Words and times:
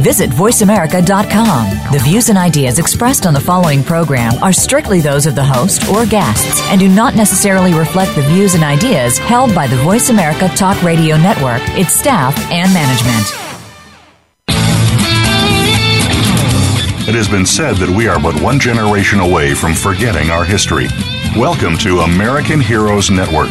Visit 0.00 0.30
VoiceAmerica.com. 0.30 1.92
The 1.92 2.00
views 2.02 2.30
and 2.30 2.38
ideas 2.38 2.78
expressed 2.78 3.26
on 3.26 3.34
the 3.34 3.40
following 3.40 3.82
program 3.84 4.32
are 4.42 4.52
strictly 4.52 5.00
those 5.00 5.26
of 5.26 5.34
the 5.34 5.44
host 5.44 5.88
or 5.90 6.06
guests 6.06 6.60
and 6.70 6.80
do 6.80 6.88
not 6.88 7.14
necessarily 7.14 7.74
reflect 7.74 8.14
the 8.14 8.22
views 8.22 8.54
and 8.54 8.64
ideas 8.64 9.18
held 9.18 9.54
by 9.54 9.66
the 9.66 9.76
Voice 9.76 10.08
America 10.08 10.48
Talk 10.56 10.82
Radio 10.82 11.16
Network, 11.16 11.60
its 11.78 11.92
staff, 11.92 12.36
and 12.50 12.72
management. 12.72 13.50
It 17.08 17.16
has 17.16 17.28
been 17.28 17.44
said 17.44 17.74
that 17.76 17.90
we 17.90 18.06
are 18.06 18.20
but 18.20 18.40
one 18.40 18.60
generation 18.60 19.18
away 19.20 19.52
from 19.52 19.74
forgetting 19.74 20.30
our 20.30 20.44
history. 20.44 20.86
Welcome 21.36 21.76
to 21.78 22.00
American 22.00 22.60
Heroes 22.60 23.10
Network, 23.10 23.50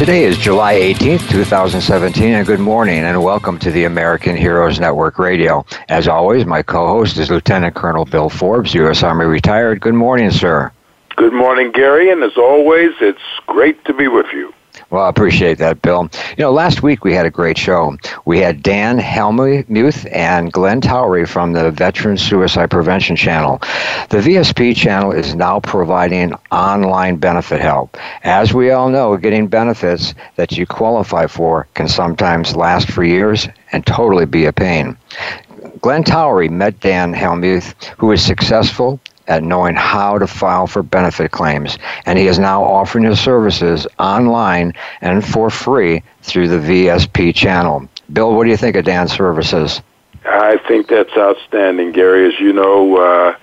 Today 0.00 0.24
is 0.24 0.38
July 0.38 0.76
18th, 0.76 1.28
2017, 1.28 2.32
and 2.32 2.46
good 2.46 2.58
morning 2.58 3.00
and 3.00 3.22
welcome 3.22 3.58
to 3.58 3.70
the 3.70 3.84
American 3.84 4.34
Heroes 4.34 4.80
Network 4.80 5.18
Radio. 5.18 5.66
As 5.90 6.08
always, 6.08 6.46
my 6.46 6.62
co 6.62 6.86
host 6.86 7.18
is 7.18 7.30
Lieutenant 7.30 7.74
Colonel 7.74 8.06
Bill 8.06 8.30
Forbes, 8.30 8.72
U.S. 8.72 9.02
Army 9.02 9.26
retired. 9.26 9.82
Good 9.82 9.92
morning, 9.92 10.30
sir. 10.30 10.72
Good 11.16 11.34
morning, 11.34 11.70
Gary, 11.70 12.10
and 12.10 12.22
as 12.22 12.38
always, 12.38 12.92
it's 13.02 13.20
great 13.46 13.84
to 13.84 13.92
be 13.92 14.08
with 14.08 14.24
you. 14.32 14.54
Well, 14.90 15.04
I 15.04 15.08
appreciate 15.08 15.58
that, 15.58 15.82
Bill. 15.82 16.10
You 16.36 16.44
know, 16.44 16.52
last 16.52 16.82
week 16.82 17.04
we 17.04 17.14
had 17.14 17.24
a 17.24 17.30
great 17.30 17.56
show. 17.56 17.96
We 18.24 18.40
had 18.40 18.60
Dan 18.60 18.98
Helmuth 18.98 20.06
and 20.12 20.52
Glenn 20.52 20.80
Towery 20.80 21.26
from 21.26 21.52
the 21.52 21.70
Veteran 21.70 22.16
Suicide 22.16 22.72
Prevention 22.72 23.14
Channel. 23.14 23.58
The 24.08 24.18
VSP 24.18 24.74
channel 24.74 25.12
is 25.12 25.36
now 25.36 25.60
providing 25.60 26.34
online 26.50 27.16
benefit 27.16 27.60
help. 27.60 27.96
As 28.24 28.52
we 28.52 28.72
all 28.72 28.88
know, 28.88 29.16
getting 29.16 29.46
benefits 29.46 30.12
that 30.34 30.58
you 30.58 30.66
qualify 30.66 31.28
for 31.28 31.68
can 31.74 31.86
sometimes 31.86 32.56
last 32.56 32.90
for 32.90 33.04
years 33.04 33.46
and 33.70 33.86
totally 33.86 34.26
be 34.26 34.46
a 34.46 34.52
pain. 34.52 34.96
Glenn 35.80 36.02
Towery 36.02 36.48
met 36.48 36.80
Dan 36.80 37.12
Helmuth, 37.12 37.74
who 37.98 38.08
was 38.08 38.22
successful 38.22 38.98
at 39.30 39.42
knowing 39.44 39.76
how 39.76 40.18
to 40.18 40.26
file 40.26 40.66
for 40.66 40.82
benefit 40.82 41.30
claims, 41.30 41.78
and 42.04 42.18
he 42.18 42.26
is 42.26 42.38
now 42.38 42.62
offering 42.62 43.04
his 43.04 43.20
services 43.20 43.86
online 43.98 44.74
and 45.00 45.24
for 45.24 45.48
free 45.48 46.02
through 46.22 46.48
the 46.48 46.56
VSP 46.56 47.34
channel. 47.34 47.88
Bill, 48.12 48.34
what 48.34 48.44
do 48.44 48.50
you 48.50 48.56
think 48.56 48.76
of 48.76 48.84
Dan's 48.84 49.12
services? 49.12 49.80
I 50.24 50.58
think 50.68 50.88
that's 50.88 51.16
outstanding, 51.16 51.92
Gary. 51.92 52.26
As 52.26 52.38
you 52.40 52.52
know, 52.52 52.96
uh, 52.96 53.36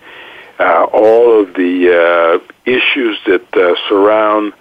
uh, 0.59 0.83
all 0.91 1.39
of 1.39 1.53
the 1.53 2.41
uh, 2.43 2.53
issues 2.65 3.17
that 3.25 3.45
uh, 3.55 3.75
surround 3.87 4.53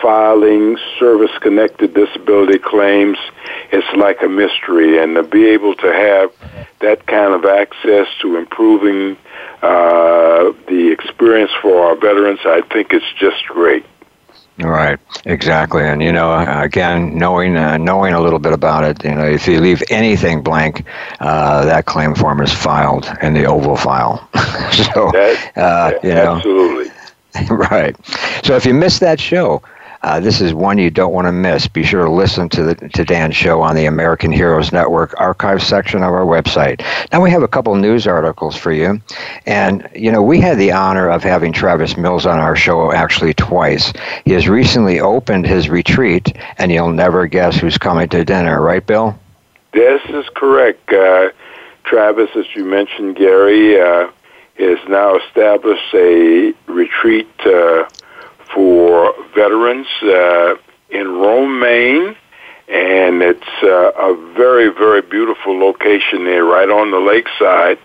filing 0.00 0.78
service 0.98 1.30
connected 1.40 1.94
disability 1.94 2.58
claims 2.58 3.18
it's 3.72 3.86
like 3.96 4.22
a 4.22 4.28
mystery 4.28 5.02
and 5.02 5.14
to 5.14 5.22
be 5.22 5.46
able 5.48 5.74
to 5.74 5.92
have 5.92 6.32
that 6.80 7.06
kind 7.06 7.34
of 7.34 7.44
access 7.44 8.08
to 8.20 8.36
improving 8.36 9.16
uh, 9.62 10.52
the 10.68 10.90
experience 10.90 11.50
for 11.60 11.84
our 11.84 11.94
veterans, 11.94 12.40
I 12.44 12.62
think 12.72 12.92
it's 12.92 13.12
just 13.18 13.44
great. 13.46 13.84
Right, 14.58 14.98
exactly, 15.24 15.84
and 15.84 16.02
you 16.02 16.12
know, 16.12 16.34
again, 16.62 17.16
knowing 17.16 17.56
uh, 17.56 17.78
knowing 17.78 18.12
a 18.12 18.20
little 18.20 18.38
bit 18.38 18.52
about 18.52 18.84
it, 18.84 19.02
you 19.04 19.14
know, 19.14 19.24
if 19.24 19.48
you 19.48 19.58
leave 19.58 19.82
anything 19.88 20.42
blank, 20.42 20.84
uh, 21.18 21.64
that 21.64 21.86
claim 21.86 22.14
form 22.14 22.42
is 22.42 22.52
filed 22.52 23.10
in 23.22 23.32
the 23.32 23.46
oval 23.46 23.76
file. 23.76 24.28
so, 24.72 25.10
that, 25.12 25.52
uh, 25.56 25.92
you 26.02 26.14
know, 26.14 26.36
absolutely, 26.36 26.92
right. 27.50 27.96
So, 28.44 28.54
if 28.54 28.66
you 28.66 28.74
missed 28.74 29.00
that 29.00 29.18
show, 29.18 29.62
uh, 30.02 30.18
this 30.18 30.40
is 30.40 30.54
one 30.54 30.78
you 30.78 30.90
don't 30.90 31.12
want 31.12 31.26
to 31.26 31.32
miss. 31.32 31.68
Be 31.68 31.82
sure 31.82 32.04
to 32.04 32.10
listen 32.10 32.48
to 32.50 32.62
the 32.62 32.74
to 32.90 33.04
Dan's 33.04 33.36
show 33.36 33.60
on 33.60 33.76
the 33.76 33.84
American 33.86 34.32
Heroes 34.32 34.72
Network 34.72 35.14
archive 35.18 35.62
section 35.62 36.02
of 36.02 36.12
our 36.12 36.24
website. 36.24 36.84
Now 37.12 37.20
we 37.20 37.30
have 37.30 37.42
a 37.42 37.48
couple 37.48 37.74
news 37.74 38.06
articles 38.06 38.56
for 38.56 38.72
you, 38.72 39.00
and 39.46 39.88
you 39.94 40.10
know 40.10 40.22
we 40.22 40.40
had 40.40 40.58
the 40.58 40.72
honor 40.72 41.10
of 41.10 41.22
having 41.22 41.52
Travis 41.52 41.96
Mills 41.96 42.24
on 42.24 42.38
our 42.38 42.56
show 42.56 42.92
actually 42.92 43.34
twice. 43.34 43.92
He 44.24 44.32
has 44.32 44.48
recently 44.48 45.00
opened 45.00 45.46
his 45.46 45.68
retreat, 45.68 46.34
and 46.56 46.72
you'll 46.72 46.92
never 46.92 47.26
guess 47.26 47.56
who's 47.56 47.76
coming 47.76 48.08
to 48.08 48.24
dinner, 48.24 48.60
right, 48.62 48.86
Bill? 48.86 49.18
This 49.72 50.00
is 50.08 50.24
correct. 50.34 50.90
Uh, 50.92 51.30
Travis, 51.84 52.30
as 52.36 52.46
you 52.54 52.64
mentioned, 52.64 53.16
Gary, 53.16 53.80
uh, 53.80 54.10
has 54.58 54.78
now 54.88 55.16
established 55.16 55.94
a 55.94 56.52
retreat 56.66 57.28
uh, 57.44 57.84
for 58.54 59.14
veterans 59.34 59.86
uh, 60.02 60.54
in 60.90 61.08
Rome, 61.08 61.60
Maine, 61.60 62.16
and 62.68 63.22
it's 63.22 63.62
uh, 63.62 63.92
a 63.92 64.32
very, 64.34 64.68
very 64.68 65.02
beautiful 65.02 65.58
location 65.58 66.24
there, 66.24 66.44
right 66.44 66.68
on 66.68 66.90
the 66.90 67.00
lakeside. 67.00 67.78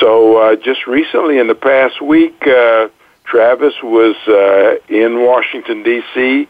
So, 0.00 0.38
uh, 0.38 0.56
just 0.56 0.86
recently, 0.86 1.38
in 1.38 1.48
the 1.48 1.54
past 1.54 2.00
week, 2.00 2.46
uh, 2.46 2.88
Travis 3.24 3.74
was 3.82 4.16
uh, 4.28 4.76
in 4.88 5.24
Washington 5.24 5.82
D.C. 5.82 6.48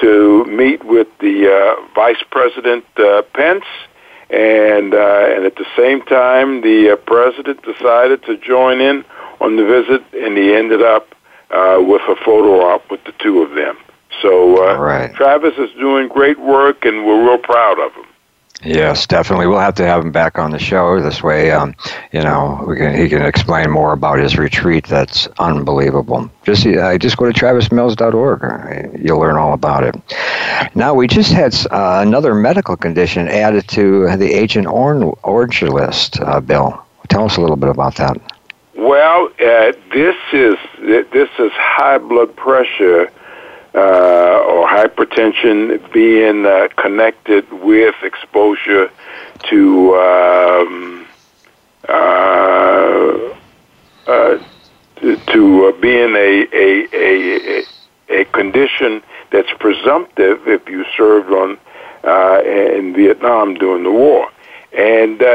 to 0.00 0.44
meet 0.46 0.84
with 0.84 1.08
the 1.20 1.50
uh, 1.52 1.94
Vice 1.94 2.22
President 2.30 2.84
uh, 2.96 3.22
Pence, 3.34 3.64
and 4.30 4.94
uh, 4.94 5.26
and 5.30 5.44
at 5.44 5.56
the 5.56 5.66
same 5.76 6.02
time, 6.02 6.62
the 6.62 6.92
uh, 6.92 6.96
president 6.96 7.62
decided 7.62 8.22
to 8.24 8.36
join 8.38 8.80
in 8.80 9.04
on 9.40 9.56
the 9.56 9.64
visit, 9.64 10.02
and 10.14 10.36
he 10.36 10.52
ended 10.52 10.82
up 10.82 11.14
uh, 11.54 11.80
with 11.80 12.02
a 12.02 12.16
photo 12.24 12.60
op 12.66 12.90
with 12.90 13.02
the 13.04 13.12
two 13.18 13.42
of 13.42 13.54
them. 13.54 13.76
So 14.22 14.68
uh, 14.68 14.76
right. 14.76 15.14
Travis 15.14 15.54
is 15.58 15.70
doing 15.78 16.08
great 16.08 16.38
work, 16.38 16.84
and 16.84 17.04
we're 17.04 17.24
real 17.24 17.38
proud 17.38 17.78
of 17.78 17.92
him. 17.92 18.04
Yes, 18.62 19.06
definitely. 19.06 19.46
We'll 19.46 19.58
have 19.58 19.74
to 19.74 19.86
have 19.86 20.02
him 20.02 20.10
back 20.10 20.38
on 20.38 20.50
the 20.50 20.58
show. 20.58 20.98
This 21.00 21.22
way, 21.22 21.50
um, 21.50 21.74
you 22.12 22.22
know, 22.22 22.64
we 22.66 22.76
can, 22.76 22.96
he 22.96 23.08
can 23.10 23.20
explain 23.22 23.70
more 23.70 23.92
about 23.92 24.18
his 24.18 24.38
retreat. 24.38 24.86
That's 24.86 25.26
unbelievable. 25.38 26.30
Just 26.44 26.66
uh, 26.66 26.96
just 26.96 27.18
go 27.18 27.30
to 27.30 27.38
travismills.org. 27.38 29.00
You'll 29.04 29.18
learn 29.18 29.36
all 29.36 29.52
about 29.52 29.82
it. 29.84 29.94
Now, 30.74 30.94
we 30.94 31.06
just 31.06 31.30
had 31.32 31.54
uh, 31.70 32.00
another 32.00 32.34
medical 32.34 32.76
condition 32.76 33.28
added 33.28 33.68
to 33.68 34.16
the 34.16 34.32
Agent 34.32 34.66
Orange 34.66 35.62
list. 35.62 36.20
Uh, 36.20 36.40
Bill, 36.40 36.82
tell 37.08 37.26
us 37.26 37.36
a 37.36 37.42
little 37.42 37.56
bit 37.56 37.68
about 37.68 37.96
that. 37.96 38.18
Well, 38.76 39.28
uh, 39.38 39.72
this 39.92 40.16
is 40.32 40.56
this 40.82 41.28
is 41.38 41.52
high 41.52 41.98
blood 41.98 42.34
pressure 42.34 43.08
uh, 43.72 44.44
or 44.48 44.66
hypertension 44.66 45.92
being 45.92 46.44
uh, 46.44 46.68
connected 46.76 47.50
with 47.52 47.94
exposure 48.02 48.90
to 49.44 49.94
um, 49.94 51.06
uh, 51.88 51.92
uh, 54.08 54.38
to, 54.96 55.16
to 55.16 55.66
uh, 55.66 55.80
being 55.80 56.16
a, 56.16 56.46
a 56.52 56.88
a 56.92 57.64
a 58.08 58.24
condition 58.26 59.02
that's 59.30 59.52
presumptive 59.60 60.48
if 60.48 60.68
you 60.68 60.84
served 60.96 61.30
on 61.30 61.58
in 62.44 62.92
Vietnam 62.92 63.54
during 63.54 63.84
the 63.84 63.92
war. 63.92 64.28
And 64.74 65.22
uh, 65.22 65.26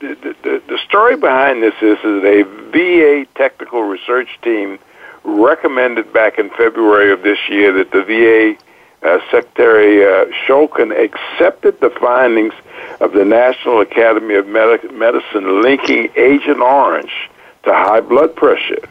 the, 0.00 0.36
the, 0.42 0.62
the 0.68 0.78
story 0.86 1.16
behind 1.16 1.62
this 1.62 1.74
is 1.80 1.96
that 2.02 2.24
a 2.24 2.44
VA 2.70 3.26
technical 3.34 3.82
research 3.82 4.28
team 4.42 4.78
recommended 5.24 6.12
back 6.12 6.38
in 6.38 6.50
February 6.50 7.10
of 7.10 7.22
this 7.22 7.38
year 7.48 7.72
that 7.72 7.90
the 7.90 8.02
VA 8.02 8.56
uh, 9.02 9.18
Secretary 9.30 10.04
uh, 10.04 10.26
Shulkin 10.46 10.92
accepted 10.92 11.80
the 11.80 11.90
findings 11.90 12.52
of 13.00 13.12
the 13.12 13.24
National 13.24 13.80
Academy 13.80 14.34
of 14.34 14.46
Medi- 14.46 14.88
Medicine 14.88 15.62
linking 15.62 16.10
Agent 16.16 16.60
Orange 16.60 17.30
to 17.62 17.72
high 17.72 18.00
blood 18.00 18.36
pressure. 18.36 18.88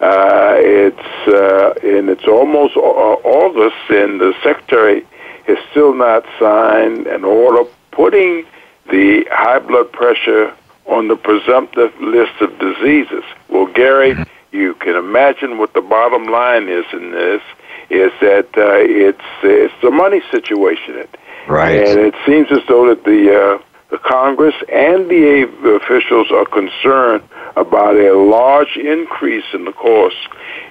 Uh, 0.00 0.54
it's 0.58 1.28
uh, 1.28 1.72
and 1.82 2.10
it's 2.10 2.26
almost 2.28 2.76
August, 2.76 3.90
and 3.90 4.20
the 4.20 4.34
secretary 4.42 5.06
has 5.46 5.58
still 5.70 5.94
not 5.94 6.24
signed 6.38 7.06
an 7.06 7.24
order 7.24 7.68
putting 7.92 8.44
the 8.90 9.26
high 9.30 9.58
blood 9.58 9.92
pressure 9.92 10.54
on 10.86 11.08
the 11.08 11.16
presumptive 11.16 11.92
list 12.00 12.40
of 12.40 12.58
diseases. 12.58 13.24
Well, 13.48 13.66
Gary, 13.66 14.16
you 14.52 14.74
can 14.74 14.96
imagine 14.96 15.58
what 15.58 15.74
the 15.74 15.80
bottom 15.80 16.26
line 16.26 16.68
is 16.68 16.84
in 16.92 17.10
this 17.10 17.42
is 17.90 18.12
that 18.20 18.48
uh, 18.56 18.82
it's 18.82 19.20
it's 19.42 19.74
the 19.82 19.90
money 19.90 20.20
situation. 20.30 21.06
Right. 21.46 21.86
And 21.88 22.00
it 22.00 22.14
seems 22.24 22.50
as 22.50 22.66
though 22.68 22.88
that 22.88 23.04
the 23.04 23.58
uh, 23.58 23.62
the 23.90 23.98
Congress 23.98 24.54
and 24.72 25.08
the 25.08 25.44
officials 25.80 26.30
are 26.32 26.44
concerned 26.46 27.22
about 27.54 27.96
a 27.96 28.12
large 28.12 28.76
increase 28.76 29.44
in 29.52 29.64
the 29.64 29.72
cost 29.72 30.16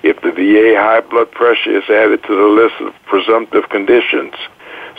if 0.03 0.21
the 0.21 0.31
VA 0.31 0.75
high 0.77 1.01
blood 1.01 1.31
pressure 1.31 1.77
is 1.77 1.89
added 1.89 2.21
to 2.23 2.35
the 2.35 2.47
list 2.47 2.75
of 2.81 2.93
presumptive 3.05 3.69
conditions. 3.69 4.33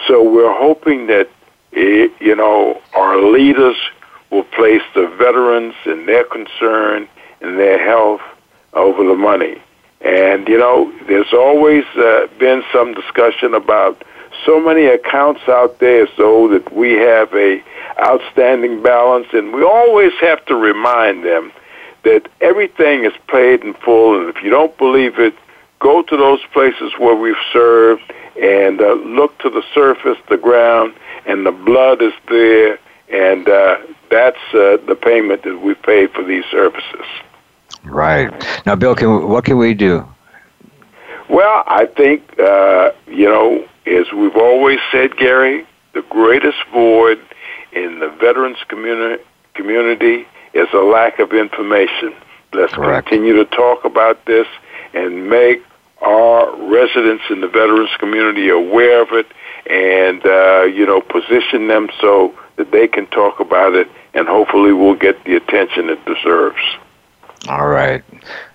So 0.08 0.22
we're 0.22 0.56
hoping 0.56 1.06
that 1.08 1.28
you 1.72 2.34
know 2.34 2.80
our 2.94 3.20
leaders 3.20 3.76
will 4.30 4.44
place 4.44 4.82
the 4.94 5.06
veterans 5.18 5.74
and 5.84 6.08
their 6.08 6.24
concern 6.24 7.08
and 7.40 7.58
their 7.58 7.84
health 7.84 8.22
over 8.72 9.04
the 9.06 9.14
money. 9.14 9.60
And 10.00 10.46
you 10.48 10.58
know, 10.58 10.92
there's 11.06 11.32
always 11.32 11.84
uh, 11.96 12.28
been 12.38 12.62
some 12.72 12.94
discussion 12.94 13.54
about 13.54 14.02
so 14.44 14.60
many 14.60 14.84
accounts 14.84 15.42
out 15.48 15.78
there 15.78 16.06
so 16.16 16.48
that 16.48 16.72
we 16.72 16.92
have 16.92 17.32
a 17.34 17.62
outstanding 17.98 18.82
balance 18.82 19.26
and 19.32 19.54
we 19.54 19.64
always 19.64 20.12
have 20.20 20.44
to 20.46 20.54
remind 20.54 21.24
them 21.24 21.50
that 22.02 22.28
everything 22.42 23.04
is 23.04 23.12
paid 23.26 23.62
in 23.62 23.72
full 23.72 24.20
and 24.20 24.28
if 24.28 24.42
you 24.42 24.50
don't 24.50 24.76
believe 24.76 25.18
it 25.18 25.34
go 25.78 26.02
to 26.02 26.17
those 26.17 26.40
places 26.52 26.93
where 26.99 27.14
we've 27.14 27.34
served 27.52 28.02
and 28.40 28.81
uh, 28.81 28.94
look 28.94 29.38
to 29.38 29.50
the 29.50 29.62
surface 29.75 30.19
the 30.28 30.37
ground 30.37 30.94
and 31.26 31.46
the 31.46 31.52
blood 31.52 32.02
is 32.02 32.12
there 32.28 32.78
and 33.08 33.49
uh, 33.49 33.76
that's 34.11 34.37
uh, 34.55 34.76
the 34.87 34.99
payment 35.00 35.43
that 35.44 35.61
we 35.61 35.75
pay 35.75 36.06
for 36.06 36.23
these 36.23 36.44
services 36.50 37.06
right 37.84 38.31
now 38.67 38.75
bill 38.75 38.94
can 38.94 39.28
what 39.28 39.44
can 39.44 39.58
we 39.58 39.75
do 39.75 40.06
well 41.28 41.64
i 41.67 41.87
think 41.87 42.38
uh, 42.38 42.90
you 43.06 43.25
know 43.25 43.67
as 43.87 44.12
we've 44.12 44.37
always 44.37 44.78
said, 44.90 45.17
Gary, 45.17 45.67
the 45.94 46.02
greatest 46.02 46.58
void 46.73 47.20
in 47.73 48.00
the 48.00 48.08
veterans 48.08 48.58
community, 48.69 49.23
community 49.55 50.26
is 50.55 50.69
a 50.73 50.78
lack 50.78 51.19
of 51.19 51.32
information. 51.32 52.12
Let's 52.52 52.73
Correct. 52.73 53.08
continue 53.08 53.34
to 53.34 53.44
talk 53.44 53.84
about 53.84 54.25
this 54.26 54.46
and 54.96 55.28
make 55.28 55.62
our 56.00 56.56
residents 56.69 57.25
in 57.31 57.40
the 57.40 57.48
veterans 57.48 57.90
community 57.98 58.48
aware 58.48 59.02
of 59.02 59.08
it 59.12 59.26
and, 59.69 60.25
uh, 60.25 60.62
you 60.62 60.87
know, 60.87 61.00
position 61.00 61.69
them 61.69 61.88
so 62.00 62.34
that 62.56 62.70
they 62.70 62.88
can 62.88 63.06
talk 63.08 63.40
about 63.40 63.75
it 63.75 63.88
and 64.14 64.26
hopefully 64.26 64.72
we'll 64.72 64.94
get 64.94 65.22
the 65.25 65.37
attention 65.37 65.90
it 65.90 66.04
deserves. 66.06 66.62
All 67.48 67.69
right. 67.69 68.02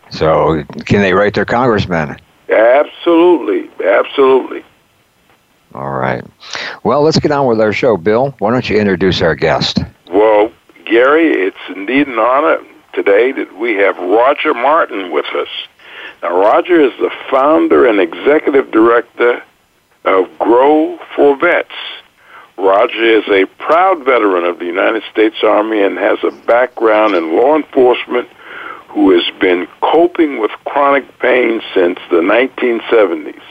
So, 0.09 0.63
can 0.85 1.01
they 1.01 1.13
write 1.13 1.35
their 1.35 1.45
congressman? 1.45 2.17
Absolutely. 2.49 3.69
Absolutely. 3.85 4.63
All 5.73 5.91
right. 5.91 6.23
Well, 6.83 7.01
let's 7.03 7.19
get 7.19 7.31
on 7.31 7.47
with 7.47 7.61
our 7.61 7.71
show. 7.71 7.95
Bill, 7.95 8.35
why 8.39 8.51
don't 8.51 8.69
you 8.69 8.77
introduce 8.77 9.21
our 9.21 9.35
guest? 9.35 9.79
Well, 10.09 10.51
Gary, 10.85 11.29
it's 11.29 11.57
indeed 11.69 12.07
an 12.07 12.19
honor 12.19 12.57
today 12.93 13.31
that 13.31 13.57
we 13.57 13.75
have 13.75 13.97
Roger 13.97 14.53
Martin 14.53 15.11
with 15.11 15.27
us. 15.27 15.47
Now, 16.21 16.39
Roger 16.39 16.79
is 16.79 16.91
the 16.99 17.11
founder 17.31 17.87
and 17.87 17.99
executive 17.99 18.71
director 18.71 19.41
of 20.05 20.25
Grow 20.37 20.99
for 21.15 21.35
Vets. 21.35 21.69
Roger 22.57 23.03
is 23.03 23.27
a 23.27 23.45
proud 23.57 24.05
veteran 24.05 24.45
of 24.45 24.59
the 24.59 24.65
United 24.65 25.01
States 25.11 25.37
Army 25.43 25.81
and 25.81 25.97
has 25.97 26.19
a 26.23 26.31
background 26.45 27.15
in 27.15 27.35
law 27.35 27.55
enforcement 27.55 28.27
who 28.89 29.09
has 29.11 29.23
been 29.39 29.67
coping 29.81 30.39
with 30.39 30.51
chronic 30.65 31.05
pain 31.19 31.61
since 31.73 31.97
the 32.11 32.17
1970s. 32.17 33.41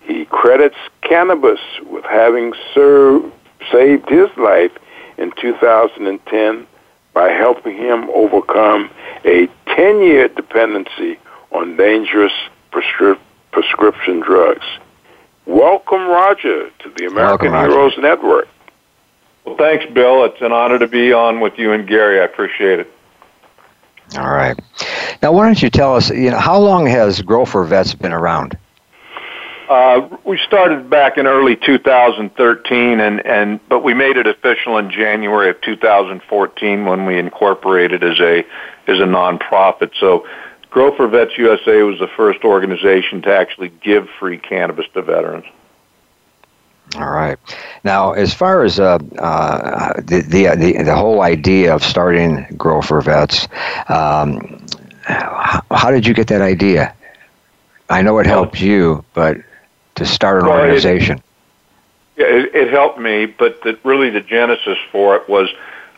He 0.00 0.24
credits 0.26 0.78
cannabis 1.02 1.60
with 1.84 2.04
having 2.04 2.54
served, 2.72 3.30
saved 3.70 4.08
his 4.08 4.28
life 4.38 4.72
in 5.18 5.32
2010 5.38 6.66
by 7.12 7.28
helping 7.30 7.76
him 7.76 8.08
overcome 8.10 8.90
a 9.26 9.48
10 9.76 10.00
year 10.00 10.28
dependency 10.28 11.18
on 11.52 11.76
dangerous 11.76 12.32
prescri- 12.72 13.18
prescription 13.52 14.20
drugs. 14.20 14.66
Welcome, 15.46 16.06
Roger, 16.06 16.70
to 16.70 16.90
the 16.96 17.06
American 17.06 17.52
Welcome, 17.52 17.70
Heroes 17.70 17.98
Network. 17.98 18.48
Well, 19.44 19.56
thanks, 19.56 19.86
Bill. 19.92 20.24
It's 20.24 20.40
an 20.42 20.52
honor 20.52 20.78
to 20.78 20.86
be 20.86 21.12
on 21.12 21.40
with 21.40 21.58
you 21.58 21.72
and 21.72 21.88
Gary. 21.88 22.20
I 22.20 22.24
appreciate 22.24 22.80
it. 22.80 22.92
All 24.16 24.30
right. 24.30 24.58
Now, 25.22 25.32
why 25.32 25.46
don't 25.46 25.60
you 25.60 25.70
tell 25.70 25.94
us, 25.94 26.10
you 26.10 26.30
know, 26.30 26.38
how 26.38 26.58
long 26.58 26.86
has 26.86 27.22
Grow 27.22 27.44
for 27.44 27.64
Vets 27.64 27.94
been 27.94 28.12
around? 28.12 28.56
Uh, 29.68 30.08
we 30.24 30.38
started 30.38 30.88
back 30.88 31.18
in 31.18 31.26
early 31.26 31.54
2013, 31.54 33.00
and, 33.00 33.26
and 33.26 33.60
but 33.68 33.80
we 33.80 33.92
made 33.92 34.16
it 34.16 34.26
official 34.26 34.78
in 34.78 34.90
January 34.90 35.50
of 35.50 35.60
2014 35.60 36.86
when 36.86 37.04
we 37.04 37.18
incorporated 37.18 38.02
as 38.02 38.18
a 38.18 38.38
as 38.86 38.98
a 38.98 39.04
nonprofit. 39.04 39.90
So, 40.00 40.26
Grow 40.70 40.94
for 40.94 41.08
Vets 41.08 41.36
USA 41.38 41.82
was 41.82 41.98
the 41.98 42.08
first 42.08 42.44
organization 42.44 43.22
to 43.22 43.34
actually 43.34 43.70
give 43.82 44.08
free 44.18 44.38
cannabis 44.38 44.86
to 44.94 45.02
veterans. 45.02 45.46
All 46.96 47.10
right. 47.10 47.38
Now, 47.84 48.12
as 48.12 48.32
far 48.32 48.64
as 48.64 48.80
uh, 48.80 48.98
uh, 49.18 49.94
the, 50.00 50.22
the 50.22 50.56
the 50.56 50.82
the 50.84 50.96
whole 50.96 51.20
idea 51.20 51.74
of 51.74 51.82
starting 51.84 52.46
Grow 52.56 52.80
for 52.80 53.00
Vets, 53.02 53.46
um, 53.88 54.64
how, 55.02 55.62
how 55.70 55.90
did 55.90 56.06
you 56.06 56.14
get 56.14 56.28
that 56.28 56.40
idea? 56.40 56.94
I 57.90 58.02
know 58.02 58.18
it 58.18 58.26
helped 58.26 58.60
you, 58.60 59.04
but 59.14 59.36
to 59.96 60.06
start 60.06 60.42
an 60.42 60.48
Well, 60.48 60.58
it- 60.58 60.62
organization. 60.62 61.22
Yeah, 62.16 62.26
it, 62.26 62.54
it 62.54 62.70
helped 62.72 62.98
me, 62.98 63.26
but 63.26 63.62
the, 63.62 63.78
really 63.84 64.10
the 64.10 64.20
genesis 64.20 64.76
for 64.90 65.14
it 65.16 65.28
was 65.28 65.48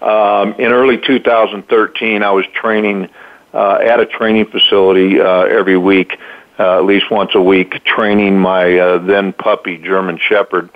um, 0.02 0.52
in 0.60 0.70
early 0.70 0.98
2013. 0.98 2.22
I 2.22 2.30
was 2.30 2.44
training 2.52 3.08
uh, 3.52 3.78
at 3.82 4.00
a 4.00 4.06
training 4.06 4.46
facility 4.46 5.20
uh, 5.20 5.42
every 5.42 5.76
week, 5.76 6.18
uh, 6.58 6.78
at 6.78 6.84
least 6.84 7.10
once 7.10 7.34
a 7.34 7.40
week, 7.40 7.84
training 7.84 8.38
my 8.38 8.78
uh, 8.78 8.98
then 8.98 9.32
puppy 9.32 9.78
German 9.78 10.18
Shepherd, 10.18 10.70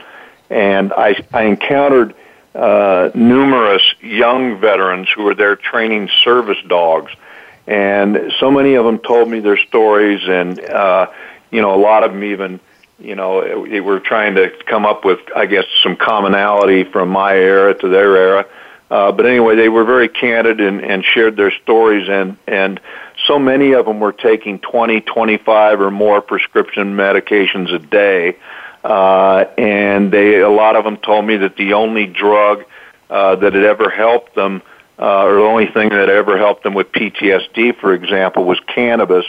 and 0.51 0.93
I, 0.93 1.25
I 1.33 1.45
encountered 1.45 2.15
uh, 2.55 3.11
numerous 3.15 3.83
young 4.01 4.61
veterans 4.61 5.09
who 5.15 5.25
were 5.25 5.35
there 5.35 5.57
training 5.57 6.09
service 6.23 6.59
dogs, 6.67 7.13
and 7.67 8.33
so 8.39 8.51
many 8.51 8.75
of 8.75 8.85
them 8.85 8.99
told 8.99 9.29
me 9.29 9.41
their 9.41 9.59
stories, 9.59 10.21
and 10.27 10.61
uh, 10.61 11.11
you 11.51 11.61
know 11.61 11.75
a 11.75 11.81
lot 11.81 12.05
of 12.05 12.13
them 12.13 12.25
even 12.25 12.61
you 12.99 13.15
know, 13.15 13.67
we 13.69 13.81
were 13.81 14.01
trying 14.01 14.37
to 14.37 14.51
come 14.67 14.87
up 14.87 15.05
with, 15.05 15.19
I 15.35 15.47
guess, 15.47 15.65
some 15.83 15.97
commonality 15.97 16.85
from 16.85 17.09
my 17.09 17.35
era 17.35 17.75
to 17.75 17.89
their 17.89 18.17
era. 18.17 18.47
Uh, 18.91 19.13
but 19.13 19.27
anyway, 19.27 19.57
they 19.57 19.69
were 19.69 19.85
very 19.85 20.09
candid 20.09 20.61
and, 20.61 20.81
and 20.81 21.05
shared 21.05 21.37
their 21.37 21.53
stories, 21.63 22.09
and 22.09 22.37
and 22.47 22.81
so 23.27 23.39
many 23.39 23.73
of 23.73 23.87
them 23.87 24.01
were 24.01 24.13
taking 24.13 24.59
20, 24.59 25.01
25 25.01 25.81
or 25.81 25.91
more 25.91 26.21
prescription 26.21 26.95
medications 26.95 27.73
a 27.73 27.79
day, 27.79 28.37
uh, 28.85 29.47
and 29.57 30.13
they 30.13 30.41
a 30.41 30.51
lot 30.51 30.77
of 30.77 30.85
them 30.85 30.99
told 30.99 31.25
me 31.25 31.39
that 31.39 31.57
the 31.57 31.73
only 31.73 32.07
drug 32.07 32.65
uh, 33.09 33.37
that 33.37 33.55
had 33.55 33.65
ever 33.65 33.89
helped 33.89 34.35
them, 34.35 34.63
uh, 34.99 35.25
or 35.25 35.35
the 35.37 35.43
only 35.43 35.67
thing 35.67 35.89
that 35.89 36.11
ever 36.11 36.37
helped 36.37 36.63
them 36.63 36.75
with 36.75 36.93
PTSD, 36.93 37.79
for 37.81 37.95
example, 37.95 38.45
was 38.45 38.61
cannabis. 38.61 39.25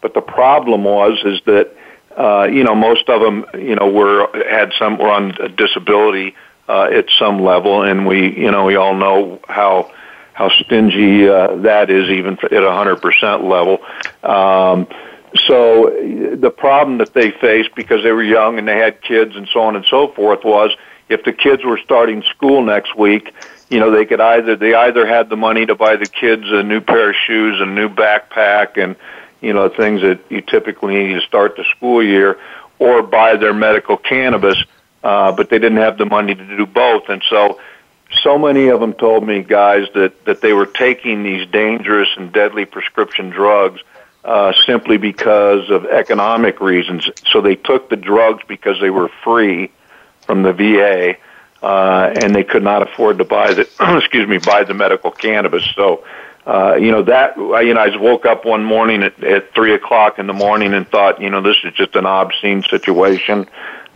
But 0.00 0.14
the 0.14 0.20
problem 0.20 0.84
was 0.84 1.22
is 1.24 1.40
that 1.46 1.76
uh, 2.16 2.48
you 2.50 2.64
know, 2.64 2.74
most 2.74 3.08
of 3.08 3.20
them, 3.20 3.44
you 3.54 3.76
know, 3.76 3.88
were 3.88 4.28
had 4.48 4.72
some 4.78 4.98
were 4.98 5.10
on 5.10 5.36
disability 5.56 6.34
uh, 6.68 6.84
at 6.84 7.06
some 7.18 7.42
level, 7.42 7.82
and 7.82 8.06
we, 8.06 8.36
you 8.36 8.50
know, 8.50 8.64
we 8.64 8.76
all 8.76 8.94
know 8.94 9.40
how 9.48 9.92
how 10.32 10.50
stingy 10.50 11.28
uh, 11.28 11.56
that 11.56 11.88
is, 11.90 12.10
even 12.10 12.38
at 12.42 12.52
a 12.52 12.72
hundred 12.72 13.00
percent 13.00 13.44
level. 13.44 13.78
Um, 14.22 14.86
so 15.46 15.90
the 16.36 16.50
problem 16.50 16.98
that 16.98 17.12
they 17.12 17.30
faced 17.30 17.74
because 17.74 18.02
they 18.02 18.12
were 18.12 18.22
young 18.22 18.58
and 18.58 18.66
they 18.66 18.78
had 18.78 19.02
kids 19.02 19.36
and 19.36 19.48
so 19.52 19.60
on 19.60 19.76
and 19.76 19.84
so 19.84 20.08
forth 20.08 20.44
was 20.44 20.74
if 21.08 21.24
the 21.24 21.32
kids 21.32 21.64
were 21.64 21.78
starting 21.78 22.22
school 22.22 22.62
next 22.62 22.96
week, 22.96 23.32
you 23.68 23.80
know, 23.80 23.90
they 23.90 24.04
could 24.04 24.20
either 24.20 24.56
they 24.56 24.74
either 24.74 25.06
had 25.06 25.28
the 25.28 25.36
money 25.36 25.66
to 25.66 25.74
buy 25.74 25.96
the 25.96 26.06
kids 26.06 26.44
a 26.46 26.62
new 26.62 26.80
pair 26.80 27.10
of 27.10 27.16
shoes, 27.26 27.60
a 27.60 27.66
new 27.66 27.88
backpack, 27.88 28.82
and 28.82 28.96
you 29.40 29.52
know, 29.52 29.68
things 29.68 30.02
that 30.02 30.20
you 30.28 30.40
typically 30.40 30.94
need 30.94 31.14
to 31.14 31.20
start 31.20 31.56
the 31.56 31.64
school 31.76 32.02
year, 32.02 32.38
or 32.78 33.02
buy 33.02 33.36
their 33.36 33.54
medical 33.54 33.96
cannabis, 33.96 34.62
uh, 35.02 35.32
but 35.32 35.50
they 35.50 35.58
didn't 35.58 35.78
have 35.78 35.98
the 35.98 36.06
money 36.06 36.34
to 36.34 36.56
do 36.56 36.66
both. 36.66 37.08
And 37.08 37.22
so, 37.28 37.60
so 38.22 38.38
many 38.38 38.68
of 38.68 38.80
them 38.80 38.92
told 38.94 39.26
me, 39.26 39.42
guys, 39.42 39.88
that, 39.94 40.24
that 40.24 40.40
they 40.40 40.52
were 40.52 40.66
taking 40.66 41.22
these 41.22 41.46
dangerous 41.48 42.08
and 42.16 42.32
deadly 42.32 42.64
prescription 42.64 43.30
drugs 43.30 43.80
uh, 44.26 44.52
simply 44.66 44.96
because 44.96 45.70
of 45.70 45.86
economic 45.86 46.60
reasons. 46.60 47.08
So 47.30 47.40
they 47.40 47.54
took 47.54 47.88
the 47.88 47.96
drugs 47.96 48.42
because 48.48 48.80
they 48.80 48.90
were 48.90 49.08
free 49.22 49.70
from 50.22 50.42
the 50.42 50.52
VA, 50.52 51.16
uh, 51.62 52.12
and 52.20 52.34
they 52.34 52.42
could 52.42 52.64
not 52.64 52.82
afford 52.82 53.18
to 53.18 53.24
buy 53.24 53.54
the 53.54 53.68
excuse 53.98 54.28
me 54.28 54.38
buy 54.38 54.64
the 54.64 54.74
medical 54.74 55.12
cannabis. 55.12 55.64
So 55.76 56.04
uh, 56.44 56.74
you 56.74 56.90
know 56.90 57.02
that 57.04 57.36
you 57.36 57.74
know 57.74 57.80
I 57.80 57.88
just 57.88 58.00
woke 58.00 58.26
up 58.26 58.44
one 58.44 58.64
morning 58.64 59.04
at, 59.04 59.22
at 59.22 59.54
three 59.54 59.74
o'clock 59.74 60.18
in 60.18 60.26
the 60.26 60.32
morning 60.32 60.74
and 60.74 60.88
thought, 60.88 61.20
you 61.20 61.30
know, 61.30 61.40
this 61.40 61.56
is 61.64 61.72
just 61.74 61.94
an 61.94 62.06
obscene 62.06 62.62
situation. 62.64 63.46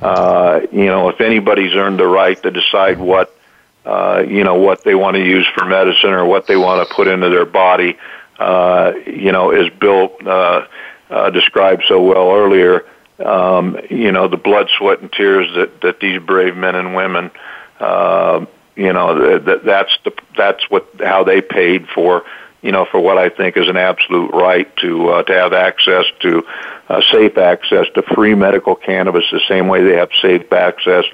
Uh, 0.01 0.61
you 0.73 0.87
know, 0.87 1.09
if 1.09 1.21
anybody's 1.21 1.75
earned 1.75 1.99
the 1.99 2.07
right 2.07 2.41
to 2.43 2.51
decide 2.51 2.99
what 2.99 3.37
uh, 3.85 4.23
you 4.27 4.45
know 4.45 4.55
what 4.55 4.85
they 4.85 4.95
want 4.95 5.17
to 5.17 5.25
use 5.25 5.47
for 5.55 5.65
medicine 5.65 6.11
or 6.11 6.25
what 6.25 6.47
they 6.47 6.57
want 6.57 6.87
to 6.87 6.95
put 6.95 7.09
into 7.09 7.29
their 7.29 7.47
body, 7.47 7.99
uh, 8.39 8.93
you 9.07 9.33
know, 9.33 9.51
as 9.51 9.71
Bill 9.75 10.15
uh, 10.25 10.67
uh, 11.11 11.31
described 11.31 11.85
so 11.89 12.03
well 12.03 12.33
earlier. 12.33 12.87
Um, 13.19 13.79
you 13.91 14.13
know, 14.13 14.29
the 14.29 14.39
blood, 14.39 14.71
sweat, 14.79 15.01
and 15.01 15.13
tears 15.13 15.53
that 15.55 15.81
that 15.83 16.01
these 16.01 16.21
brave 16.23 16.57
men 16.57 16.75
and 16.75 16.95
women. 16.95 17.31
Uh, 17.79 18.47
you 18.77 18.93
know 18.93 19.39
that 19.39 19.65
that's 19.65 19.99
the 20.05 20.13
that's 20.37 20.71
what 20.71 20.89
how 21.01 21.25
they 21.25 21.43
paid 21.43 21.87
for 21.89 22.25
you 22.63 22.73
know, 22.73 22.85
for 22.85 23.01
what 23.01 23.19
I 23.19 23.29
think 23.29 23.57
is 23.57 23.69
an 23.69 23.77
absolute 23.77 24.31
right 24.33 24.75
to 24.79 25.09
uh, 25.09 25.23
to 25.25 25.33
have 25.33 25.53
access 25.53 26.05
to 26.21 26.45
uh, 26.89 27.01
safe 27.11 27.39
access 27.39 27.87
to 27.95 28.03
free 28.03 28.35
medical 28.35 28.75
cannabis, 28.75 29.25
the 29.33 29.41
same 29.49 29.69
way 29.69 29.83
they 29.83 29.97
have 29.97 30.11
safe 30.21 30.53
access 30.53 31.05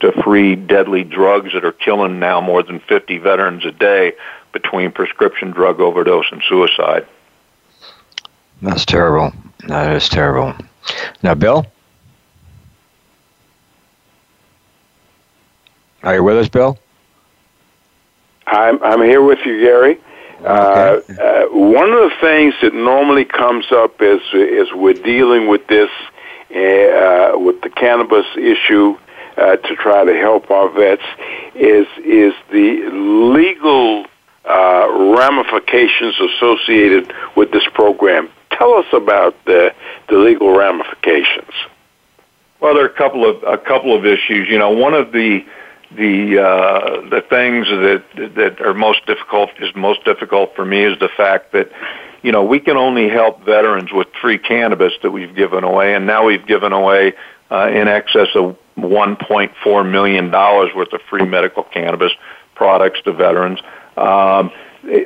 to 0.00 0.12
free 0.22 0.56
deadly 0.56 1.04
drugs 1.04 1.52
that 1.54 1.64
are 1.64 1.72
killing 1.72 2.18
now 2.18 2.40
more 2.40 2.62
than 2.62 2.80
50 2.80 3.18
veterans 3.18 3.64
a 3.64 3.70
day 3.70 4.12
between 4.52 4.92
prescription 4.92 5.50
drug 5.50 5.80
overdose 5.80 6.26
and 6.30 6.42
suicide. 6.48 7.06
That's 8.60 8.84
terrible. 8.84 9.32
That 9.66 9.94
is 9.94 10.08
terrible. 10.08 10.54
Now, 11.22 11.34
Bill? 11.34 11.66
Are 16.02 16.16
you 16.16 16.24
with 16.24 16.36
us, 16.36 16.48
Bill? 16.48 16.78
I'm, 18.46 18.82
I'm 18.82 19.02
here 19.02 19.22
with 19.22 19.38
you, 19.44 19.60
Gary. 19.60 19.98
Uh, 20.44 21.00
uh, 21.20 21.46
one 21.50 21.92
of 21.92 22.10
the 22.10 22.16
things 22.20 22.54
that 22.62 22.74
normally 22.74 23.24
comes 23.24 23.70
up 23.70 24.00
as 24.00 24.20
as 24.34 24.72
we're 24.74 24.92
dealing 24.92 25.48
with 25.48 25.66
this 25.68 25.90
uh, 26.50 27.32
with 27.38 27.60
the 27.62 27.70
cannabis 27.70 28.26
issue 28.36 28.96
uh, 29.36 29.56
to 29.56 29.76
try 29.76 30.04
to 30.04 30.14
help 30.14 30.50
our 30.50 30.68
vets 30.68 31.02
is 31.54 31.86
is 32.04 32.34
the 32.50 32.90
legal 32.92 34.04
uh, 34.44 35.14
ramifications 35.16 36.18
associated 36.20 37.12
with 37.36 37.52
this 37.52 37.64
program. 37.74 38.28
Tell 38.50 38.74
us 38.74 38.86
about 38.92 39.36
the 39.44 39.72
the 40.08 40.18
legal 40.18 40.56
ramifications. 40.56 41.52
Well, 42.60 42.74
there 42.74 42.84
are 42.84 42.88
a 42.88 42.96
couple 42.96 43.28
of 43.28 43.42
a 43.44 43.58
couple 43.58 43.94
of 43.96 44.04
issues. 44.04 44.48
You 44.48 44.58
know, 44.58 44.70
one 44.70 44.94
of 44.94 45.12
the 45.12 45.44
the 45.96 46.38
uh, 46.38 47.08
the 47.10 47.22
things 47.28 47.68
that 47.68 48.04
that 48.34 48.60
are 48.60 48.74
most 48.74 49.06
difficult 49.06 49.50
is 49.60 49.74
most 49.74 50.04
difficult 50.04 50.54
for 50.54 50.64
me 50.64 50.84
is 50.84 50.98
the 50.98 51.08
fact 51.08 51.52
that 51.52 51.70
you 52.22 52.32
know 52.32 52.44
we 52.44 52.60
can 52.60 52.76
only 52.76 53.08
help 53.08 53.44
veterans 53.44 53.92
with 53.92 54.08
free 54.20 54.38
cannabis 54.38 54.92
that 55.02 55.10
we've 55.10 55.34
given 55.34 55.64
away, 55.64 55.94
and 55.94 56.06
now 56.06 56.26
we've 56.26 56.46
given 56.46 56.72
away 56.72 57.14
uh, 57.50 57.68
in 57.68 57.88
excess 57.88 58.28
of 58.34 58.56
1.4 58.78 59.90
million 59.90 60.30
dollars 60.30 60.70
worth 60.74 60.92
of 60.92 61.00
free 61.10 61.26
medical 61.26 61.62
cannabis 61.62 62.12
products 62.54 63.00
to 63.02 63.12
veterans. 63.12 63.60
Um, 63.96 64.50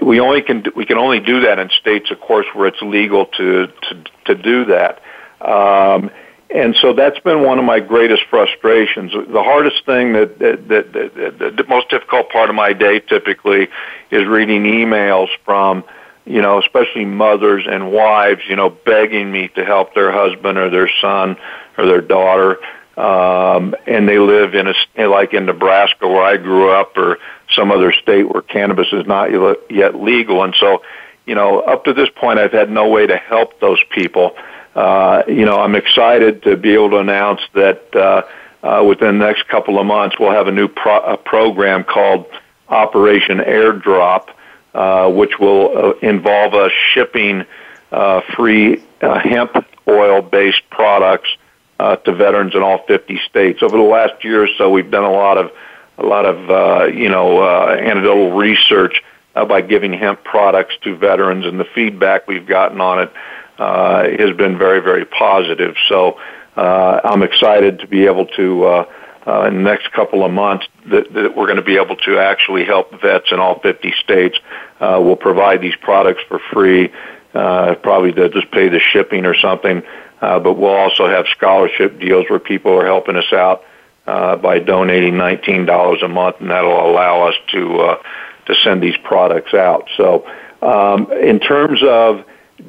we 0.01 0.21
only 0.21 0.43
can 0.43 0.65
we 0.75 0.87
can 0.87 0.99
only 0.99 1.21
do 1.21 1.41
that 1.41 1.59
in 1.59 1.71
states, 1.71 2.11
of 2.11 2.21
course, 2.21 2.47
where 2.55 2.67
it's 2.67 2.81
legal 2.81 3.27
to 3.27 3.67
to 3.67 4.05
to 4.27 4.35
do 4.35 4.65
that. 4.67 5.01
Um, 5.41 6.11
and 6.51 6.77
so 6.77 6.93
that's 6.93 7.19
been 7.21 7.43
one 7.43 7.59
of 7.59 7.65
my 7.65 7.81
greatest 7.81 8.23
frustrations. 8.31 9.13
The 9.13 9.43
hardest 9.43 9.85
thing 9.85 10.13
that, 10.13 10.39
that, 10.39 10.69
that, 10.69 10.93
that, 10.93 11.57
the 11.57 11.65
most 11.69 11.91
difficult 11.91 12.31
part 12.31 12.49
of 12.49 12.57
my 12.57 12.73
day 12.73 13.01
typically 13.01 13.69
is 14.11 14.27
reading 14.27 14.63
emails 14.63 15.29
from, 15.45 15.83
you 16.25 16.41
know, 16.41 16.61
especially 16.61 17.05
mothers 17.05 17.65
and 17.69 17.91
wives, 17.91 18.43
you 18.49 18.55
know, 18.55 18.71
begging 18.71 19.33
me 19.33 19.49
to 19.49 19.65
help 19.65 19.95
their 19.95 20.13
husband 20.13 20.57
or 20.57 20.71
their 20.71 20.91
son 21.01 21.37
or 21.77 21.87
their 21.87 22.01
daughter. 22.01 22.59
Um, 22.97 23.75
and 23.87 24.09
they 24.09 24.19
live 24.19 24.55
in 24.55 24.69
a, 24.69 25.07
like 25.07 25.35
in 25.35 25.47
Nebraska 25.47 26.07
where 26.07 26.23
I 26.23 26.37
grew 26.37 26.71
up 26.71 26.97
or 26.97 27.19
some 27.51 27.73
other 27.73 27.93
state 27.93 28.33
where 28.33 28.43
cannabis 28.43 28.89
is 28.93 29.05
not 29.05 29.31
yet 29.69 29.97
legal. 29.97 30.45
And 30.45 30.55
so, 30.55 30.83
you 31.27 31.35
know, 31.35 31.61
up 31.61 31.85
to 31.85 31.93
this 31.93 32.09
point, 32.15 32.39
I've 32.39 32.53
had 32.53 32.71
no 32.71 32.89
way 32.89 33.07
to 33.07 33.17
help 33.17 33.59
those 33.61 33.81
people 33.91 34.37
uh, 34.77 35.23
you 35.27 35.47
know, 35.47 35.59
I'm 35.59 35.75
excited 35.75 36.43
to 36.43 36.57
be 36.57 36.75
able 36.75 36.91
to 36.91 36.99
announce 36.99 37.41
that 37.55 37.97
uh, 37.97 38.23
uh, 38.63 38.85
within 38.85 39.19
the 39.19 39.27
next 39.27 39.49
couple 39.49 39.79
of 39.79 39.87
months 39.87 40.17
we'll 40.21 40.33
have 40.33 40.49
a 40.49 40.53
new 40.53 40.69
pro- 40.69 41.03
a 41.03 41.17
program 41.17 41.83
called 41.83 42.27
Operation 42.69 43.39
Airdrop, 43.39 44.29
uh, 44.75 45.11
which 45.11 45.39
will 45.39 45.77
uh, 45.77 45.93
involve 46.07 46.53
us 46.55 46.73
shipping 46.93 47.47
uh, 47.91 48.21
free 48.37 48.83
uh, 49.01 49.19
hemp 49.19 49.65
oil-based 49.89 50.69
products 50.69 51.31
uh, 51.79 51.97
to 51.97 52.13
veterans 52.13 52.55
in 52.55 52.63
all 52.63 52.85
50 52.87 53.19
states. 53.29 53.63
Over 53.63 53.79
the 53.79 53.83
last 53.83 54.25
year 54.25 54.45
or 54.45 54.49
so, 54.59 54.69
we've 54.69 54.91
done 54.91 55.05
a 55.05 55.13
lot 55.13 55.39
of 55.39 55.53
a 55.97 56.05
lot 56.05 56.27
of 56.27 56.51
uh, 56.51 56.85
you 56.87 57.09
know 57.09 57.39
uh, 57.39 57.77
anecdotal 57.81 58.33
research 58.33 59.03
uh, 59.35 59.47
by 59.47 59.63
giving 59.63 59.95
hemp 59.95 60.23
products 60.23 60.75
to 60.83 60.97
veterans, 60.97 61.47
and 61.47 61.59
the 61.59 61.65
feedback 61.65 62.29
we've 62.29 62.47
gotten 62.47 62.83
on 62.83 63.01
it 63.01 63.13
uh, 63.59 64.05
has 64.19 64.37
been 64.37 64.59
very, 64.59 64.81
very 64.81 65.05
positive. 65.05 65.77
So 65.89 66.19
uh, 66.57 67.01
I'm 67.05 67.23
excited 67.23 67.81
to 67.81 67.87
be 67.87 68.07
able 68.07 68.27
to, 68.27 68.65
uh, 68.65 68.93
uh, 69.27 69.43
in 69.49 69.57
the 69.57 69.63
next 69.63 69.93
couple 69.93 70.25
of 70.25 70.33
months, 70.33 70.67
that, 70.87 71.13
that 71.13 71.37
we're 71.37 71.47
going 71.47 71.57
to 71.57 71.63
be 71.63 71.77
able 71.77 71.97
to 71.97 72.19
actually 72.19 72.65
help 72.65 73.01
vets 73.01 73.33
in 73.33 73.41
all 73.41 73.61
50 73.61 73.93
states. 74.03 74.39
Uh, 74.81 75.01
we'll 75.03 75.17
provide 75.17 75.61
these 75.61 75.77
products 75.77 76.23
for 76.29 76.39
free, 76.53 76.93
uh, 77.35 77.75
probably 77.77 78.13
to 78.13 78.29
just 78.29 78.51
pay 78.51 78.69
the 78.69 78.81
shipping 78.81 79.27
or 79.27 79.35
something. 79.35 79.83
Uh, 80.21 80.39
but 80.39 80.55
we'll 80.55 80.71
also 80.71 81.07
have 81.07 81.27
scholarship 81.29 82.01
deals 82.01 82.25
where 82.31 82.39
people 82.39 82.73
are 82.73 82.87
helping 82.87 83.17
us 83.17 83.33
out 83.33 83.65
uh, 84.07 84.37
by 84.37 84.59
donating 84.59 85.15
$19 85.15 86.05
a 86.05 86.09
month, 86.09 86.37
and 86.41 86.51
that'll 86.51 86.91
allow 86.91 87.29
us 87.29 87.35
to 87.49 87.81
uh, 87.81 88.03
to 88.47 88.55
send 88.55 88.81
these 88.81 88.97
products 88.99 89.53
out. 89.53 89.89
So, 89.97 90.25
um, 90.63 91.13
in 91.13 91.41
terms 91.41 91.83
of 91.83 92.25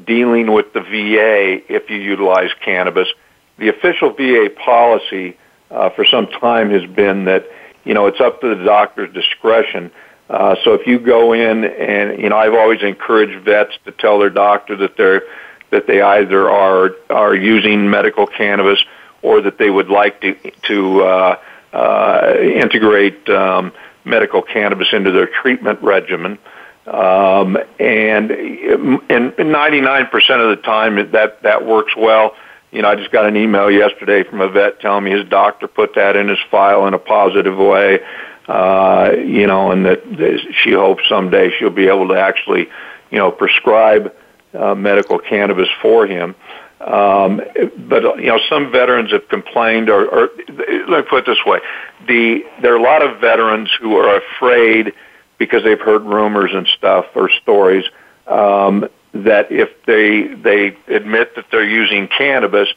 dealing 0.05 0.51
with 0.51 0.73
the 0.73 0.81
VA 0.81 1.61
if 1.73 1.89
you 1.89 1.97
utilize 1.97 2.49
cannabis. 2.63 3.07
The 3.57 3.69
official 3.69 4.11
VA 4.11 4.49
policy 4.49 5.37
uh, 5.71 5.89
for 5.89 6.05
some 6.05 6.27
time 6.27 6.69
has 6.71 6.85
been 6.85 7.25
that 7.25 7.45
you 7.83 7.93
know 7.93 8.07
it's 8.07 8.19
up 8.19 8.41
to 8.41 8.55
the 8.55 8.63
doctor's 8.63 9.13
discretion. 9.13 9.91
Uh, 10.29 10.55
so 10.63 10.73
if 10.73 10.85
you 10.85 10.99
go 10.99 11.33
in 11.33 11.63
and 11.63 12.21
you 12.21 12.29
know 12.29 12.37
I've 12.37 12.53
always 12.53 12.81
encouraged 12.81 13.43
vets 13.43 13.73
to 13.85 13.91
tell 13.91 14.19
their 14.19 14.29
doctor 14.29 14.75
that 14.77 14.97
they're 14.97 15.23
that 15.71 15.87
they 15.87 16.01
either 16.01 16.49
are 16.49 16.91
are 17.09 17.35
using 17.35 17.89
medical 17.89 18.27
cannabis 18.27 18.83
or 19.21 19.41
that 19.41 19.57
they 19.57 19.69
would 19.69 19.89
like 19.89 20.21
to 20.21 20.35
to 20.63 21.01
uh, 21.03 21.39
uh, 21.73 22.33
integrate 22.39 23.27
um, 23.29 23.71
medical 24.05 24.41
cannabis 24.41 24.87
into 24.93 25.11
their 25.11 25.27
treatment 25.27 25.81
regimen. 25.81 26.33
Uh, 26.33 26.56
um, 26.87 27.57
and 27.79 28.31
and 28.31 29.33
99% 29.37 30.51
of 30.51 30.57
the 30.57 30.61
time 30.63 31.11
that 31.11 31.41
that 31.43 31.65
works 31.65 31.93
well. 31.97 32.35
You 32.71 32.81
know, 32.81 32.89
I 32.89 32.95
just 32.95 33.11
got 33.11 33.25
an 33.25 33.35
email 33.35 33.71
yesterday 33.71 34.23
from 34.23 34.41
a 34.41 34.49
vet 34.49 34.79
telling 34.79 35.03
me 35.03 35.11
his 35.11 35.27
doctor 35.27 35.67
put 35.67 35.95
that 35.95 36.15
in 36.15 36.27
his 36.27 36.39
file 36.49 36.87
in 36.87 36.93
a 36.93 36.99
positive 36.99 37.57
way. 37.57 37.99
Uh, 38.47 39.11
you 39.17 39.45
know, 39.45 39.71
and 39.71 39.85
that, 39.85 40.03
that 40.17 40.55
she 40.63 40.71
hopes 40.71 41.03
someday 41.09 41.51
she'll 41.59 41.69
be 41.69 41.87
able 41.87 42.07
to 42.07 42.13
actually, 42.13 42.69
you 43.11 43.17
know, 43.17 43.29
prescribe 43.29 44.13
uh, 44.53 44.73
medical 44.73 45.19
cannabis 45.19 45.67
for 45.81 46.07
him. 46.07 46.33
Um, 46.79 47.41
but 47.77 48.03
you 48.17 48.27
know, 48.27 48.39
some 48.47 48.71
veterans 48.71 49.11
have 49.11 49.27
complained, 49.27 49.89
or, 49.89 50.07
or 50.07 50.29
let 50.87 51.03
me 51.03 51.09
put 51.09 51.19
it 51.19 51.25
this 51.25 51.43
way: 51.45 51.59
the 52.07 52.45
there 52.61 52.73
are 52.73 52.77
a 52.77 52.81
lot 52.81 53.01
of 53.01 53.19
veterans 53.19 53.69
who 53.81 53.97
are 53.97 54.17
afraid 54.17 54.93
because 55.37 55.63
they've 55.63 55.79
heard 55.79 56.03
rumors 56.03 56.51
and 56.53 56.67
stuff 56.67 57.05
or 57.15 57.29
stories 57.29 57.85
um, 58.27 58.87
that 59.13 59.51
if 59.51 59.69
they 59.85 60.27
they 60.27 60.77
admit 60.93 61.35
that 61.35 61.45
they're 61.51 61.67
using 61.67 62.07
cannabis, 62.07 62.69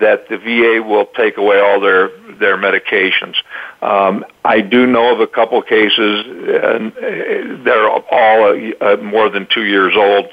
that 0.00 0.28
the 0.28 0.38
VA 0.38 0.82
will 0.86 1.06
take 1.06 1.36
away 1.36 1.60
all 1.60 1.80
their 1.80 2.08
their 2.38 2.56
medications. 2.56 3.34
Um, 3.80 4.24
I 4.44 4.60
do 4.60 4.86
know 4.86 5.12
of 5.12 5.20
a 5.20 5.26
couple 5.26 5.60
cases, 5.62 6.26
and 6.26 6.92
uh, 6.92 7.64
they're 7.64 7.88
all 7.88 8.72
uh, 8.80 8.96
more 8.96 9.28
than 9.28 9.46
two 9.52 9.64
years 9.64 9.94
old, 9.96 10.26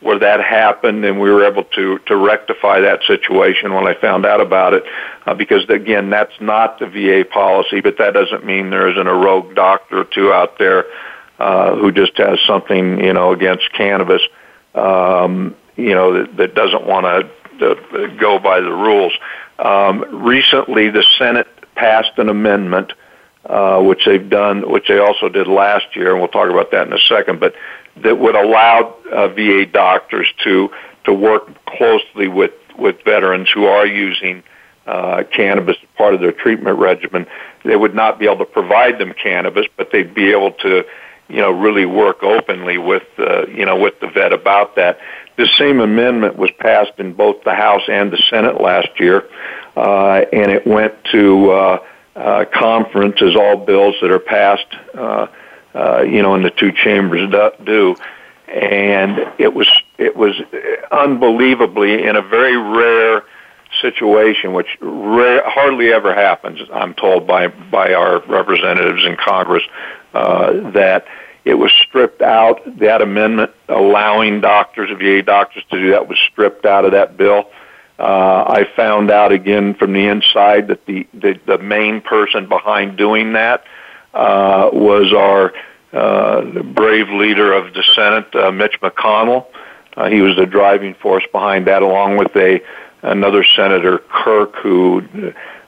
where 0.00 0.18
that 0.18 0.40
happened, 0.40 1.04
and 1.04 1.20
we 1.20 1.30
were 1.30 1.44
able 1.44 1.64
to 1.64 1.98
to 2.06 2.16
rectify 2.16 2.80
that 2.80 3.02
situation 3.04 3.74
when 3.74 3.86
I 3.86 3.94
found 3.94 4.24
out 4.24 4.40
about 4.40 4.74
it. 4.74 4.84
Uh, 5.26 5.34
because 5.34 5.68
again, 5.68 6.08
that's 6.08 6.40
not 6.40 6.78
the 6.78 6.86
VA 6.86 7.24
policy, 7.28 7.80
but 7.80 7.98
that 7.98 8.14
doesn't 8.14 8.44
mean 8.44 8.70
there 8.70 8.88
isn't 8.88 9.06
a 9.06 9.14
rogue 9.14 9.54
doctor 9.54 10.00
or 10.00 10.04
two 10.04 10.32
out 10.32 10.58
there 10.58 10.86
uh, 11.38 11.76
who 11.76 11.92
just 11.92 12.16
has 12.18 12.38
something 12.46 13.02
you 13.02 13.12
know 13.12 13.32
against 13.32 13.72
cannabis, 13.72 14.22
um, 14.74 15.54
you 15.76 15.94
know 15.94 16.12
that, 16.12 16.36
that 16.36 16.54
doesn't 16.54 16.86
want 16.86 17.04
to 17.58 18.16
go 18.18 18.38
by 18.38 18.60
the 18.60 18.72
rules. 18.72 19.12
Um, 19.58 20.24
recently, 20.24 20.90
the 20.90 21.04
Senate 21.18 21.46
passed 21.74 22.18
an 22.18 22.28
amendment, 22.28 22.92
uh, 23.46 23.80
which 23.80 24.04
they've 24.04 24.28
done, 24.28 24.68
which 24.70 24.88
they 24.88 24.98
also 24.98 25.28
did 25.28 25.46
last 25.46 25.94
year, 25.94 26.10
and 26.10 26.18
we'll 26.18 26.28
talk 26.28 26.50
about 26.50 26.70
that 26.72 26.86
in 26.86 26.92
a 26.92 26.98
second. 26.98 27.40
But 27.40 27.54
that 27.96 28.18
would 28.18 28.34
allow 28.34 28.96
uh, 29.12 29.28
VA 29.28 29.66
doctors 29.66 30.32
to 30.44 30.70
to 31.04 31.12
work 31.12 31.64
closely 31.66 32.28
with 32.28 32.52
with 32.78 33.02
veterans 33.04 33.48
who 33.50 33.66
are 33.66 33.86
using 33.86 34.42
uh, 34.86 35.22
cannabis 35.32 35.76
as 35.82 35.88
part 35.96 36.14
of 36.14 36.20
their 36.20 36.32
treatment 36.32 36.78
regimen. 36.78 37.26
They 37.64 37.76
would 37.76 37.94
not 37.94 38.18
be 38.18 38.26
able 38.26 38.38
to 38.38 38.44
provide 38.44 38.98
them 38.98 39.14
cannabis, 39.14 39.66
but 39.76 39.90
they'd 39.92 40.14
be 40.14 40.32
able 40.32 40.52
to, 40.52 40.84
you 41.28 41.38
know, 41.38 41.50
really 41.50 41.86
work 41.86 42.22
openly 42.22 42.78
with, 42.78 43.06
uh, 43.18 43.46
you 43.46 43.64
know, 43.64 43.76
with 43.76 43.98
the 44.00 44.08
vet 44.08 44.32
about 44.32 44.76
that. 44.76 44.98
This 45.36 45.54
same 45.56 45.80
amendment 45.80 46.36
was 46.36 46.50
passed 46.58 46.92
in 46.98 47.12
both 47.12 47.42
the 47.44 47.54
House 47.54 47.82
and 47.88 48.12
the 48.12 48.22
Senate 48.30 48.60
last 48.60 48.88
year, 49.00 49.28
uh, 49.76 50.24
and 50.32 50.52
it 50.52 50.66
went 50.66 50.94
to 51.12 51.50
uh, 51.50 51.78
uh, 52.14 52.44
conference 52.52 53.20
as 53.20 53.34
all 53.34 53.56
bills 53.56 53.96
that 54.00 54.10
are 54.10 54.20
passed, 54.20 54.66
uh, 54.94 55.26
uh, 55.74 56.02
you 56.02 56.22
know, 56.22 56.34
in 56.34 56.42
the 56.42 56.50
two 56.50 56.70
chambers 56.72 57.28
do. 57.64 57.96
And 58.46 59.18
it 59.38 59.52
was 59.52 59.68
it 59.98 60.14
was 60.14 60.40
unbelievably 60.92 62.04
in 62.06 62.14
a 62.14 62.22
very 62.22 62.56
rare 62.56 63.24
situation, 63.84 64.54
which 64.54 64.78
rare, 64.80 65.42
hardly 65.44 65.92
ever 65.92 66.14
happens. 66.14 66.60
I'm 66.72 66.94
told 66.94 67.26
by 67.26 67.48
by 67.48 67.92
our 67.92 68.20
representatives 68.26 69.04
in 69.04 69.16
Congress 69.16 69.62
uh, 70.14 70.70
that 70.70 71.06
it 71.44 71.54
was 71.54 71.70
stripped 71.72 72.22
out. 72.22 72.62
That 72.78 73.02
amendment 73.02 73.50
allowing 73.68 74.40
doctors, 74.40 74.90
VA 74.98 75.22
doctors, 75.22 75.64
to 75.70 75.80
do 75.80 75.90
that 75.90 76.08
was 76.08 76.18
stripped 76.30 76.64
out 76.64 76.86
of 76.86 76.92
that 76.92 77.16
bill. 77.16 77.50
Uh, 77.98 78.44
I 78.58 78.64
found 78.74 79.10
out 79.10 79.32
again 79.32 79.74
from 79.74 79.92
the 79.92 80.06
inside 80.06 80.68
that 80.68 80.86
the 80.86 81.06
the, 81.12 81.38
the 81.44 81.58
main 81.58 82.00
person 82.00 82.48
behind 82.48 82.96
doing 82.96 83.34
that 83.34 83.64
uh, 84.14 84.70
was 84.72 85.12
our 85.12 85.52
uh, 85.92 86.62
brave 86.62 87.08
leader 87.10 87.52
of 87.52 87.74
the 87.74 87.84
Senate, 87.94 88.34
uh, 88.34 88.50
Mitch 88.50 88.80
McConnell. 88.80 89.46
Uh, 89.96 90.08
he 90.08 90.22
was 90.22 90.34
the 90.36 90.46
driving 90.46 90.94
force 90.94 91.24
behind 91.30 91.66
that, 91.68 91.82
along 91.82 92.16
with 92.16 92.34
a 92.34 92.60
another 93.04 93.44
Senator 93.56 93.98
Kirk, 93.98 94.56
who 94.56 95.02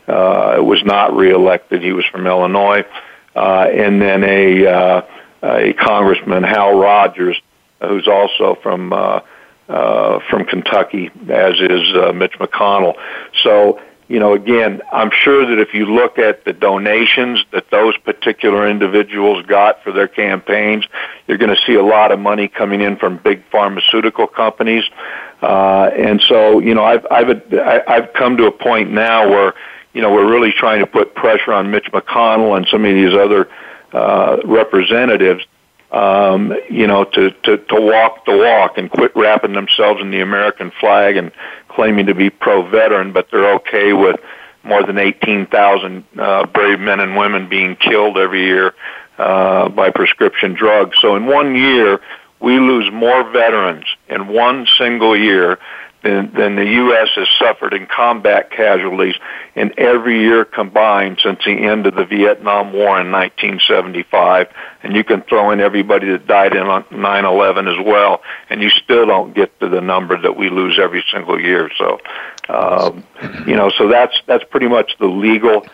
uh, 0.09 0.57
was 0.59 0.83
not 0.85 1.15
reelected. 1.15 1.83
He 1.83 1.93
was 1.93 2.05
from 2.07 2.27
Illinois, 2.27 2.85
uh, 3.35 3.67
and 3.73 4.01
then 4.01 4.25
a 4.25 4.67
uh, 4.67 5.03
a 5.43 5.73
Congressman 5.75 6.43
Hal 6.43 6.79
Rogers, 6.79 7.41
who's 7.81 8.09
also 8.09 8.57
from 8.63 8.93
uh, 8.93 9.21
uh, 9.69 10.21
from 10.31 10.45
Kentucky, 10.45 11.11
as 11.29 11.55
is 11.61 11.93
uh, 11.95 12.13
Mitch 12.13 12.35
McConnell. 12.39 12.95
So 13.43 13.81
you 14.09 14.21
know, 14.21 14.35
again, 14.35 14.83
I'm 14.93 15.11
sure 15.11 15.47
that 15.47 15.59
if 15.59 15.75
you 15.75 15.87
look 15.87 16.19
at 16.19 16.45
the 16.45 16.53
donations 16.53 17.45
that 17.51 17.71
those 17.71 17.97
particular 17.99 18.69
individuals 18.69 19.45
got 19.47 19.83
for 19.83 19.91
their 19.91 20.07
campaigns, 20.07 20.87
you're 21.27 21.39
going 21.39 21.55
to 21.55 21.61
see 21.67 21.75
a 21.75 21.83
lot 21.83 22.13
of 22.13 22.21
money 22.21 22.47
coming 22.47 22.83
in 22.83 22.97
from 22.97 23.17
big 23.19 23.43
pharmaceutical 23.51 24.29
companies. 24.29 24.85
Uh, 25.43 25.91
and 25.97 26.21
so, 26.23 26.61
you 26.61 26.75
know, 26.75 26.85
I've, 26.85 27.05
I've, 27.11 27.43
I've 27.89 28.13
come 28.13 28.37
to 28.37 28.47
a 28.47 28.53
point 28.53 28.93
now 28.93 29.29
where, 29.29 29.55
you 29.93 30.03
know, 30.03 30.13
we're 30.13 30.31
really 30.31 30.53
trying 30.53 30.81
to 30.81 30.87
put 30.87 31.15
pressure 31.15 31.53
on 31.53 31.73
Mitch 31.73 31.91
McConnell 31.93 32.57
and 32.57 32.67
some 32.69 32.85
of 32.85 32.95
these 32.95 33.13
other, 33.15 33.49
uh, 33.93 34.39
representatives 34.45 35.45
um, 35.93 36.53
you 36.69 36.87
know, 36.87 37.05
to, 37.05 37.31
to, 37.31 37.59
to 37.59 37.81
walk 37.81 38.25
the 38.27 38.37
walk 38.37 38.77
and 38.77 38.91
quit 38.91 39.13
wrapping 39.15 39.53
themselves 39.53 40.01
in 40.01 40.11
the 40.11 40.21
American 40.21 40.73
flag 40.81 41.17
and 41.17 41.33
claiming 41.69 42.07
to 42.07 42.15
be 42.15 42.31
pro-veteran, 42.31 43.13
but 43.13 43.29
they're 43.31 43.55
okay 43.55 43.93
with 43.93 44.21
more 44.65 44.83
than 44.83 44.99
18,000 44.99 46.05
uh, 46.19 46.47
brave 46.47 46.81
men 46.81 47.01
and 47.01 47.17
women 47.17 47.49
being 47.49 47.77
killed 47.77 48.19
every 48.19 48.45
year 48.45 48.75
uh, 49.19 49.69
by 49.69 49.91
prescription 49.91 50.55
drugs. 50.55 50.99
So 51.01 51.15
in 51.15 51.27
one 51.27 51.55
year, 51.55 52.01
we 52.41 52.59
lose 52.59 52.91
more 52.93 53.31
veterans 53.31 53.85
in 54.09 54.29
one 54.29 54.67
single 54.77 55.17
year 55.17 55.59
than, 56.07 56.33
than 56.35 56.55
the 56.55 56.65
U.S. 56.65 57.09
has 57.17 57.29
suffered 57.39 57.75
in 57.75 57.87
combat 57.87 58.51
casualties 58.51 59.17
in 59.55 59.73
every 59.77 60.21
year 60.21 60.45
combined 60.45 61.19
since 61.23 61.41
the 61.45 61.51
end 61.51 61.87
of 61.87 61.95
the 61.97 62.05
Vietnam 62.05 62.73
War 62.73 63.01
in 63.01 63.11
1975. 63.11 64.49
And 64.83 64.95
you 64.95 65.03
can 65.03 65.23
throw 65.23 65.51
in 65.51 65.61
everybody 65.61 66.09
that 66.11 66.27
died 66.27 66.55
in 66.55 66.65
9/11 66.65 67.69
as 67.69 67.85
well, 67.85 68.23
and 68.49 68.63
you 68.63 68.71
still 68.71 69.07
don't 69.07 69.35
get 69.35 69.59
to 69.61 69.69
the 69.69 69.81
number 69.81 70.21
that 70.21 70.37
we 70.37 70.49
lose 70.49 70.79
every 70.79 71.05
single 71.11 71.41
year. 71.41 71.71
So, 71.77 71.99
um, 72.49 73.05
you 73.47 73.57
know, 73.57 73.71
so 73.71 73.89
that's 73.89 74.15
that's 74.27 74.45
pretty 74.45 74.69
much 74.69 74.97
the 74.99 75.09
legal 75.09 75.67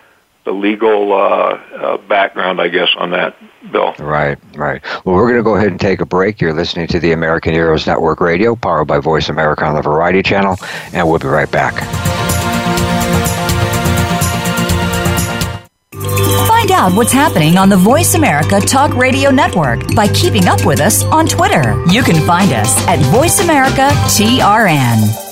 the 0.45 0.53
legal 0.53 1.13
uh, 1.13 1.17
uh, 1.17 1.97
background, 2.09 2.61
I 2.61 2.69
guess, 2.69 2.89
on 2.97 3.11
that 3.11 3.37
bill. 3.71 3.95
Right, 3.99 4.39
right. 4.55 4.83
Well, 5.05 5.15
we're 5.15 5.29
going 5.29 5.37
to 5.37 5.43
go 5.43 5.55
ahead 5.57 5.69
and 5.69 5.81
take 5.81 6.01
a 6.01 6.07
break. 6.07 6.41
You're 6.41 6.53
listening 6.53 6.89
to 6.89 7.01
the 7.01 7.13
American 7.13 7.53
Heroes 7.53 7.87
Network 7.87 8.21
Radio, 8.21 8.57
powered 8.57 8.89
by 8.89 8.99
Voice 8.99 9.29
America 9.29 9.65
on 9.65 9.75
the 9.75 9.83
Variety 9.83 10.23
Channel, 10.23 10.57
and 10.93 11.09
we'll 11.09 11.19
be 11.19 11.29
right 11.29 11.51
back. 11.51 11.75
Find 16.49 16.71
out 16.73 16.93
what's 16.95 17.13
happening 17.13 17.57
on 17.59 17.69
the 17.69 17.77
Voice 17.77 18.15
America 18.15 18.61
Talk 18.61 18.95
Radio 18.95 19.31
Network 19.31 19.95
by 19.95 20.09
keeping 20.09 20.47
up 20.47 20.65
with 20.65 20.81
us 20.81 21.05
on 21.05 21.27
Twitter. 21.27 21.81
You 21.89 22.03
can 22.03 22.25
find 22.27 22.53
us 22.53 22.77
at 22.89 22.99
Voice 23.13 23.41
America 23.41 23.89
TRN. 24.07 25.32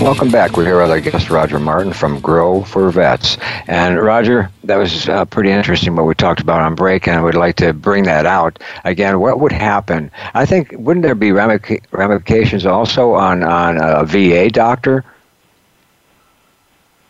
Welcome 0.00 0.30
back. 0.30 0.56
We're 0.56 0.64
here 0.64 0.80
with 0.80 0.90
our 0.90 0.98
guest, 0.98 1.28
Roger 1.28 1.60
Martin 1.60 1.92
from 1.92 2.20
Grow 2.20 2.64
for 2.64 2.90
Vets. 2.90 3.36
And 3.68 4.00
Roger, 4.00 4.50
that 4.64 4.76
was 4.76 5.06
uh, 5.10 5.26
pretty 5.26 5.50
interesting 5.50 5.94
what 5.94 6.06
we 6.06 6.14
talked 6.14 6.40
about 6.40 6.62
on 6.62 6.74
break, 6.74 7.06
and 7.06 7.18
I 7.18 7.20
would 7.20 7.34
like 7.34 7.56
to 7.56 7.74
bring 7.74 8.04
that 8.04 8.24
out. 8.24 8.58
Again, 8.84 9.20
what 9.20 9.40
would 9.40 9.52
happen? 9.52 10.10
I 10.32 10.46
think, 10.46 10.72
wouldn't 10.72 11.02
there 11.02 11.14
be 11.14 11.32
ramifications 11.32 12.64
also 12.64 13.12
on, 13.12 13.42
on 13.42 13.76
a 13.76 14.06
VA 14.06 14.48
doctor? 14.48 15.04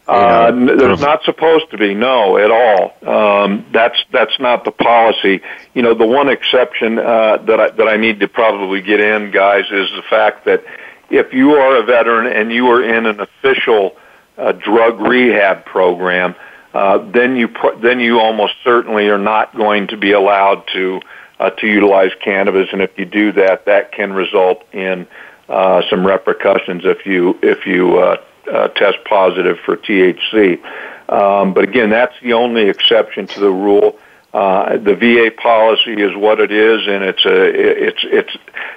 Uh, 0.08 0.50
there's 0.50 1.00
not 1.00 1.22
supposed 1.22 1.70
to 1.70 1.78
be, 1.78 1.94
no, 1.94 2.36
at 2.38 2.50
all. 2.50 2.96
Um, 3.06 3.66
that's 3.72 4.02
that's 4.10 4.40
not 4.40 4.64
the 4.64 4.72
policy. 4.72 5.40
You 5.74 5.82
know, 5.82 5.94
the 5.94 6.06
one 6.06 6.28
exception 6.28 6.98
uh, 6.98 7.36
that 7.36 7.60
I 7.60 7.70
that 7.70 7.86
I 7.86 7.96
need 7.96 8.18
to 8.18 8.26
probably 8.26 8.80
get 8.80 8.98
in, 8.98 9.30
guys, 9.30 9.66
is 9.70 9.88
the 9.92 10.02
fact 10.10 10.46
that 10.46 10.64
if 11.10 11.32
you 11.32 11.54
are 11.54 11.76
a 11.76 11.82
veteran 11.82 12.26
and 12.26 12.52
you 12.52 12.68
are 12.68 12.82
in 12.82 13.06
an 13.06 13.20
official 13.20 13.96
uh, 14.38 14.52
drug 14.52 15.00
rehab 15.00 15.64
program, 15.64 16.34
uh, 16.72 16.98
then 17.10 17.36
you 17.36 17.48
put, 17.48 17.80
then 17.82 18.00
you 18.00 18.20
almost 18.20 18.54
certainly 18.62 19.08
are 19.08 19.18
not 19.18 19.54
going 19.56 19.88
to 19.88 19.96
be 19.96 20.12
allowed 20.12 20.66
to 20.72 21.00
uh, 21.38 21.50
to 21.50 21.66
utilize 21.66 22.10
cannabis, 22.22 22.68
and 22.72 22.82
if 22.82 22.98
you 22.98 23.06
do 23.06 23.32
that, 23.32 23.64
that 23.64 23.92
can 23.92 24.12
result 24.12 24.62
in 24.72 25.06
uh, 25.48 25.82
some 25.90 26.06
repercussions 26.06 26.82
if 26.84 27.06
you 27.06 27.38
if 27.42 27.66
you 27.66 27.98
uh, 27.98 28.16
uh, 28.50 28.68
test 28.68 28.98
positive 29.08 29.58
for 29.64 29.76
THC. 29.76 30.62
Um, 31.08 31.54
but 31.54 31.64
again, 31.64 31.90
that's 31.90 32.14
the 32.22 32.34
only 32.34 32.68
exception 32.68 33.26
to 33.26 33.40
the 33.40 33.50
rule. 33.50 33.98
Uh, 34.32 34.76
the 34.76 34.94
VA 34.94 35.30
policy 35.30 35.94
is 36.00 36.14
what 36.14 36.40
it 36.40 36.52
is, 36.52 36.86
and 36.86 37.02
it's 37.02 37.24
a 37.24 37.88
it's 37.88 38.00
it's 38.04 38.36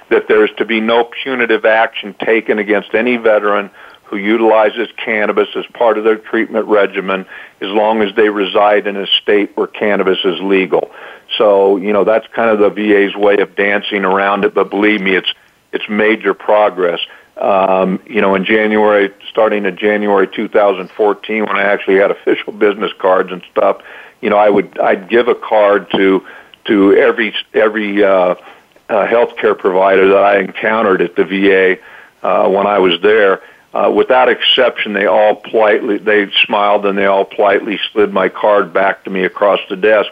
that 0.10 0.28
there's 0.28 0.50
to 0.58 0.66
be 0.66 0.82
no 0.82 1.04
punitive 1.04 1.64
action 1.64 2.16
taken 2.16 2.58
against 2.58 2.96
any 2.96 3.18
veteran 3.18 3.70
who 4.06 4.18
utilizes 4.18 4.88
cannabis 4.98 5.48
as 5.56 5.66
part 5.74 5.98
of 5.98 6.04
their 6.04 6.18
treatment 6.18 6.66
regimen 6.68 7.26
as 7.62 7.70
long 7.70 8.02
as 8.02 8.16
they 8.16 8.30
reside 8.30 8.88
in 8.88 8.98
a 8.98 9.08
state 9.08 9.56
where 9.56 9.68
cannabis 9.68 10.20
is 10.24 10.40
legal. 10.42 10.92
So, 11.38 11.78
you 11.78 11.94
know, 11.94 12.04
that's 12.04 12.28
kind 12.28 12.50
of 12.50 12.60
the 12.60 12.70
VA's 12.70 13.16
way 13.16 13.38
of 13.38 13.56
dancing 13.56 14.06
around 14.06 14.46
it, 14.46 14.54
but 14.54 14.70
believe 14.70 15.02
me, 15.02 15.16
it's 15.16 15.34
it's 15.72 15.88
major 15.90 16.34
progress. 16.34 17.00
Um, 17.38 18.00
you 18.06 18.22
know, 18.22 18.36
in 18.36 18.46
January, 18.46 19.12
starting 19.30 19.66
in 19.66 19.76
January 19.76 20.28
2014, 20.28 21.46
when 21.46 21.56
I 21.56 21.64
actually 21.64 21.98
had 21.98 22.12
official 22.12 22.54
business 22.54 22.92
cards 23.00 23.32
and 23.32 23.44
stuff, 23.52 23.82
you 24.24 24.30
know, 24.30 24.38
I 24.38 24.50
would 24.50 24.80
I'd 24.80 25.10
give 25.10 25.28
a 25.28 25.36
card 25.36 25.92
to 25.92 26.26
to 26.66 26.96
every 26.96 27.36
every 27.54 28.04
uh, 28.04 28.10
uh, 28.10 28.36
healthcare 28.90 29.58
provider 29.58 30.08
that 30.08 30.24
I 30.24 30.40
encountered 30.40 31.02
at 31.02 31.16
the 31.18 31.26
VA 31.26 31.78
uh, 32.26 32.50
when 32.50 32.66
I 32.66 32.80
was 32.80 33.02
there. 33.02 33.42
Uh, 33.74 33.92
without 33.94 34.30
exception, 34.30 34.94
they 34.94 35.08
all 35.08 35.36
politely 35.36 35.98
they 35.98 36.32
smiled 36.46 36.86
and 36.86 36.98
they 36.98 37.06
all 37.06 37.26
politely 37.26 37.78
slid 37.92 38.14
my 38.14 38.30
card 38.30 38.72
back 38.72 39.04
to 39.04 39.10
me 39.10 39.26
across 39.26 39.60
the 39.70 39.76
desk. 39.76 40.10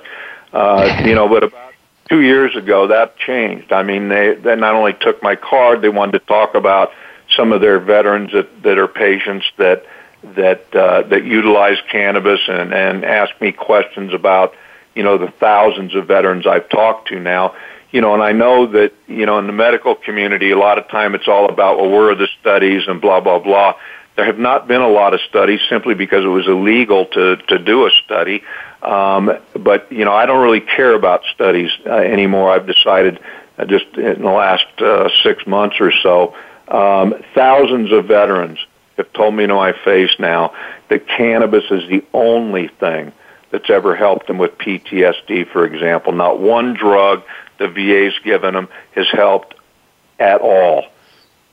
Uh, 0.51 1.03
you 1.05 1.15
know, 1.15 1.29
but 1.29 1.43
about 1.43 1.73
two 2.09 2.21
years 2.21 2.53
ago, 2.57 2.87
that 2.87 3.17
changed. 3.17 3.71
I 3.71 3.83
mean, 3.83 4.09
they 4.09 4.33
they 4.33 4.57
not 4.57 4.75
only 4.75 4.93
took 4.93 5.23
my 5.23 5.37
card, 5.37 5.81
they 5.81 5.89
wanted 5.89 6.19
to 6.19 6.25
talk 6.25 6.53
about 6.53 6.91
some 7.37 7.53
of 7.53 7.61
their 7.61 7.79
veterans 7.79 8.33
that 8.33 8.63
that 8.63 8.77
are 8.77 8.89
patients 8.89 9.45
that 9.55 9.85
that 10.23 10.73
uh, 10.75 11.03
that 11.03 11.25
utilize 11.25 11.77
cannabis 11.91 12.39
and 12.47 12.73
and 12.73 13.03
ask 13.03 13.39
me 13.41 13.51
questions 13.51 14.13
about 14.13 14.53
you 14.95 15.03
know 15.03 15.17
the 15.17 15.31
thousands 15.39 15.95
of 15.95 16.07
veterans 16.07 16.45
I've 16.45 16.69
talked 16.69 17.09
to 17.09 17.19
now. 17.19 17.55
You 17.91 17.99
know, 17.99 18.13
and 18.13 18.23
I 18.23 18.31
know 18.31 18.67
that 18.67 18.93
you 19.07 19.25
know 19.25 19.39
in 19.39 19.47
the 19.47 19.53
medical 19.53 19.95
community, 19.95 20.51
a 20.51 20.57
lot 20.57 20.77
of 20.77 20.87
time 20.89 21.15
it's 21.15 21.27
all 21.27 21.49
about 21.49 21.77
well, 21.77 21.89
where 21.89 22.11
are 22.11 22.15
the 22.15 22.29
studies 22.39 22.83
and 22.87 23.01
blah 23.01 23.19
blah 23.19 23.39
blah. 23.39 23.75
There 24.15 24.25
have 24.25 24.39
not 24.39 24.67
been 24.67 24.81
a 24.81 24.89
lot 24.89 25.13
of 25.13 25.21
studies 25.21 25.61
simply 25.69 25.95
because 25.95 26.23
it 26.23 26.29
was 26.29 26.47
illegal 26.47 27.05
to 27.07 27.37
to 27.37 27.57
do 27.57 27.87
a 27.87 27.91
study. 28.03 28.43
Um, 28.81 29.31
but 29.59 29.91
you 29.91 30.05
know, 30.05 30.13
I 30.13 30.25
don't 30.25 30.43
really 30.43 30.61
care 30.61 30.93
about 30.93 31.23
studies 31.33 31.71
uh, 31.85 31.91
anymore. 31.91 32.51
I've 32.51 32.67
decided 32.67 33.19
uh, 33.57 33.65
just 33.65 33.85
in 33.97 34.21
the 34.21 34.29
last 34.29 34.65
uh, 34.79 35.09
six 35.23 35.45
months 35.47 35.77
or 35.79 35.91
so, 35.91 36.35
um, 36.67 37.15
thousands 37.33 37.91
of 37.91 38.05
veterans 38.05 38.59
have 39.03 39.13
told 39.13 39.33
me 39.33 39.47
to 39.47 39.53
my 39.53 39.73
face 39.83 40.11
now 40.19 40.53
that 40.89 41.07
cannabis 41.07 41.65
is 41.71 41.87
the 41.89 42.03
only 42.13 42.67
thing 42.67 43.11
that's 43.49 43.69
ever 43.69 43.95
helped 43.95 44.27
them 44.27 44.37
with 44.37 44.57
PTSD, 44.57 45.49
for 45.51 45.65
example. 45.65 46.13
Not 46.13 46.39
one 46.39 46.73
drug 46.73 47.23
the 47.57 47.67
VA's 47.67 48.17
given 48.23 48.53
them 48.53 48.69
has 48.95 49.07
helped 49.11 49.55
at 50.19 50.41
all. 50.41 50.85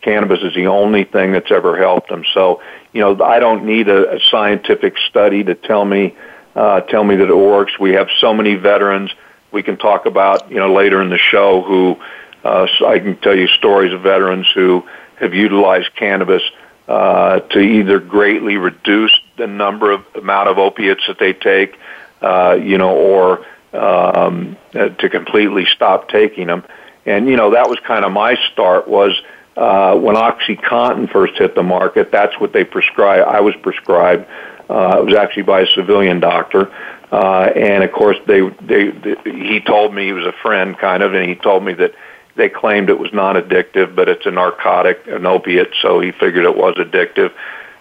Cannabis 0.00 0.40
is 0.42 0.54
the 0.54 0.68
only 0.68 1.04
thing 1.04 1.32
that's 1.32 1.50
ever 1.50 1.76
helped 1.76 2.08
them. 2.08 2.24
So, 2.32 2.62
you 2.92 3.00
know, 3.00 3.22
I 3.22 3.40
don't 3.40 3.64
need 3.64 3.88
a, 3.88 4.16
a 4.16 4.20
scientific 4.20 4.96
study 5.08 5.44
to 5.44 5.54
tell 5.54 5.84
me 5.84 6.16
uh, 6.54 6.80
tell 6.80 7.04
me 7.04 7.14
that 7.14 7.28
it 7.28 7.36
works. 7.36 7.78
We 7.78 7.92
have 7.92 8.08
so 8.18 8.34
many 8.34 8.54
veterans 8.54 9.12
we 9.52 9.62
can 9.62 9.76
talk 9.76 10.06
about, 10.06 10.50
you 10.50 10.56
know, 10.56 10.72
later 10.72 11.00
in 11.00 11.10
the 11.10 11.18
show 11.18 11.62
who 11.62 11.98
uh, 12.44 12.66
I 12.86 12.98
can 12.98 13.16
tell 13.18 13.36
you 13.36 13.46
stories 13.48 13.92
of 13.92 14.02
veterans 14.02 14.46
who 14.54 14.84
have 15.16 15.34
utilized 15.34 15.94
cannabis 15.94 16.42
uh, 16.88 17.40
to 17.40 17.60
either 17.60 17.98
greatly 18.00 18.56
reduce 18.56 19.12
the 19.36 19.46
number 19.46 19.90
of 19.90 20.04
amount 20.14 20.48
of 20.48 20.58
opiates 20.58 21.06
that 21.06 21.18
they 21.18 21.34
take, 21.34 21.78
uh, 22.22 22.58
you 22.60 22.78
know, 22.78 22.96
or 22.96 23.46
um, 23.72 24.56
uh, 24.74 24.88
to 24.88 25.08
completely 25.08 25.66
stop 25.66 26.08
taking 26.08 26.46
them. 26.46 26.64
And 27.04 27.28
you 27.28 27.36
know 27.36 27.50
that 27.50 27.68
was 27.68 27.78
kind 27.80 28.04
of 28.04 28.12
my 28.12 28.36
start 28.52 28.88
was 28.88 29.12
uh, 29.56 29.96
when 29.96 30.16
OxyContin 30.16 31.10
first 31.10 31.34
hit 31.36 31.54
the 31.54 31.62
market. 31.62 32.10
That's 32.10 32.38
what 32.40 32.52
they 32.52 32.64
prescribed. 32.64 33.26
I 33.26 33.40
was 33.40 33.54
prescribed. 33.56 34.26
Uh, 34.70 34.98
it 35.00 35.04
was 35.04 35.14
actually 35.14 35.42
by 35.44 35.62
a 35.62 35.66
civilian 35.66 36.20
doctor. 36.20 36.72
Uh, 37.10 37.50
and 37.56 37.82
of 37.82 37.90
course, 37.90 38.18
they, 38.26 38.40
they, 38.60 38.90
they, 38.90 39.16
he 39.24 39.60
told 39.60 39.94
me 39.94 40.06
he 40.06 40.12
was 40.12 40.26
a 40.26 40.32
friend, 40.42 40.76
kind 40.76 41.02
of, 41.02 41.14
and 41.14 41.28
he 41.28 41.34
told 41.34 41.64
me 41.64 41.72
that 41.72 41.94
they 42.38 42.48
claimed 42.48 42.88
it 42.88 42.98
was 42.98 43.12
non-addictive, 43.12 43.94
but 43.94 44.08
it's 44.08 44.24
a 44.24 44.30
narcotic, 44.30 45.06
an 45.08 45.26
opiate, 45.26 45.74
so 45.82 46.00
he 46.00 46.12
figured 46.12 46.44
it 46.44 46.56
was 46.56 46.76
addictive. 46.76 47.32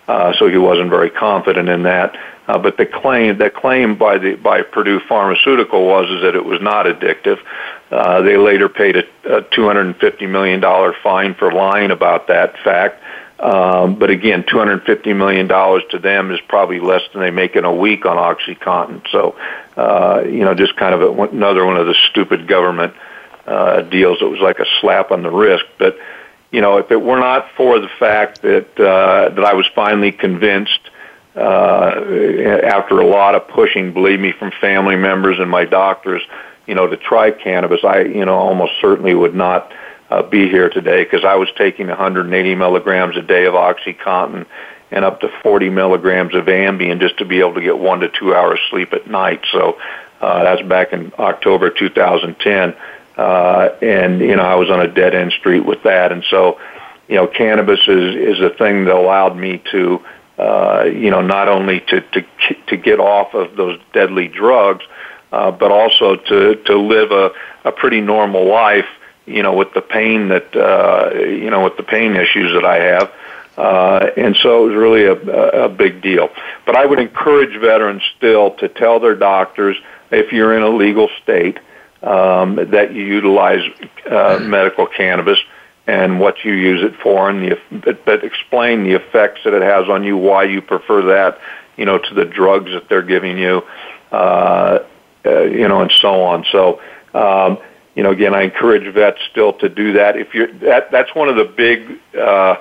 Uh, 0.07 0.33
so 0.37 0.47
he 0.47 0.57
wasn't 0.57 0.89
very 0.89 1.09
confident 1.09 1.69
in 1.69 1.83
that. 1.83 2.17
Uh, 2.47 2.57
but 2.57 2.77
the 2.77 2.85
claim, 2.85 3.37
the 3.37 3.49
claim 3.49 3.95
by 3.95 4.17
the 4.17 4.35
by 4.35 4.61
Purdue 4.61 5.01
Pharmaceutical 5.01 5.85
was 5.85 6.09
is 6.09 6.21
that 6.21 6.33
it 6.33 6.45
was 6.45 6.61
not 6.61 6.85
addictive. 6.85 7.39
Uh, 7.91 8.21
they 8.21 8.37
later 8.37 8.69
paid 8.69 8.95
a, 8.95 9.03
a 9.37 9.41
250 9.41 10.25
million 10.27 10.59
dollar 10.61 10.95
fine 11.03 11.35
for 11.35 11.51
lying 11.51 11.91
about 11.91 12.27
that 12.27 12.57
fact. 12.63 13.03
Um, 13.39 13.95
but 13.95 14.09
again, 14.09 14.45
250 14.49 15.13
million 15.13 15.45
dollars 15.45 15.83
to 15.91 15.99
them 15.99 16.31
is 16.31 16.39
probably 16.47 16.79
less 16.79 17.01
than 17.11 17.21
they 17.21 17.29
make 17.29 17.55
in 17.55 17.65
a 17.65 17.75
week 17.75 18.05
on 18.05 18.15
OxyContin. 18.15 19.07
So, 19.11 19.37
uh, 19.75 20.23
you 20.25 20.45
know, 20.45 20.55
just 20.55 20.75
kind 20.77 20.95
of 20.95 21.01
a, 21.01 21.23
another 21.23 21.65
one 21.65 21.77
of 21.77 21.85
the 21.85 21.95
stupid 22.09 22.47
government 22.47 22.93
uh, 22.95 23.16
deals. 23.89 24.21
It 24.21 24.29
was 24.29 24.39
like 24.39 24.59
a 24.59 24.65
slap 24.81 25.11
on 25.11 25.23
the 25.23 25.31
wrist. 25.31 25.65
But 25.77 25.97
you 26.51 26.61
know, 26.61 26.77
if 26.77 26.91
it 26.91 27.01
were 27.01 27.19
not 27.19 27.51
for 27.55 27.79
the 27.79 27.89
fact 27.99 28.41
that 28.41 28.79
uh, 28.79 29.29
that 29.29 29.45
I 29.45 29.53
was 29.53 29.67
finally 29.75 30.11
convinced 30.11 30.79
uh, 31.35 31.91
after 32.63 32.99
a 32.99 33.05
lot 33.05 33.35
of 33.35 33.47
pushing, 33.47 33.93
believe 33.93 34.19
me, 34.19 34.31
from 34.31 34.51
family 34.59 34.95
members 34.95 35.39
and 35.39 35.49
my 35.49 35.65
doctors, 35.65 36.21
you 36.65 36.73
know, 36.73 36.87
to 36.87 36.97
try 36.97 37.31
cannabis, 37.31 37.83
I 37.83 38.01
you 38.01 38.25
know 38.25 38.35
almost 38.35 38.73
certainly 38.81 39.13
would 39.13 39.35
not 39.35 39.73
uh, 40.09 40.23
be 40.23 40.47
here 40.47 40.69
today 40.69 41.03
because 41.03 41.25
I 41.25 41.35
was 41.35 41.49
taking 41.57 41.87
180 41.87 42.55
milligrams 42.55 43.17
a 43.17 43.21
day 43.21 43.45
of 43.45 43.53
OxyContin 43.53 44.45
and 44.89 45.03
up 45.03 45.19
to 45.19 45.29
40 45.43 45.69
milligrams 45.69 46.33
of 46.33 46.45
Ambien 46.45 47.01
just 47.01 47.17
to 47.17 47.25
be 47.25 47.39
able 47.39 47.55
to 47.55 47.61
get 47.61 47.77
one 47.77 47.99
to 47.99 48.09
two 48.09 48.33
hours 48.33 48.59
sleep 48.69 48.93
at 48.93 49.09
night. 49.09 49.41
So 49.51 49.77
uh, 50.21 50.43
that's 50.43 50.61
back 50.61 50.93
in 50.93 51.11
October 51.19 51.69
2010 51.69 52.75
uh, 53.17 53.69
and 53.81 54.21
you 54.21 54.35
know 54.35 54.43
I 54.43 54.55
was 54.55 54.69
on 54.69 54.79
a 54.79 54.87
dead 54.87 55.15
end 55.15 55.31
street 55.33 55.65
with 55.65 55.83
that, 55.83 56.11
and 56.11 56.23
so 56.29 56.59
you 57.07 57.15
know 57.15 57.27
cannabis 57.27 57.79
is 57.87 58.15
is 58.15 58.39
a 58.39 58.51
thing 58.51 58.85
that 58.85 58.95
allowed 58.95 59.35
me 59.35 59.61
to 59.71 60.01
uh, 60.37 60.83
you 60.83 61.09
know 61.09 61.21
not 61.21 61.47
only 61.47 61.79
to 61.81 62.01
to 62.01 62.25
to 62.67 62.77
get 62.77 62.99
off 62.99 63.33
of 63.33 63.55
those 63.55 63.79
deadly 63.91 64.27
drugs, 64.27 64.85
uh, 65.31 65.51
but 65.51 65.71
also 65.71 66.15
to 66.15 66.55
to 66.55 66.77
live 66.77 67.11
a 67.11 67.31
a 67.65 67.71
pretty 67.71 68.01
normal 68.01 68.45
life, 68.45 68.87
you 69.25 69.41
know, 69.41 69.53
with 69.53 69.73
the 69.73 69.81
pain 69.81 70.29
that 70.29 70.55
uh, 70.55 71.13
you 71.19 71.49
know 71.49 71.63
with 71.63 71.75
the 71.77 71.83
pain 71.83 72.15
issues 72.15 72.53
that 72.53 72.65
I 72.65 72.83
have. 72.83 73.11
Uh, 73.57 74.11
and 74.15 74.35
so 74.35 74.63
it 74.63 74.67
was 74.67 74.75
really 74.75 75.05
a, 75.05 75.65
a 75.65 75.69
big 75.69 76.03
deal. 76.03 76.29
But 76.67 76.75
I 76.75 76.85
would 76.85 76.99
encourage 76.99 77.59
veterans 77.59 78.03
still 78.15 78.51
to 78.57 78.69
tell 78.69 78.99
their 78.99 79.15
doctors 79.15 79.75
if 80.11 80.31
you're 80.31 80.55
in 80.55 80.61
a 80.61 80.69
legal 80.69 81.09
state 81.23 81.57
um, 82.03 82.55
that 82.71 82.93
you 82.93 83.03
utilize 83.03 83.61
uh, 84.09 84.39
medical 84.41 84.85
cannabis 84.85 85.39
and 85.87 86.19
what 86.19 86.43
you 86.43 86.53
use 86.53 86.83
it 86.83 86.99
for, 87.01 87.29
and 87.29 87.41
the 87.43 87.57
but, 87.71 88.05
but 88.05 88.23
explain 88.23 88.83
the 88.83 88.93
effects 88.93 89.41
that 89.45 89.53
it 89.53 89.61
has 89.61 89.87
on 89.89 90.03
you, 90.03 90.17
why 90.17 90.43
you 90.43 90.61
prefer 90.61 91.01
that, 91.03 91.39
you 91.77 91.85
know, 91.85 91.97
to 91.97 92.13
the 92.13 92.25
drugs 92.25 92.71
that 92.71 92.89
they're 92.89 93.01
giving 93.01 93.37
you, 93.37 93.63
uh, 94.11 94.79
uh, 95.25 95.41
you 95.43 95.67
know, 95.67 95.81
and 95.81 95.91
so 95.91 96.23
on. 96.23 96.45
So, 96.51 96.81
um, 97.13 97.57
you 97.95 98.03
know, 98.03 98.11
again, 98.11 98.35
I 98.35 98.43
encourage 98.43 98.93
vets 98.93 99.19
still 99.31 99.53
to 99.53 99.69
do 99.69 99.93
that. 99.93 100.17
If 100.17 100.33
you're 100.33 100.51
that, 100.59 100.91
that's 100.91 101.15
one 101.15 101.29
of 101.29 101.37
the 101.37 101.45
big, 101.45 101.99
uh, 102.15 102.57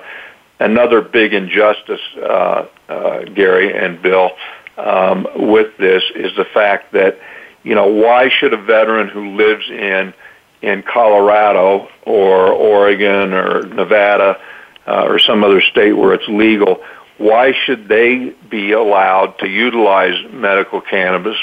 another 0.59 1.01
big 1.01 1.33
injustice, 1.33 2.01
uh, 2.15 2.65
uh, 2.87 3.23
Gary 3.25 3.77
and 3.77 4.01
Bill, 4.01 4.31
um, 4.77 5.27
with 5.35 5.75
this 5.77 6.03
is 6.15 6.33
the 6.37 6.45
fact 6.45 6.93
that 6.93 7.19
you 7.67 7.75
know, 7.75 7.87
why 7.87 8.29
should 8.29 8.53
a 8.53 8.57
veteran 8.57 9.09
who 9.09 9.35
lives 9.35 9.69
in 9.69 10.13
in 10.61 10.83
Colorado 10.83 11.89
or 12.03 12.47
Oregon 12.47 13.33
or 13.33 13.63
Nevada 13.67 14.39
uh, 14.87 15.03
or 15.05 15.19
some 15.19 15.43
other 15.43 15.59
state 15.61 15.91
where 15.91 16.13
it's 16.13 16.27
legal, 16.29 16.81
why 17.17 17.51
should 17.65 17.89
they 17.89 18.29
be 18.49 18.71
allowed 18.71 19.37
to 19.39 19.47
utilize 19.49 20.15
medical 20.31 20.79
cannabis? 20.79 21.37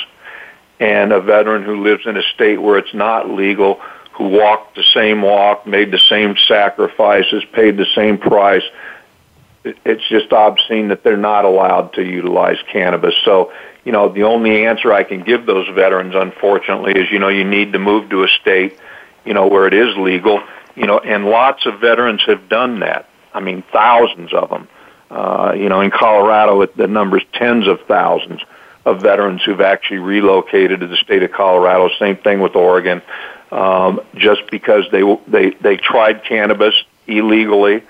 And 0.80 1.12
a 1.12 1.20
veteran 1.20 1.62
who 1.62 1.82
lives 1.82 2.06
in 2.06 2.16
a 2.16 2.22
state 2.22 2.60
where 2.60 2.78
it's 2.78 2.94
not 2.94 3.28
legal, 3.28 3.74
who 4.12 4.28
walked 4.28 4.76
the 4.76 4.82
same 4.82 5.20
walk, 5.20 5.66
made 5.66 5.90
the 5.90 5.98
same 5.98 6.36
sacrifices, 6.38 7.44
paid 7.52 7.76
the 7.76 7.86
same 7.94 8.16
price. 8.16 8.64
It's 9.62 10.08
just 10.08 10.32
obscene 10.32 10.88
that 10.88 11.04
they're 11.04 11.16
not 11.18 11.44
allowed 11.44 11.92
to 11.94 12.02
utilize 12.02 12.58
cannabis. 12.72 13.14
So, 13.24 13.52
you 13.84 13.92
know, 13.92 14.08
the 14.08 14.24
only 14.24 14.66
answer 14.66 14.92
I 14.92 15.04
can 15.04 15.22
give 15.22 15.46
those 15.46 15.68
veterans, 15.68 16.14
unfortunately, 16.14 16.92
is, 16.92 17.10
you 17.10 17.18
know, 17.18 17.28
you 17.28 17.44
need 17.44 17.72
to 17.72 17.78
move 17.78 18.10
to 18.10 18.24
a 18.24 18.28
state, 18.28 18.78
you 19.24 19.34
know, 19.34 19.46
where 19.46 19.66
it 19.66 19.74
is 19.74 19.96
legal, 19.96 20.42
you 20.74 20.86
know, 20.86 20.98
and 20.98 21.26
lots 21.26 21.66
of 21.66 21.80
veterans 21.80 22.22
have 22.26 22.48
done 22.48 22.80
that. 22.80 23.08
I 23.32 23.40
mean, 23.40 23.62
thousands 23.72 24.32
of 24.32 24.48
them. 24.48 24.68
Uh, 25.10 25.52
you 25.56 25.68
know, 25.68 25.80
in 25.80 25.90
Colorado, 25.90 26.62
it, 26.62 26.76
the 26.76 26.86
number's 26.86 27.24
tens 27.32 27.66
of 27.66 27.80
thousands 27.82 28.40
of 28.84 29.00
veterans 29.00 29.42
who've 29.42 29.60
actually 29.60 29.98
relocated 29.98 30.80
to 30.80 30.86
the 30.86 30.96
state 30.96 31.22
of 31.22 31.32
Colorado. 31.32 31.88
Same 31.98 32.16
thing 32.16 32.40
with 32.40 32.56
Oregon 32.56 33.02
um, 33.54 34.00
just 34.16 34.50
because 34.50 34.84
they 34.90 35.02
they 35.28 35.50
they 35.50 35.76
tried 35.76 36.24
cannabis 36.24 36.74
illegally 37.06 37.82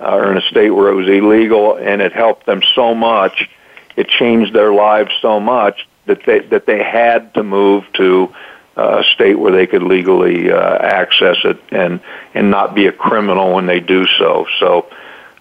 uh, 0.00 0.16
or 0.16 0.30
in 0.30 0.38
a 0.38 0.42
state 0.42 0.70
where 0.70 0.88
it 0.90 0.94
was 0.94 1.08
illegal, 1.08 1.76
and 1.76 2.00
it 2.00 2.12
helped 2.12 2.46
them 2.46 2.62
so 2.74 2.94
much, 2.94 3.50
it 3.98 4.08
changed 4.08 4.54
their 4.54 4.72
lives 4.72 5.10
so 5.20 5.40
much 5.40 5.86
that 6.06 6.24
they 6.24 6.38
that 6.38 6.66
they 6.66 6.82
had 6.82 7.34
to 7.34 7.42
move 7.42 7.84
to 7.94 8.32
uh, 8.76 9.02
a 9.02 9.04
state 9.04 9.38
where 9.38 9.52
they 9.52 9.66
could 9.66 9.82
legally 9.82 10.50
uh, 10.50 10.78
access 10.78 11.36
it 11.44 11.60
and 11.70 12.00
and 12.32 12.50
not 12.50 12.74
be 12.74 12.86
a 12.86 12.92
criminal 12.92 13.54
when 13.54 13.66
they 13.66 13.80
do 13.80 14.06
so. 14.06 14.46
So. 14.60 14.86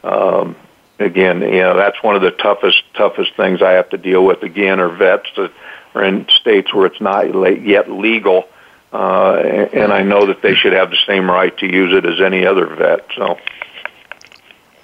Um, 0.04 0.56
again, 1.00 1.42
you 1.42 1.60
know 1.60 1.76
that's 1.76 2.02
one 2.02 2.16
of 2.16 2.22
the 2.22 2.32
toughest 2.32 2.82
toughest 2.94 3.36
things 3.36 3.62
I 3.62 3.72
have 3.74 3.90
to 3.90 3.98
deal 3.98 4.24
with. 4.26 4.42
Again, 4.44 4.80
are 4.80 4.90
vets 4.90 5.30
that 5.36 5.52
are 5.94 6.04
in 6.04 6.28
states 6.30 6.74
where 6.74 6.86
it's 6.86 7.02
not 7.02 7.24
yet 7.62 7.92
legal, 7.92 8.48
uh, 8.94 9.34
and 9.74 9.92
I 9.92 10.04
know 10.04 10.28
that 10.28 10.42
they 10.42 10.56
should 10.56 10.74
have 10.74 10.90
the 10.90 11.00
same 11.06 11.30
right 11.30 11.56
to 11.58 11.66
use 11.66 11.94
it 11.94 12.06
as 12.06 12.22
any 12.22 12.46
other 12.46 12.68
vet. 12.68 13.06
So, 13.16 13.38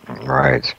right. 0.07 0.75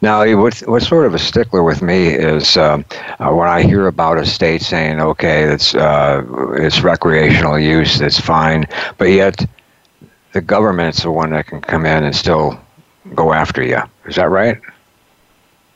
Now, 0.00 0.24
what's, 0.40 0.60
what's 0.62 0.86
sort 0.86 1.06
of 1.06 1.14
a 1.14 1.18
stickler 1.18 1.62
with 1.62 1.82
me 1.82 2.08
is 2.08 2.56
um, 2.56 2.84
uh, 3.18 3.30
when 3.30 3.48
I 3.48 3.62
hear 3.62 3.86
about 3.86 4.18
a 4.18 4.26
state 4.26 4.62
saying, 4.62 5.00
"Okay, 5.00 5.42
it's 5.44 5.74
uh, 5.74 6.22
it's 6.54 6.80
recreational 6.82 7.58
use, 7.58 8.00
it's 8.00 8.20
fine," 8.20 8.66
but 8.96 9.06
yet 9.06 9.44
the 10.32 10.40
government's 10.40 11.02
the 11.02 11.10
one 11.10 11.30
that 11.30 11.46
can 11.46 11.60
come 11.60 11.86
in 11.86 12.04
and 12.04 12.14
still 12.14 12.60
go 13.14 13.32
after 13.32 13.62
you. 13.62 13.80
Is 14.06 14.16
that 14.16 14.30
right? 14.30 14.60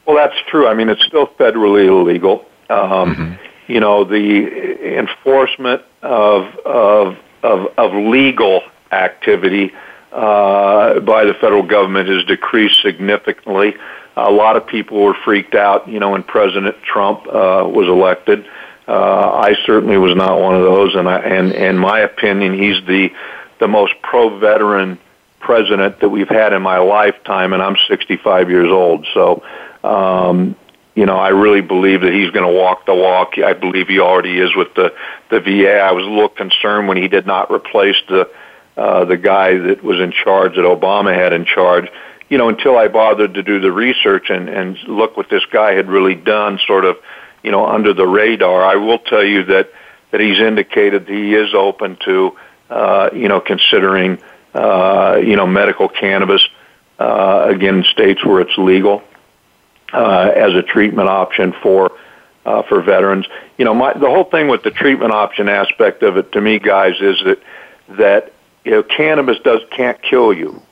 Well, 0.07 0.17
that's 0.17 0.39
true. 0.49 0.67
I 0.69 0.75
mean, 0.75 0.89
it's 0.89 1.05
still 1.05 1.27
federally 1.27 1.87
illegal. 1.87 2.45
Um, 2.71 3.15
mm-hmm. 3.15 3.33
You 3.67 3.81
know, 3.81 4.05
the 4.05 4.99
enforcement 4.99 5.83
of 6.03 6.55
of 6.59 7.19
of, 7.43 7.73
of 7.77 7.93
legal 7.93 8.63
activity 8.93 9.73
uh, 10.13 11.01
by 11.01 11.25
the 11.25 11.35
federal 11.35 11.63
government 11.63 12.09
has 12.09 12.25
decreased 12.25 12.83
significantly. 12.83 13.75
A 14.17 14.31
lot 14.31 14.57
of 14.57 14.67
people 14.67 15.03
were 15.03 15.15
freaked 15.15 15.55
out, 15.55 15.89
you 15.89 15.99
know, 15.99 16.11
when 16.11 16.23
President 16.23 16.77
Trump 16.83 17.27
uh, 17.27 17.67
was 17.67 17.89
elected. 17.89 18.47
Uh, 18.87 19.31
I 19.31 19.55
certainly 19.65 19.97
was 19.97 20.15
not 20.15 20.39
one 20.41 20.55
of 20.55 20.63
those, 20.63 20.95
and 20.95 21.09
I, 21.09 21.19
and 21.21 21.53
in 21.53 21.79
my 21.79 22.01
opinion, 22.01 22.55
he's 22.55 22.85
the 22.87 23.13
the 23.59 23.69
most 23.69 23.95
pro-veteran 24.03 24.99
president 25.39 26.01
that 26.01 26.09
we've 26.09 26.29
had 26.29 26.53
in 26.53 26.63
my 26.63 26.79
lifetime, 26.79 27.53
and 27.53 27.63
I'm 27.63 27.77
65 27.89 28.51
years 28.51 28.71
old. 28.71 29.07
So, 29.15 29.45
um, 29.85 30.57
you 30.95 31.07
know, 31.07 31.17
I 31.17 31.29
really 31.29 31.61
believe 31.61 32.01
that 32.03 32.13
he's 32.13 32.31
going 32.31 32.47
to 32.47 32.53
walk 32.53 32.87
the 32.87 32.95
walk. 32.95 33.39
I 33.39 33.53
believe 33.53 33.87
he 33.89 34.01
already 34.01 34.39
is 34.39 34.55
with 34.55 34.75
the 34.75 34.93
the 35.31 35.41
VA. 35.41 35.79
I 35.79 35.93
was 35.93 36.05
a 36.05 36.11
little 36.11 36.29
concerned 36.29 36.89
when 36.89 36.97
he 36.97 37.09
did 37.09 37.27
not 37.27 37.51
replace 37.51 37.97
the 38.09 38.29
uh, 38.77 39.05
the 39.05 39.17
guy 39.17 39.57
that 39.57 39.83
was 39.83 40.01
in 40.01 40.13
charge 40.13 40.57
that 40.57 40.65
Obama 40.65 41.15
had 41.15 41.33
in 41.33 41.45
charge. 41.45 41.89
You 42.29 42.39
know, 42.39 42.49
until 42.49 42.79
I 42.79 42.89
bothered 42.89 43.35
to 43.35 43.43
do 43.43 43.61
the 43.61 43.71
research 43.71 44.31
and 44.31 44.49
and 44.49 44.79
look 44.85 45.17
what 45.17 45.29
this 45.29 45.45
guy 45.47 45.73
had 45.75 45.89
really 45.89 46.15
done, 46.15 46.59
sort 46.67 46.85
of, 46.85 46.97
you 47.43 47.51
know, 47.51 47.67
under 47.67 47.93
the 47.93 48.07
radar. 48.07 48.63
I 48.65 48.77
will 48.77 48.99
tell 48.99 49.25
you 49.25 49.45
that 49.45 49.71
that 50.11 50.21
he's 50.21 50.41
indicated 50.41 51.09
he 51.09 51.35
is 51.35 51.55
open 51.55 51.97
to, 52.05 52.37
uh, 52.71 53.11
you 53.13 53.29
know, 53.29 53.41
considering, 53.41 54.19
uh, 54.55 55.21
you 55.23 55.37
know, 55.37 55.47
medical 55.47 55.89
cannabis 55.89 56.47
uh, 56.99 57.47
again 57.49 57.79
in 57.79 57.85
states 57.85 58.25
where 58.25 58.41
it's 58.41 58.57
legal 58.57 59.03
uh, 59.93 60.31
as 60.35 60.55
a 60.55 60.63
treatment 60.63 61.09
option 61.09 61.53
for 61.63 61.93
uh, 62.45 62.63
for 62.63 62.81
veterans. 62.81 63.27
You 63.59 63.65
know, 63.65 63.75
my, 63.75 63.93
the 63.93 64.09
whole 64.09 64.25
thing 64.25 64.49
with 64.49 64.63
the 64.63 64.71
treatment 64.71 65.13
option 65.13 65.49
aspect 65.49 66.03
of 66.03 66.17
it, 66.17 66.33
to 66.33 66.41
me, 66.41 66.59
guys, 66.59 66.95
is 67.01 67.23
that 67.25 67.39
that 67.89 68.33
you 68.65 68.71
know 68.71 68.83
cannabis 68.83 69.39
does 69.41 69.61
can't 69.71 70.01
kill 70.03 70.33
you. 70.33 70.63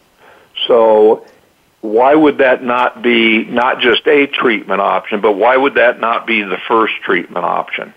So 0.66 1.26
why 1.80 2.14
would 2.14 2.38
that 2.38 2.62
not 2.62 3.02
be 3.02 3.44
not 3.44 3.80
just 3.80 4.06
a 4.06 4.26
treatment 4.26 4.80
option, 4.80 5.20
but 5.20 5.32
why 5.32 5.56
would 5.56 5.74
that 5.74 6.00
not 6.00 6.26
be 6.26 6.42
the 6.42 6.58
first 6.68 6.94
treatment 7.02 7.44
option? 7.44 7.94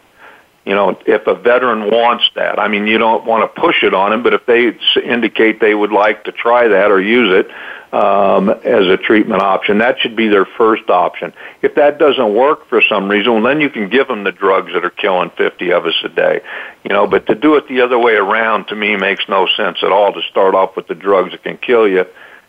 You 0.66 0.76
know, 0.76 0.98
if 1.06 1.28
a 1.28 1.36
veteran 1.36 1.92
wants 1.92 2.30
that, 2.36 2.58
I 2.58 2.70
mean, 2.70 2.88
you 2.88 2.98
don't 2.98 3.26
want 3.26 3.44
to 3.44 3.62
push 3.62 3.84
it 3.84 3.94
on 3.94 4.12
them, 4.12 4.24
but 4.24 4.34
if 4.34 4.46
they 4.46 4.78
indicate 5.04 5.60
they 5.60 5.76
would 5.76 5.92
like 5.92 6.24
to 6.26 6.32
try 6.32 6.70
that 6.70 6.90
or 6.90 7.02
use 7.02 7.34
it, 7.34 7.52
um, 7.94 8.50
as 8.50 8.88
a 8.88 8.98
treatment 8.98 9.44
option. 9.44 9.78
That 9.78 10.00
should 10.00 10.16
be 10.16 10.28
their 10.28 10.46
first 10.46 10.90
option. 10.90 11.32
If 11.62 11.76
that 11.76 12.00
doesn't 12.00 12.34
work 12.34 12.68
for 12.68 12.82
some 12.82 13.08
reason, 13.08 13.34
well, 13.34 13.44
then 13.44 13.62
you 13.62 13.70
can 13.70 13.88
give 13.88 14.08
them 14.08 14.24
the 14.24 14.32
drugs 14.32 14.74
that 14.74 14.84
are 14.84 14.90
killing 14.90 15.30
50 15.30 15.72
of 15.72 15.86
us 15.86 15.94
a 16.04 16.10
day. 16.10 16.42
You 16.84 16.90
know, 16.90 17.06
but 17.06 17.28
to 17.28 17.36
do 17.36 17.56
it 17.56 17.68
the 17.68 17.82
other 17.82 18.00
way 18.00 18.16
around 18.16 18.70
to 18.70 18.76
me 18.76 18.96
makes 18.96 19.30
no 19.30 19.48
sense 19.56 19.78
at 19.84 19.92
all. 19.92 20.12
To 20.12 20.24
start 20.24 20.56
off 20.56 20.76
with 20.76 20.88
the 20.88 20.96
drugs 20.96 21.32
that 21.32 21.44
can 21.44 21.58
kill 21.58 21.88
you, 21.88 22.06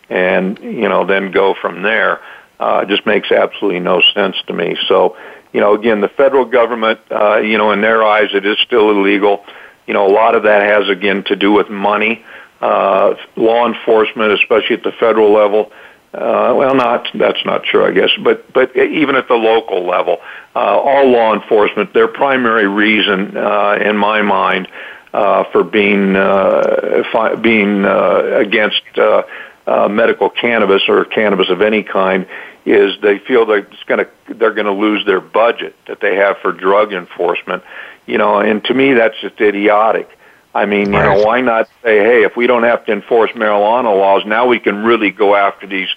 and 0.09 0.59
you 0.61 0.89
know, 0.89 1.05
then 1.05 1.31
go 1.31 1.55
from 1.61 1.83
there, 1.83 2.23
uh, 2.59 2.87
just 2.87 3.05
makes 3.05 3.31
absolutely 3.31 3.81
no 3.81 4.01
sense 4.15 4.37
to 4.47 4.55
me. 4.55 4.79
So, 4.89 5.19
you 5.55 5.61
know, 5.61 5.73
again, 5.75 6.03
the 6.03 6.09
federal 6.09 6.45
government, 6.45 7.01
uh, 7.11 7.39
you 7.39 7.57
know, 7.57 7.71
in 7.71 7.81
their 7.81 8.05
eyes, 8.05 8.29
it 8.35 8.45
is 8.45 8.59
still 8.59 8.91
illegal. 8.91 9.45
You 9.87 9.95
know, 9.95 10.07
a 10.07 10.13
lot 10.13 10.35
of 10.35 10.43
that 10.43 10.63
has 10.63 10.89
again 10.89 11.25
to 11.25 11.37
do 11.37 11.53
with 11.53 11.71
money 11.71 12.25
uh, 12.61 13.15
law 13.37 13.67
enforcement, 13.67 14.33
especially 14.33 14.77
at 14.77 14.83
the 14.83 14.93
federal 14.93 15.33
level. 15.33 15.71
Uh, 16.13 16.55
well, 16.57 16.75
not 16.75 17.09
that's 17.15 17.45
not 17.45 17.65
true, 17.65 17.85
I 17.85 17.93
guess, 17.93 18.11
but 18.23 18.53
but 18.53 18.77
even 18.77 19.17
at 19.17 19.29
the 19.29 19.35
local 19.35 19.85
level, 19.85 20.21
uh, 20.55 20.59
all 20.59 21.11
law 21.11 21.35
enforcement, 21.35 21.93
their 21.93 22.09
primary 22.09 22.69
reason, 22.69 23.37
uh, 23.37 23.79
in 23.81 23.97
my 23.97 24.23
mind, 24.23 24.69
uh, 25.13 25.45
for 25.53 25.65
being 25.65 26.15
uh, 26.15 27.03
fi- 27.13 27.35
being 27.35 27.85
uh, 27.85 28.39
against 28.39 28.83
uh, 28.97 29.25
uh, 29.67 29.89
medical 29.89 30.29
cannabis 30.29 30.83
or 30.89 31.05
cannabis 31.05 31.49
of 31.49 31.63
any 31.63 31.83
kind 31.83 32.27
is 32.67 32.95
they 33.03 33.19
feel 33.19 33.51
it's 33.51 33.83
going 33.87 34.05
to 34.05 34.35
they're 34.35 34.55
going 34.55 34.67
to 34.67 34.73
lose 34.73 35.05
their 35.07 35.21
budget 35.21 35.77
that 35.87 36.01
they 36.01 36.17
have 36.17 36.39
for 36.39 36.53
drug 36.53 36.93
enforcement. 36.93 37.63
You 38.07 38.19
know, 38.19 38.41
and 38.41 38.63
to 38.65 38.75
me 38.75 38.95
that's 38.95 39.19
just 39.21 39.41
idiotic. 39.41 40.09
I 40.55 40.67
mean, 40.67 40.93
you 40.93 40.99
right. 40.99 41.17
know, 41.17 41.25
why 41.25 41.41
not 41.41 41.69
say, 41.83 41.99
hey, 41.99 42.23
if 42.23 42.37
we 42.37 42.47
don't 42.47 42.63
have 42.63 42.87
to 42.87 42.93
enforce 42.93 43.33
marijuana 43.33 43.97
laws, 43.97 44.25
now 44.25 44.47
we 44.47 44.61
can 44.61 44.85
really 44.85 45.11
go 45.11 45.35
after 45.35 45.67
these 45.67 45.89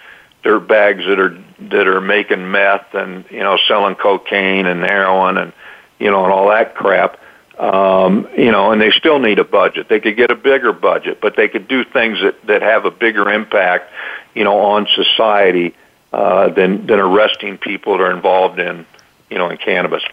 dirt 0.43 0.61
bags 0.61 1.05
that 1.05 1.19
are 1.19 1.37
that 1.59 1.87
are 1.87 2.01
making 2.01 2.49
meth 2.49 2.93
and 2.93 3.25
you 3.29 3.39
know 3.39 3.57
selling 3.67 3.95
cocaine 3.95 4.65
and 4.65 4.81
heroin 4.81 5.37
and 5.37 5.53
you 5.99 6.09
know 6.09 6.23
and 6.23 6.33
all 6.33 6.49
that 6.49 6.75
crap. 6.75 7.19
Um, 7.57 8.27
you 8.37 8.51
know, 8.51 8.71
and 8.71 8.79
they 8.79 8.91
still 8.91 9.17
need 9.17 9.39
a 9.39 9.43
budget. 9.43 9.89
They 9.89 9.99
could 9.99 10.15
get 10.15 10.29
a 10.29 10.35
bigger 10.35 10.73
budget, 10.73 11.19
but 11.19 11.35
they 11.35 11.47
could 11.47 11.67
do 11.67 11.83
things 11.83 12.19
that 12.21 12.45
that 12.45 12.61
have 12.61 12.85
a 12.85 12.91
bigger 12.91 13.31
impact, 13.31 13.91
you 14.35 14.43
know, 14.43 14.59
on 14.59 14.87
society 14.93 15.75
uh, 16.13 16.49
than 16.49 16.85
than 16.85 16.99
arresting 16.99 17.57
people 17.57 17.97
that 17.97 18.03
are 18.03 18.15
involved 18.15 18.59
in 18.59 18.85
you 19.31 19.37
know 19.37 19.49
in 19.49 19.57
cannabis. 19.57 20.03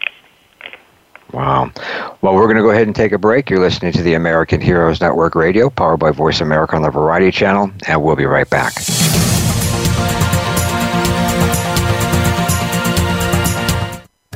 Wow. 1.31 1.71
Well, 2.21 2.33
we're 2.33 2.45
going 2.45 2.57
to 2.57 2.61
go 2.61 2.69
ahead 2.69 2.87
and 2.87 2.95
take 2.95 3.11
a 3.11 3.17
break. 3.17 3.49
You're 3.49 3.59
listening 3.59 3.91
to 3.93 4.01
the 4.01 4.13
American 4.13 4.61
Heroes 4.61 5.01
Network 5.01 5.35
Radio, 5.35 5.69
powered 5.69 5.99
by 5.99 6.11
Voice 6.11 6.39
America 6.39 6.75
on 6.75 6.81
the 6.81 6.89
Variety 6.89 7.31
Channel, 7.31 7.71
and 7.87 8.01
we'll 8.01 8.15
be 8.15 8.25
right 8.25 8.49
back. 8.49 8.73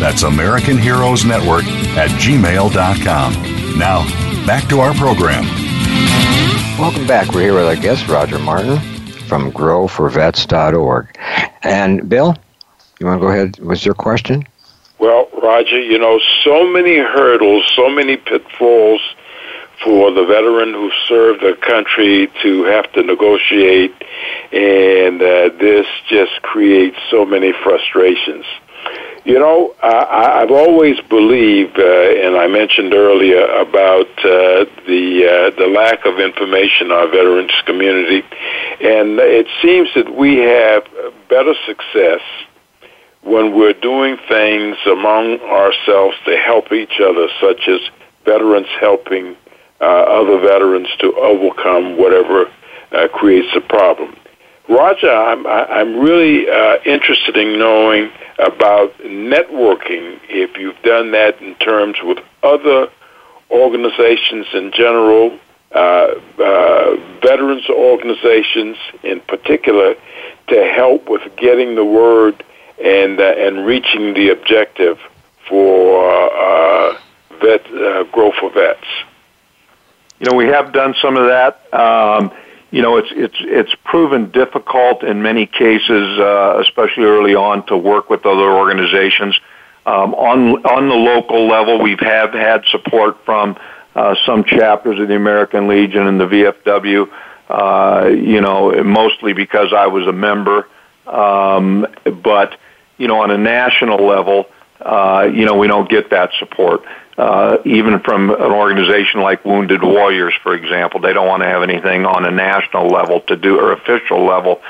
That's 0.00 0.22
American 0.22 0.78
Heroes 0.78 1.26
Network 1.26 1.64
at 1.94 2.08
gmail.com. 2.12 3.78
Now, 3.78 4.46
back 4.46 4.66
to 4.70 4.80
our 4.80 4.94
program. 4.94 5.44
Welcome 6.78 7.06
back. 7.06 7.32
We're 7.32 7.42
here 7.42 7.54
with 7.54 7.66
our 7.66 7.76
guest, 7.76 8.08
Roger 8.08 8.38
Martin 8.38 8.78
from 9.28 9.52
growforvets.org. 9.52 11.18
And 11.62 12.08
Bill, 12.08 12.34
you 12.98 13.06
want 13.06 13.20
to 13.20 13.26
go 13.26 13.30
ahead? 13.30 13.58
Was 13.60 13.84
your 13.84 13.94
question? 13.94 14.46
Well, 14.98 15.28
Roger, 15.42 15.80
you 15.80 15.98
know, 15.98 16.18
so 16.44 16.66
many 16.66 16.96
hurdles, 16.96 17.70
so 17.76 17.90
many 17.90 18.16
pitfalls 18.16 19.00
for 19.84 20.10
the 20.10 20.24
veteran 20.24 20.72
who 20.72 20.90
served 21.08 21.42
the 21.42 21.56
country 21.60 22.30
to 22.42 22.64
have 22.64 22.90
to 22.92 23.02
negotiate, 23.02 23.92
and 24.52 25.22
uh, 25.22 25.50
this 25.58 25.86
just 26.08 26.42
creates 26.42 26.96
so 27.10 27.24
many 27.24 27.52
frustrations. 27.52 28.44
You 29.24 29.38
know, 29.38 29.74
I, 29.82 30.40
I've 30.42 30.50
always 30.50 30.98
believed, 31.08 31.78
uh, 31.78 31.82
and 31.82 32.36
I 32.36 32.46
mentioned 32.46 32.94
earlier 32.94 33.44
about 33.60 34.08
uh, 34.18 34.64
the 34.86 35.52
uh, 35.52 35.60
the 35.60 35.66
lack 35.66 36.06
of 36.06 36.18
information 36.18 36.86
in 36.86 36.92
our 36.92 37.06
veterans 37.06 37.52
community, 37.66 38.22
and 38.80 39.18
it 39.20 39.46
seems 39.60 39.88
that 39.94 40.14
we 40.14 40.38
have 40.38 40.84
better 41.28 41.54
success 41.66 42.22
when 43.22 43.54
we're 43.54 43.74
doing 43.74 44.16
things 44.26 44.76
among 44.86 45.38
ourselves 45.40 46.16
to 46.24 46.36
help 46.38 46.72
each 46.72 46.98
other, 47.00 47.28
such 47.40 47.68
as 47.68 47.80
veterans 48.24 48.68
helping 48.80 49.36
uh, 49.80 49.84
other 49.84 50.40
veterans 50.40 50.88
to 50.98 51.12
overcome 51.16 51.98
whatever 51.98 52.50
uh, 52.92 53.08
creates 53.08 53.54
a 53.54 53.60
problem. 53.60 54.16
Roger, 54.68 55.10
I'm, 55.10 55.46
I'm 55.46 55.98
really 55.98 56.48
uh, 56.48 56.76
interested 56.84 57.36
in 57.36 57.58
knowing 57.58 58.10
about 58.38 58.96
networking, 58.98 60.18
if 60.28 60.56
you've 60.56 60.80
done 60.82 61.12
that 61.12 61.40
in 61.42 61.54
terms 61.56 61.96
with 62.02 62.18
other 62.42 62.88
organizations 63.50 64.46
in 64.54 64.70
general, 64.72 65.38
uh, 65.72 66.14
uh, 66.38 66.96
veterans 67.22 67.68
organizations 67.68 68.76
in 69.02 69.20
particular, 69.20 69.94
to 70.48 70.72
help 70.74 71.08
with 71.08 71.22
getting 71.36 71.74
the 71.74 71.84
word 71.84 72.42
and 72.82 73.20
uh, 73.20 73.24
and 73.36 73.66
reaching 73.66 74.14
the 74.14 74.30
objective 74.30 74.98
for 75.48 76.30
uh, 76.32 76.98
vet 77.40 77.66
uh, 77.66 78.04
growth 78.04 78.34
for 78.40 78.50
vets. 78.50 78.86
You 80.18 80.30
know, 80.30 80.36
we 80.36 80.46
have 80.46 80.72
done 80.72 80.94
some 81.00 81.16
of 81.16 81.26
that. 81.26 81.74
Um, 81.74 82.32
you 82.70 82.82
know, 82.82 82.98
it's 82.98 83.08
it's 83.10 83.36
it's 83.40 83.74
proven 83.84 84.30
difficult 84.30 85.02
in 85.02 85.22
many 85.22 85.46
cases, 85.46 86.18
uh, 86.18 86.58
especially 86.60 87.04
early 87.04 87.34
on, 87.34 87.66
to 87.66 87.76
work 87.76 88.08
with 88.08 88.24
other 88.24 88.52
organizations. 88.52 89.38
Um, 89.86 90.14
on 90.14 90.64
on 90.64 90.88
the 90.88 90.94
local 90.94 91.48
level, 91.48 91.80
we've 91.80 92.00
have 92.00 92.32
had 92.32 92.64
support 92.66 93.24
from 93.24 93.58
uh, 93.96 94.14
some 94.24 94.44
chapters 94.44 95.00
of 95.00 95.08
the 95.08 95.16
American 95.16 95.66
Legion 95.66 96.06
and 96.06 96.20
the 96.20 96.26
VFW. 96.26 97.10
Uh, 97.48 98.08
you 98.08 98.40
know, 98.40 98.84
mostly 98.84 99.32
because 99.32 99.72
I 99.72 99.88
was 99.88 100.06
a 100.06 100.12
member, 100.12 100.68
um, 101.08 101.84
but 102.22 102.56
you 102.98 103.08
know, 103.08 103.22
on 103.22 103.32
a 103.32 103.38
national 103.38 104.06
level, 104.06 104.46
uh, 104.80 105.28
you 105.32 105.44
know, 105.44 105.56
we 105.56 105.66
don't 105.66 105.90
get 105.90 106.10
that 106.10 106.30
support. 106.38 106.84
Uh, 107.20 107.60
even 107.66 108.00
from 108.00 108.30
an 108.30 108.50
organization 108.50 109.20
like 109.20 109.44
Wounded 109.44 109.82
Warriors, 109.82 110.32
for 110.42 110.54
example, 110.54 111.00
they 111.00 111.12
don't 111.12 111.28
want 111.28 111.42
to 111.42 111.48
have 111.50 111.62
anything 111.62 112.06
on 112.06 112.24
a 112.24 112.30
national 112.30 112.86
level 112.88 113.20
to 113.28 113.36
do 113.36 113.60
or 113.60 113.72
official 113.72 114.24
level 114.24 114.62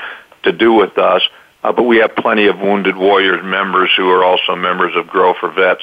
to 0.43 0.51
do 0.51 0.73
with 0.73 0.97
us. 0.97 1.21
Uh, 1.63 1.71
but 1.71 1.83
we 1.83 1.99
have 1.99 2.13
plenty 2.13 2.47
of 2.47 2.59
Wounded 2.59 2.97
Warriors 2.97 3.41
members 3.41 3.89
who 3.95 4.09
are 4.09 4.25
also 4.25 4.57
members 4.57 4.93
of 4.97 5.07
Grow 5.07 5.33
for 5.33 5.49
Vets 5.49 5.81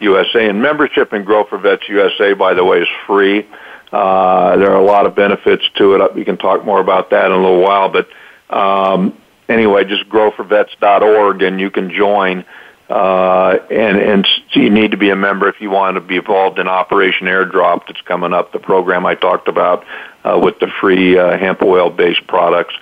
USA. 0.00 0.46
And 0.46 0.60
membership 0.60 1.14
in 1.14 1.24
Grow 1.24 1.44
for 1.44 1.56
Vets 1.56 1.88
USA, 1.88 2.34
by 2.34 2.52
the 2.52 2.64
way, 2.66 2.80
is 2.80 2.88
free. 3.06 3.48
Uh, 3.90 4.58
there 4.58 4.70
are 4.72 4.78
a 4.78 4.84
lot 4.84 5.06
of 5.06 5.14
benefits 5.14 5.64
to 5.76 5.94
it. 5.94 6.14
We 6.14 6.26
can 6.26 6.36
talk 6.36 6.66
more 6.66 6.80
about 6.80 7.08
that 7.10 7.24
in 7.24 7.32
a 7.32 7.36
little 7.36 7.62
while. 7.62 7.88
But 7.88 8.10
um, 8.54 9.16
anyway, 9.48 9.84
just 9.84 10.06
growforvets.org 10.10 11.40
and 11.40 11.58
you 11.58 11.70
can 11.70 11.90
join. 11.90 12.44
Uh, 12.90 13.56
and 13.70 13.98
and 13.98 14.26
so 14.52 14.58
you 14.58 14.68
need 14.68 14.90
to 14.90 14.96
be 14.96 15.10
a 15.10 15.16
member 15.16 15.48
if 15.48 15.60
you 15.60 15.70
want 15.70 15.94
to 15.94 16.00
be 16.00 16.16
involved 16.16 16.58
in 16.58 16.66
Operation 16.66 17.28
Airdrop 17.28 17.86
that's 17.86 18.00
coming 18.02 18.32
up, 18.32 18.52
the 18.52 18.58
program 18.58 19.06
I 19.06 19.14
talked 19.14 19.46
about 19.46 19.86
uh, 20.24 20.40
with 20.42 20.58
the 20.58 20.66
free 20.66 21.16
uh, 21.16 21.38
hemp 21.38 21.62
oil 21.62 21.88
based 21.88 22.26
products 22.26 22.74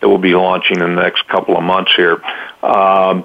that 0.00 0.08
will 0.08 0.18
be 0.18 0.34
launching 0.34 0.80
in 0.80 0.96
the 0.96 1.02
next 1.02 1.28
couple 1.28 1.56
of 1.56 1.62
months 1.62 1.94
here. 1.94 2.20
Um, 2.64 3.24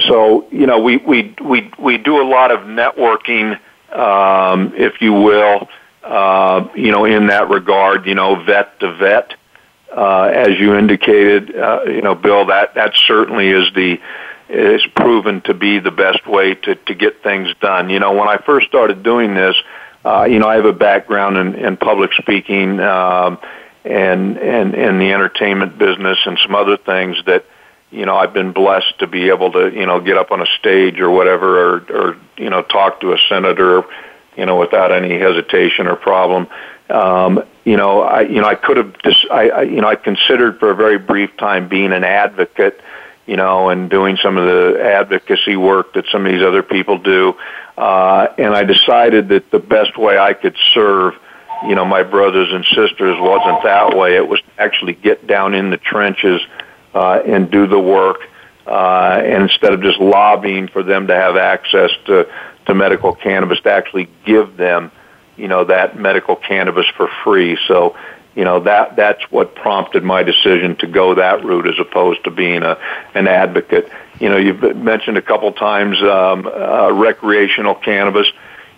so 0.00 0.48
you 0.50 0.66
know 0.66 0.80
we 0.80 0.96
we 0.96 1.32
we 1.40 1.70
we 1.78 1.96
do 1.96 2.20
a 2.20 2.26
lot 2.28 2.50
of 2.50 2.62
networking, 2.62 3.56
um, 3.92 4.72
if 4.74 5.00
you 5.00 5.12
will, 5.12 5.68
uh, 6.02 6.66
you 6.74 6.90
know 6.90 7.04
in 7.04 7.28
that 7.28 7.48
regard, 7.50 8.06
you 8.06 8.16
know 8.16 8.42
vet 8.42 8.80
to 8.80 8.92
vet 8.94 9.34
uh, 9.96 10.24
as 10.34 10.58
you 10.58 10.74
indicated, 10.74 11.54
uh, 11.54 11.82
you 11.86 12.02
know, 12.02 12.14
Bill, 12.14 12.46
that 12.46 12.74
that 12.74 12.94
certainly 12.96 13.48
is 13.48 13.72
the 13.74 14.00
is 14.48 14.84
proven 14.94 15.40
to 15.42 15.54
be 15.54 15.78
the 15.78 15.90
best 15.90 16.26
way 16.26 16.54
to 16.54 16.74
to 16.74 16.94
get 16.94 17.22
things 17.22 17.48
done. 17.60 17.90
You 17.90 18.00
know, 18.00 18.12
when 18.12 18.28
I 18.28 18.38
first 18.38 18.68
started 18.68 19.02
doing 19.02 19.34
this, 19.34 19.56
uh, 20.04 20.24
you 20.24 20.38
know, 20.38 20.48
I 20.48 20.56
have 20.56 20.64
a 20.64 20.72
background 20.72 21.36
in, 21.36 21.54
in 21.54 21.76
public 21.76 22.12
speaking 22.14 22.80
um, 22.80 23.38
and 23.84 24.38
and 24.38 24.74
and 24.74 25.00
the 25.00 25.12
entertainment 25.12 25.78
business 25.78 26.18
and 26.26 26.38
some 26.38 26.54
other 26.54 26.76
things 26.76 27.16
that 27.26 27.44
you 27.90 28.06
know 28.06 28.16
I've 28.16 28.32
been 28.32 28.52
blessed 28.52 28.98
to 29.00 29.06
be 29.06 29.28
able 29.28 29.52
to 29.52 29.70
you 29.70 29.86
know 29.86 30.00
get 30.00 30.16
up 30.16 30.30
on 30.30 30.40
a 30.40 30.46
stage 30.58 31.00
or 31.00 31.10
whatever 31.10 31.76
or 31.76 31.76
or 31.90 32.16
you 32.36 32.50
know 32.50 32.62
talk 32.62 33.00
to 33.00 33.12
a 33.12 33.18
senator 33.28 33.84
you 34.36 34.46
know 34.46 34.58
without 34.58 34.92
any 34.92 35.18
hesitation 35.18 35.86
or 35.86 35.96
problem 35.96 36.48
um, 36.92 37.44
you 37.64 37.76
know, 37.76 38.02
I 38.02 38.22
you 38.22 38.40
know 38.40 38.46
I 38.46 38.54
could 38.54 38.76
have 38.76 38.98
just 39.02 39.26
I, 39.30 39.48
I 39.48 39.62
you 39.62 39.80
know 39.80 39.88
I 39.88 39.96
considered 39.96 40.58
for 40.58 40.70
a 40.70 40.74
very 40.74 40.98
brief 40.98 41.36
time 41.36 41.68
being 41.68 41.92
an 41.92 42.04
advocate, 42.04 42.80
you 43.26 43.36
know, 43.36 43.70
and 43.70 43.88
doing 43.88 44.16
some 44.22 44.36
of 44.36 44.46
the 44.46 44.80
advocacy 44.82 45.56
work 45.56 45.94
that 45.94 46.06
some 46.10 46.26
of 46.26 46.32
these 46.32 46.42
other 46.42 46.62
people 46.62 46.98
do, 46.98 47.34
uh, 47.78 48.26
and 48.36 48.54
I 48.54 48.64
decided 48.64 49.28
that 49.28 49.50
the 49.50 49.58
best 49.58 49.96
way 49.96 50.18
I 50.18 50.32
could 50.34 50.56
serve, 50.74 51.14
you 51.68 51.74
know, 51.74 51.84
my 51.84 52.02
brothers 52.02 52.52
and 52.52 52.64
sisters 52.64 53.16
wasn't 53.20 53.62
that 53.62 53.96
way. 53.96 54.16
It 54.16 54.26
was 54.26 54.40
to 54.40 54.62
actually 54.62 54.94
get 54.94 55.26
down 55.26 55.54
in 55.54 55.70
the 55.70 55.76
trenches 55.76 56.40
uh, 56.94 57.22
and 57.24 57.50
do 57.50 57.66
the 57.66 57.78
work. 57.78 58.28
uh, 58.66 59.20
and 59.24 59.42
instead 59.44 59.72
of 59.72 59.82
just 59.82 59.98
lobbying 59.98 60.68
for 60.68 60.82
them 60.82 61.08
to 61.08 61.14
have 61.14 61.36
access 61.36 61.90
to 62.06 62.28
to 62.66 62.74
medical 62.74 63.12
cannabis, 63.12 63.60
to 63.60 63.72
actually 63.72 64.08
give 64.24 64.56
them, 64.56 64.92
you 65.36 65.48
know, 65.48 65.64
that 65.64 65.98
medical 65.98 66.36
cannabis 66.36 66.86
for 66.96 67.08
free. 67.24 67.58
So, 67.66 67.96
you 68.34 68.44
know, 68.44 68.60
that 68.60 68.96
that's 68.96 69.22
what 69.30 69.54
prompted 69.54 70.02
my 70.02 70.22
decision 70.22 70.76
to 70.76 70.86
go 70.86 71.14
that 71.14 71.44
route 71.44 71.66
as 71.66 71.78
opposed 71.78 72.24
to 72.24 72.30
being 72.30 72.62
a 72.62 72.78
an 73.14 73.28
advocate. 73.28 73.90
You 74.20 74.28
know, 74.28 74.36
you've 74.36 74.76
mentioned 74.76 75.18
a 75.18 75.22
couple 75.22 75.52
times 75.52 76.00
um, 76.02 76.46
uh, 76.46 76.92
recreational 76.92 77.74
cannabis. 77.74 78.26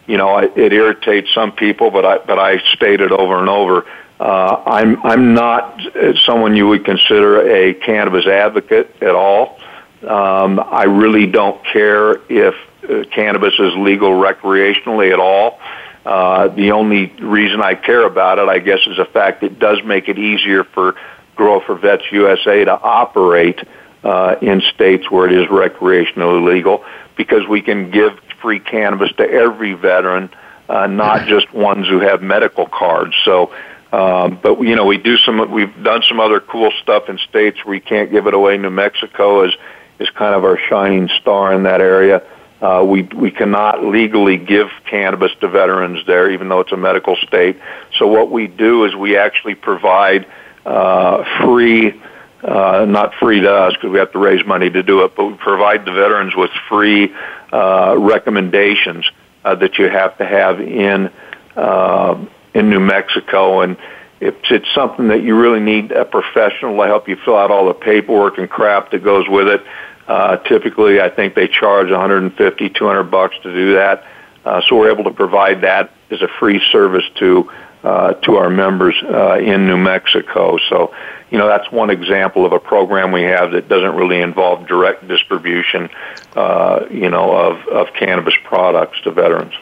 You 0.06 0.18
know, 0.18 0.38
it 0.38 0.72
irritates 0.72 1.32
some 1.32 1.52
people, 1.52 1.90
but 1.90 2.04
I 2.04 2.18
but 2.18 2.38
I 2.38 2.58
stated 2.74 3.12
over 3.12 3.38
and 3.38 3.48
over 3.48 3.86
uh, 4.20 4.62
I'm 4.64 5.04
I'm 5.04 5.34
not 5.34 5.80
someone 6.24 6.56
you 6.56 6.68
would 6.68 6.84
consider 6.84 7.40
a 7.48 7.74
cannabis 7.74 8.26
advocate 8.26 9.02
at 9.02 9.14
all. 9.14 9.58
Um, 10.02 10.60
I 10.60 10.84
really 10.84 11.26
don't 11.26 11.64
care 11.64 12.20
if 12.30 12.54
uh, 12.88 13.04
cannabis 13.10 13.54
is 13.58 13.74
legal 13.76 14.10
recreationally 14.10 15.12
at 15.12 15.18
all. 15.18 15.58
Uh, 15.60 15.83
the 16.04 16.72
only 16.72 17.06
reason 17.20 17.60
I 17.62 17.74
care 17.74 18.06
about 18.06 18.38
it, 18.38 18.48
I 18.48 18.58
guess, 18.58 18.80
is 18.86 18.96
the 18.96 19.04
fact 19.06 19.42
it 19.42 19.58
does 19.58 19.82
make 19.84 20.08
it 20.08 20.18
easier 20.18 20.64
for 20.64 20.96
Grow 21.36 21.60
for 21.60 21.74
Vets 21.74 22.04
USA 22.12 22.64
to 22.64 22.80
operate 22.80 23.60
uh, 24.04 24.36
in 24.40 24.60
states 24.60 25.10
where 25.10 25.26
it 25.26 25.32
is 25.32 25.48
recreationally 25.48 26.44
legal 26.44 26.84
because 27.16 27.48
we 27.48 27.60
can 27.60 27.90
give 27.90 28.18
free 28.40 28.60
cannabis 28.60 29.10
to 29.16 29.28
every 29.28 29.72
veteran, 29.72 30.30
uh, 30.68 30.86
not 30.86 31.26
just 31.26 31.52
ones 31.52 31.88
who 31.88 32.00
have 32.00 32.22
medical 32.22 32.66
cards. 32.66 33.14
So 33.24 33.52
um, 33.94 34.40
but 34.42 34.60
you 34.60 34.74
know, 34.74 34.86
we 34.86 34.98
do 34.98 35.16
some. 35.18 35.52
We've 35.52 35.82
done 35.84 36.02
some 36.08 36.18
other 36.18 36.40
cool 36.40 36.72
stuff 36.82 37.08
in 37.08 37.16
states 37.18 37.64
where 37.64 37.70
we 37.70 37.80
can't 37.80 38.10
give 38.10 38.26
it 38.26 38.34
away. 38.34 38.58
New 38.58 38.70
Mexico 38.70 39.44
is 39.44 39.54
is 40.00 40.10
kind 40.10 40.34
of 40.34 40.42
our 40.44 40.58
shining 40.68 41.08
star 41.20 41.52
in 41.52 41.62
that 41.62 41.80
area. 41.80 42.20
Uh, 42.64 42.82
we 42.82 43.02
we 43.02 43.30
cannot 43.30 43.84
legally 43.84 44.38
give 44.38 44.68
cannabis 44.86 45.30
to 45.38 45.46
veterans 45.48 46.00
there, 46.06 46.30
even 46.30 46.48
though 46.48 46.60
it's 46.60 46.72
a 46.72 46.78
medical 46.78 47.14
state. 47.16 47.58
So 47.98 48.06
what 48.06 48.30
we 48.30 48.46
do 48.46 48.86
is 48.86 48.94
we 48.94 49.18
actually 49.18 49.54
provide 49.54 50.26
uh, 50.64 51.24
free, 51.42 52.00
uh, 52.42 52.86
not 52.88 53.12
free 53.16 53.40
to 53.40 53.52
us 53.52 53.74
because 53.74 53.90
we 53.90 53.98
have 53.98 54.12
to 54.12 54.18
raise 54.18 54.46
money 54.46 54.70
to 54.70 54.82
do 54.82 55.04
it, 55.04 55.14
but 55.14 55.26
we 55.26 55.34
provide 55.34 55.84
the 55.84 55.92
veterans 55.92 56.34
with 56.34 56.50
free 56.70 57.14
uh, 57.52 57.96
recommendations 57.98 59.04
uh, 59.44 59.54
that 59.56 59.76
you 59.76 59.90
have 59.90 60.16
to 60.16 60.24
have 60.24 60.58
in 60.58 61.10
uh, 61.56 62.18
in 62.54 62.70
New 62.70 62.80
Mexico, 62.80 63.60
and 63.60 63.76
it's 64.20 64.50
it's 64.50 64.72
something 64.74 65.08
that 65.08 65.22
you 65.22 65.38
really 65.38 65.60
need 65.60 65.92
a 65.92 66.06
professional 66.06 66.78
to 66.78 66.86
help 66.86 67.10
you 67.10 67.16
fill 67.26 67.36
out 67.36 67.50
all 67.50 67.66
the 67.66 67.74
paperwork 67.74 68.38
and 68.38 68.48
crap 68.48 68.90
that 68.92 69.04
goes 69.04 69.28
with 69.28 69.48
it. 69.48 69.62
Uh, 70.06 70.36
typically, 70.38 71.00
I 71.00 71.08
think 71.08 71.34
they 71.34 71.48
charge 71.48 71.90
150, 71.90 72.68
200 72.70 73.04
bucks 73.04 73.36
to 73.42 73.52
do 73.52 73.74
that. 73.74 74.04
Uh, 74.44 74.60
so 74.68 74.76
we're 74.76 74.90
able 74.90 75.04
to 75.04 75.10
provide 75.12 75.62
that 75.62 75.90
as 76.10 76.20
a 76.20 76.28
free 76.38 76.60
service 76.70 77.04
to 77.16 77.50
uh, 77.84 78.14
to 78.14 78.36
our 78.36 78.48
members 78.48 78.94
uh, 79.04 79.38
in 79.38 79.66
New 79.66 79.76
Mexico. 79.76 80.56
So, 80.70 80.94
you 81.30 81.36
know, 81.36 81.46
that's 81.46 81.70
one 81.70 81.90
example 81.90 82.46
of 82.46 82.52
a 82.52 82.58
program 82.58 83.12
we 83.12 83.24
have 83.24 83.52
that 83.52 83.68
doesn't 83.68 83.94
really 83.94 84.22
involve 84.22 84.66
direct 84.66 85.06
distribution, 85.06 85.90
uh, 86.34 86.86
you 86.90 87.10
know, 87.10 87.36
of, 87.36 87.68
of 87.68 87.88
cannabis 87.92 88.32
products 88.44 88.98
to 89.02 89.10
veterans. 89.10 89.52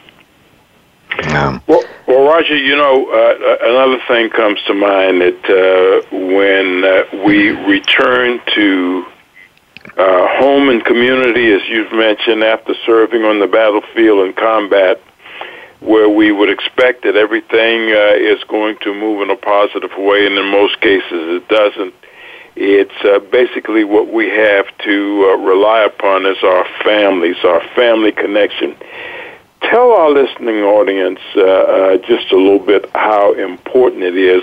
Yeah. 1.19 1.59
Well, 1.67 1.83
well, 2.07 2.25
Roger, 2.25 2.57
you 2.57 2.77
know, 2.77 3.11
uh, 3.11 3.57
another 3.69 3.99
thing 4.07 4.31
comes 4.31 4.63
to 4.69 4.75
mind 4.75 5.21
that 5.21 5.45
uh, 5.51 6.17
when 6.17 6.85
uh, 6.85 7.27
we 7.27 7.51
return 7.51 8.41
to 8.55 9.05
uh, 9.97 10.27
home 10.39 10.69
and 10.69 10.85
community, 10.85 11.53
as 11.53 11.63
you've 11.69 11.93
mentioned, 11.93 12.43
after 12.43 12.75
serving 12.87 13.23
on 13.23 13.41
the 13.41 13.47
battlefield 13.47 14.27
in 14.27 14.33
combat, 14.35 15.01
where 15.81 16.09
we 16.09 16.31
would 16.33 16.49
expect 16.49 17.03
that 17.03 17.17
everything 17.17 17.91
uh, 17.91 18.15
is 18.15 18.43
going 18.45 18.77
to 18.83 18.95
move 18.95 19.23
in 19.23 19.31
a 19.31 19.37
positive 19.37 19.91
way, 19.99 20.27
and 20.27 20.37
in 20.39 20.47
most 20.51 20.81
cases 20.81 21.11
it 21.11 21.49
doesn't. 21.49 21.95
It's 22.55 23.05
uh, 23.05 23.19
basically 23.31 23.83
what 23.83 24.13
we 24.13 24.29
have 24.29 24.67
to 24.85 25.33
uh, 25.33 25.37
rely 25.39 25.83
upon 25.85 26.27
is 26.27 26.37
our 26.43 26.67
families, 26.85 27.37
our 27.45 27.63
family 27.75 28.13
connection 28.13 28.77
tell 29.63 29.93
our 29.93 30.11
listening 30.11 30.57
audience 30.57 31.21
uh, 31.37 31.41
uh, 31.41 31.97
just 31.99 32.31
a 32.33 32.37
little 32.37 32.59
bit 32.59 32.85
how 32.95 33.33
important 33.35 34.03
it 34.03 34.17
is 34.17 34.43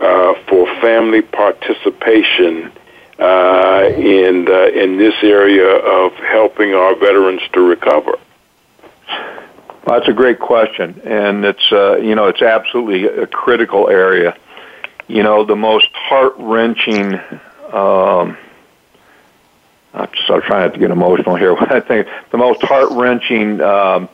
uh, 0.00 0.34
for 0.48 0.66
family 0.80 1.20
participation 1.20 2.72
uh, 3.18 3.90
in 3.96 4.48
uh, 4.48 4.66
in 4.66 4.98
this 4.98 5.14
area 5.22 5.68
of 5.68 6.12
helping 6.14 6.74
our 6.74 6.94
veterans 6.94 7.42
to 7.52 7.60
recover. 7.60 8.18
Well, 9.08 9.98
that's 9.98 10.08
a 10.08 10.12
great 10.12 10.40
question, 10.40 11.00
and 11.04 11.44
it's 11.44 11.72
uh, 11.72 11.96
you 11.96 12.14
know 12.14 12.26
it's 12.26 12.42
absolutely 12.42 13.06
a 13.06 13.26
critical 13.26 13.88
area. 13.88 14.36
You 15.08 15.22
know, 15.22 15.44
the 15.44 15.56
most 15.56 15.88
heart 15.92 16.34
wrenching. 16.38 17.14
Um, 17.72 18.36
I'm 19.94 20.08
trying 20.42 20.66
not 20.66 20.74
to 20.74 20.78
get 20.78 20.90
emotional 20.90 21.36
here. 21.36 21.56
I 21.58 21.80
think 21.80 22.08
the 22.30 22.38
most 22.38 22.62
heart 22.62 22.90
wrenching 22.92 23.60
um, 23.62 24.08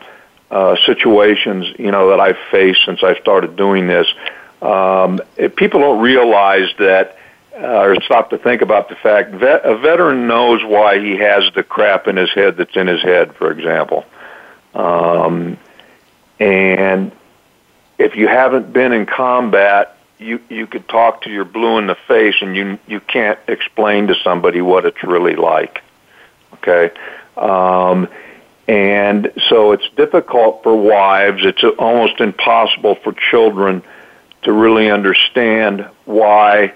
uh, 0.50 0.76
situations, 0.86 1.74
you 1.78 1.90
know, 1.90 2.10
that 2.10 2.20
I've 2.20 2.38
faced 2.50 2.84
since 2.84 3.02
I 3.02 3.18
started 3.18 3.56
doing 3.56 3.86
this. 3.86 4.06
Um, 4.60 5.20
people 5.56 5.80
don't 5.80 6.00
realize 6.00 6.68
that, 6.78 7.16
uh, 7.54 7.82
or 7.82 8.00
stop 8.02 8.30
to 8.30 8.38
think 8.38 8.62
about 8.62 8.88
the 8.88 8.96
fact 8.96 9.32
vet, 9.32 9.64
a 9.64 9.76
veteran 9.76 10.26
knows 10.26 10.62
why 10.64 10.98
he 10.98 11.16
has 11.16 11.44
the 11.54 11.62
crap 11.62 12.08
in 12.08 12.16
his 12.16 12.30
head 12.30 12.56
that's 12.56 12.76
in 12.76 12.86
his 12.86 13.02
head, 13.02 13.34
for 13.36 13.50
example. 13.50 14.04
Um, 14.74 15.58
and 16.40 17.12
if 17.98 18.16
you 18.16 18.28
haven't 18.28 18.72
been 18.72 18.92
in 18.92 19.06
combat, 19.06 19.96
you 20.18 20.40
you 20.48 20.66
could 20.66 20.88
talk 20.88 21.22
to 21.22 21.30
your 21.30 21.44
blue 21.44 21.78
in 21.78 21.86
the 21.86 21.96
face, 22.06 22.36
and 22.40 22.56
you 22.56 22.78
you 22.86 23.00
can't 23.00 23.38
explain 23.48 24.06
to 24.08 24.14
somebody 24.22 24.60
what 24.60 24.86
it's 24.86 25.02
really 25.02 25.36
like. 25.36 25.82
Okay. 26.54 26.90
Um, 27.36 28.08
and 28.68 29.32
so 29.48 29.72
it's 29.72 29.88
difficult 29.96 30.62
for 30.62 30.74
wives, 30.76 31.44
it's 31.44 31.64
almost 31.78 32.20
impossible 32.20 32.94
for 32.94 33.12
children 33.12 33.82
to 34.42 34.52
really 34.52 34.90
understand 34.90 35.88
why, 36.04 36.72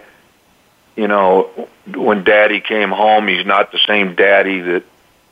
you 0.97 1.09
know, 1.09 1.69
when 1.95 2.25
daddy 2.25 2.61
came 2.61 2.91
home, 2.91 3.29
he's 3.29 3.47
not 3.47 3.71
the 3.73 3.79
same 3.87 4.15
daddy 4.15 4.61
that 4.61 4.83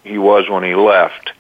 he 0.05 0.19
was 0.19 0.49
when 0.49 0.63
he 0.63 0.75
left. 0.75 1.33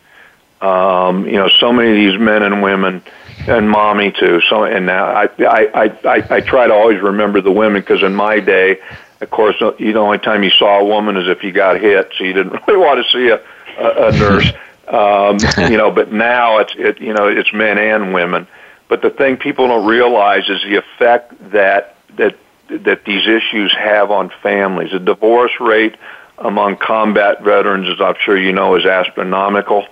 Um, 0.61 1.27
you 1.27 1.35
know, 1.35 1.49
so 1.49 1.73
many 1.73 1.91
of 1.91 1.97
these 1.97 2.19
men 2.19 2.43
and 2.43 2.63
women, 2.63 3.03
and 3.47 3.71
mommy 3.71 4.13
too. 4.13 4.41
So, 4.49 4.65
and 4.65 4.87
now 4.87 5.05
I, 5.05 5.29
I, 5.39 5.99
I, 6.05 6.27
I 6.37 6.41
try 6.41 6.67
to 6.67 6.73
always 6.73 7.01
remember 7.03 7.41
the 7.43 7.53
women 7.53 7.83
because 7.83 8.03
in 8.03 8.15
my 8.15 8.41
day, 8.41 8.81
of 9.21 9.31
course, 9.31 9.57
the 9.59 9.95
only 9.95 10.19
time 10.19 10.43
you 10.43 10.51
saw 10.51 10.81
a 10.81 10.85
woman 10.85 11.17
is 11.17 11.29
if 11.29 11.45
you 11.45 11.53
got 11.53 11.81
hit, 11.81 12.13
so 12.17 12.25
you 12.25 12.33
didn't 12.33 12.53
really 12.67 12.79
want 12.79 13.05
to 13.05 13.13
see 13.13 13.29
a, 13.29 13.41
a, 13.79 14.09
a 14.09 14.13
nurse. 14.13 14.53
Um, 14.89 15.39
you 15.71 15.77
know, 15.77 15.91
but 15.91 16.13
now 16.13 16.59
it's 16.59 16.75
it, 16.77 17.01
you 17.01 17.13
know 17.13 17.29
it's 17.29 17.53
men 17.53 17.79
and 17.79 18.15
women. 18.15 18.47
But 18.89 19.03
the 19.03 19.11
thing 19.11 19.37
people 19.37 19.69
don't 19.69 19.87
realize 19.87 20.49
is 20.49 20.63
the 20.63 20.77
effect 20.77 21.51
that 21.51 21.97
that 22.17 22.37
that 22.69 23.05
these 23.05 23.27
issues 23.27 23.73
have 23.75 24.11
on 24.11 24.31
families. 24.43 24.93
The 24.93 24.99
divorce 24.99 25.53
rate 25.61 25.97
among 26.39 26.77
combat 26.77 27.43
veterans, 27.43 27.89
as 27.89 28.01
I'm 28.01 28.17
sure 28.21 28.37
you 28.37 28.53
know, 28.53 28.77
is 28.77 28.85
astronomical. 28.85 29.87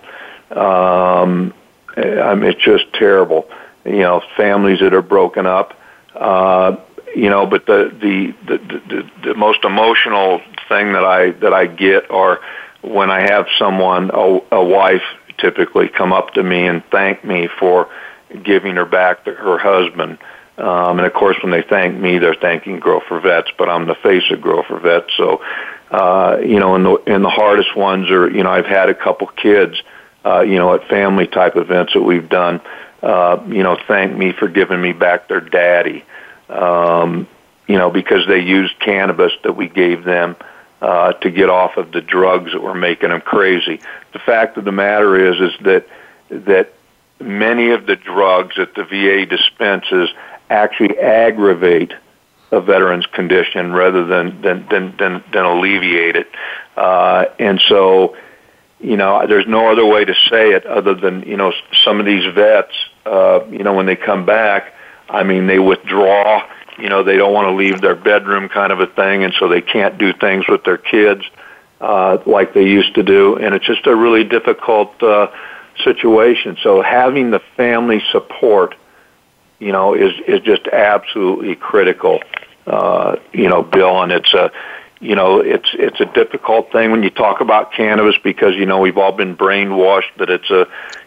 Um, 0.50 1.54
I 1.96 2.34
mean, 2.34 2.50
it's 2.50 2.62
just 2.62 2.92
terrible. 2.94 3.48
You 3.84 3.98
know, 3.98 4.22
families 4.36 4.80
that 4.80 4.94
are 4.94 5.02
broken 5.02 5.46
up. 5.46 5.78
Uh, 6.14 6.76
you 7.14 7.28
know, 7.28 7.46
but 7.46 7.66
the, 7.66 7.94
the 8.00 8.34
the 8.46 8.58
the 8.88 9.10
the 9.28 9.34
most 9.34 9.64
emotional 9.64 10.40
thing 10.68 10.92
that 10.92 11.04
I 11.04 11.32
that 11.32 11.52
I 11.52 11.66
get 11.66 12.10
are 12.10 12.40
when 12.82 13.10
I 13.10 13.20
have 13.20 13.46
someone, 13.58 14.10
a, 14.12 14.40
a 14.52 14.64
wife 14.64 15.02
typically, 15.38 15.88
come 15.88 16.12
up 16.12 16.34
to 16.34 16.42
me 16.42 16.66
and 16.66 16.82
thank 16.90 17.24
me 17.24 17.48
for 17.58 17.88
giving 18.42 18.76
her 18.76 18.84
back 18.84 19.24
to 19.24 19.32
her 19.32 19.58
husband. 19.58 20.18
Um, 20.58 20.98
and 20.98 21.06
of 21.06 21.14
course, 21.14 21.36
when 21.42 21.50
they 21.50 21.62
thank 21.62 21.98
me, 21.98 22.18
they're 22.18 22.34
thanking 22.34 22.78
Grow 22.78 23.00
for 23.00 23.20
Vets, 23.20 23.50
but 23.56 23.68
I'm 23.68 23.86
the 23.86 23.94
face 23.94 24.30
of 24.30 24.40
Grow 24.40 24.62
for 24.62 24.78
Vets. 24.78 25.10
So, 25.16 25.42
uh, 25.90 26.38
you 26.42 26.60
know, 26.60 26.74
and 26.74 26.84
the, 26.84 26.96
and 27.06 27.24
the 27.24 27.30
hardest 27.30 27.74
ones 27.76 28.10
are, 28.10 28.30
you 28.30 28.42
know, 28.42 28.50
I've 28.50 28.66
had 28.66 28.88
a 28.88 28.94
couple 28.94 29.26
kids, 29.28 29.82
uh, 30.24 30.40
you 30.40 30.56
know, 30.56 30.74
at 30.74 30.88
family 30.88 31.26
type 31.26 31.56
events 31.56 31.94
that 31.94 32.02
we've 32.02 32.28
done, 32.28 32.60
uh, 33.02 33.42
you 33.48 33.62
know, 33.62 33.76
thank 33.88 34.16
me 34.16 34.32
for 34.32 34.46
giving 34.46 34.80
me 34.80 34.92
back 34.92 35.26
their 35.26 35.40
daddy, 35.40 36.04
um, 36.48 37.26
you 37.66 37.78
know, 37.78 37.90
because 37.90 38.26
they 38.28 38.40
used 38.40 38.78
cannabis 38.78 39.32
that 39.42 39.54
we 39.54 39.68
gave 39.68 40.04
them 40.04 40.36
uh, 40.80 41.12
to 41.14 41.30
get 41.30 41.48
off 41.48 41.76
of 41.76 41.92
the 41.92 42.00
drugs 42.00 42.52
that 42.52 42.60
were 42.60 42.74
making 42.74 43.08
them 43.08 43.20
crazy. 43.20 43.80
The 44.12 44.18
fact 44.18 44.56
of 44.58 44.64
the 44.64 44.72
matter 44.72 45.30
is, 45.30 45.52
is 45.52 45.58
that 45.62 45.86
that 46.28 46.72
many 47.20 47.70
of 47.70 47.86
the 47.86 47.96
drugs 47.96 48.56
that 48.56 48.74
the 48.74 48.84
VA 48.84 49.26
dispenses 49.26 50.10
actually 50.52 50.98
aggravate 50.98 51.92
a 52.50 52.60
veteran's 52.60 53.06
condition 53.06 53.72
rather 53.72 54.04
than 54.04 54.40
than 54.42 54.66
than 54.68 54.96
than, 54.98 55.24
than 55.32 55.44
alleviate 55.44 56.16
it. 56.16 56.28
Uh, 56.76 57.24
and 57.38 57.60
so, 57.68 58.16
you 58.78 58.96
know, 58.96 59.26
there's 59.26 59.46
no 59.46 59.72
other 59.72 59.86
way 59.86 60.04
to 60.04 60.14
say 60.30 60.52
it 60.52 60.66
other 60.66 60.94
than 60.94 61.22
you 61.22 61.36
know 61.36 61.52
some 61.84 61.98
of 61.98 62.06
these 62.06 62.24
vets, 62.34 62.74
uh, 63.06 63.40
you 63.50 63.64
know, 63.64 63.72
when 63.72 63.86
they 63.86 63.96
come 63.96 64.26
back, 64.26 64.74
I 65.08 65.22
mean, 65.22 65.46
they 65.46 65.58
withdraw. 65.58 66.46
You 66.78 66.88
know, 66.88 67.02
they 67.02 67.16
don't 67.16 67.34
want 67.34 67.48
to 67.48 67.52
leave 67.52 67.82
their 67.82 67.94
bedroom, 67.94 68.48
kind 68.48 68.72
of 68.72 68.80
a 68.80 68.86
thing, 68.86 69.24
and 69.24 69.34
so 69.38 69.46
they 69.46 69.60
can't 69.60 69.98
do 69.98 70.12
things 70.14 70.48
with 70.48 70.64
their 70.64 70.78
kids 70.78 71.22
uh, 71.82 72.18
like 72.26 72.54
they 72.54 72.64
used 72.64 72.94
to 72.94 73.02
do, 73.02 73.36
and 73.36 73.54
it's 73.54 73.66
just 73.66 73.86
a 73.86 73.94
really 73.94 74.24
difficult 74.24 75.02
uh, 75.02 75.26
situation. 75.84 76.56
So 76.62 76.80
having 76.80 77.30
the 77.30 77.40
family 77.56 78.02
support 78.10 78.74
you 79.62 79.70
know, 79.70 79.94
is 79.94 80.12
is 80.26 80.40
just 80.40 80.66
absolutely 80.66 81.54
critical. 81.54 82.20
Uh, 82.66 83.16
you 83.32 83.48
know, 83.48 83.62
Bill, 83.62 84.02
and 84.02 84.10
it's 84.10 84.34
a, 84.34 84.50
you 85.00 85.14
know, 85.14 85.38
it's 85.38 85.70
it's 85.74 86.00
a 86.00 86.04
difficult 86.06 86.72
thing 86.72 86.90
when 86.90 87.04
you 87.04 87.10
talk 87.10 87.40
about 87.40 87.72
cannabis 87.72 88.16
because 88.24 88.56
you 88.56 88.66
know 88.66 88.80
we've 88.80 88.98
all 88.98 89.12
been 89.12 89.36
brainwashed 89.36 90.16
that 90.18 90.30
it's 90.30 90.50
a, 90.50 90.66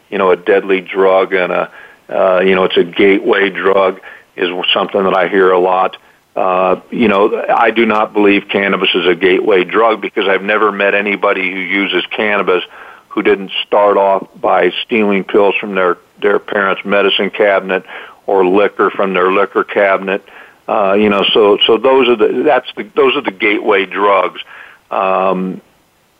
you 0.10 0.18
know, 0.18 0.32
a 0.32 0.38
deadly 0.38 0.80
drug 0.80 1.34
and 1.34 1.52
a, 1.52 1.72
uh, 2.08 2.40
you 2.40 2.56
know, 2.56 2.64
it's 2.64 2.78
a 2.78 2.84
gateway 2.86 3.50
drug 3.50 4.00
is 4.38 4.50
something 4.74 5.04
that 5.04 5.14
I 5.14 5.28
hear 5.28 5.52
a 5.52 5.60
lot. 5.60 5.98
Uh, 6.34 6.80
you 6.92 7.10
know, 7.10 7.44
I 7.50 7.72
do 7.72 7.86
not 7.86 8.14
believe 8.14 8.48
cannabis 8.50 8.90
is 8.96 9.06
a 9.06 9.16
gateway 9.16 9.66
drug 9.66 10.02
because 10.02 10.30
I've 10.30 10.44
never 10.44 10.72
met 10.72 10.94
anybody 10.94 11.50
who 11.52 11.60
uses 11.60 12.06
cannabis 12.08 12.64
who 13.10 13.22
didn't 13.22 13.52
start 13.66 13.98
off 13.98 14.28
by 14.36 14.72
stealing 14.86 15.26
pills 15.26 15.56
from 15.60 15.76
their 15.76 15.98
their 16.22 16.40
parents' 16.40 16.86
medicine 16.86 17.30
cabinet 17.30 17.86
or 18.28 18.46
liquor 18.46 18.90
from 18.90 19.14
their 19.14 19.32
liquor 19.32 19.64
cabinet. 19.64 20.24
Uh, 20.68 20.94
you 20.94 21.10
know, 21.10 21.24
so 21.34 21.58
so 21.66 21.78
those 21.78 22.10
are 22.10 22.16
the 22.16 22.44
that's 22.44 22.72
the 22.76 22.84
those 22.84 23.16
are 23.16 23.22
the 23.22 23.32
gateway 23.32 23.86
drugs. 23.86 24.42
Um, 24.90 25.62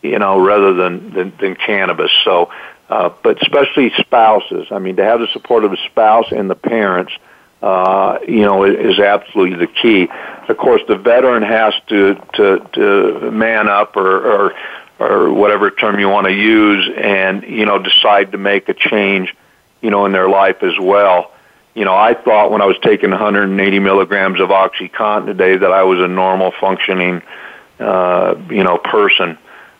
you 0.02 0.18
know, 0.18 0.38
rather 0.38 0.72
than 0.72 1.12
than, 1.12 1.32
than 1.38 1.56
cannabis. 1.56 2.12
So, 2.24 2.52
uh, 2.88 3.10
but 3.22 3.42
especially 3.42 3.92
spouses. 3.98 4.68
I 4.70 4.78
mean, 4.78 4.96
to 4.96 5.04
have 5.04 5.20
the 5.20 5.28
support 5.28 5.64
of 5.64 5.72
the 5.72 5.78
spouse 5.86 6.30
and 6.30 6.48
the 6.48 6.56
parents. 6.56 7.12
Uh, 7.62 8.18
you 8.28 8.42
know, 8.42 8.64
is 8.64 8.98
absolutely 8.98 9.56
the 9.56 9.66
key. 9.66 10.08
Of 10.46 10.56
course, 10.58 10.82
the 10.86 10.94
veteran 10.94 11.42
has 11.42 11.72
to 11.88 12.14
to, 12.34 12.68
to 12.74 13.30
man 13.32 13.68
up 13.68 13.96
or, 13.96 14.30
or 14.30 14.54
or 14.98 15.32
whatever 15.32 15.70
term 15.70 15.98
you 15.98 16.08
want 16.08 16.26
to 16.26 16.32
use, 16.32 16.88
and 16.96 17.42
you 17.42 17.64
know, 17.64 17.78
decide 17.78 18.32
to 18.32 18.38
make 18.38 18.68
a 18.68 18.74
change, 18.74 19.34
you 19.80 19.90
know, 19.90 20.04
in 20.04 20.12
their 20.12 20.28
life 20.28 20.62
as 20.62 20.78
well 20.78 21.32
you 21.76 21.84
know, 21.84 21.94
I 21.94 22.14
thought 22.14 22.50
when 22.50 22.62
I 22.62 22.64
was 22.64 22.78
taking 22.82 23.10
180 23.10 23.78
milligrams 23.80 24.40
of 24.40 24.48
OxyContin 24.48 25.28
a 25.28 25.34
day 25.34 25.58
that 25.58 25.70
I 25.70 25.82
was 25.82 26.00
a 26.00 26.08
normal 26.08 26.50
functioning, 26.58 27.20
uh, 27.78 28.34
you 28.48 28.64
know, 28.64 28.78
person 28.78 29.36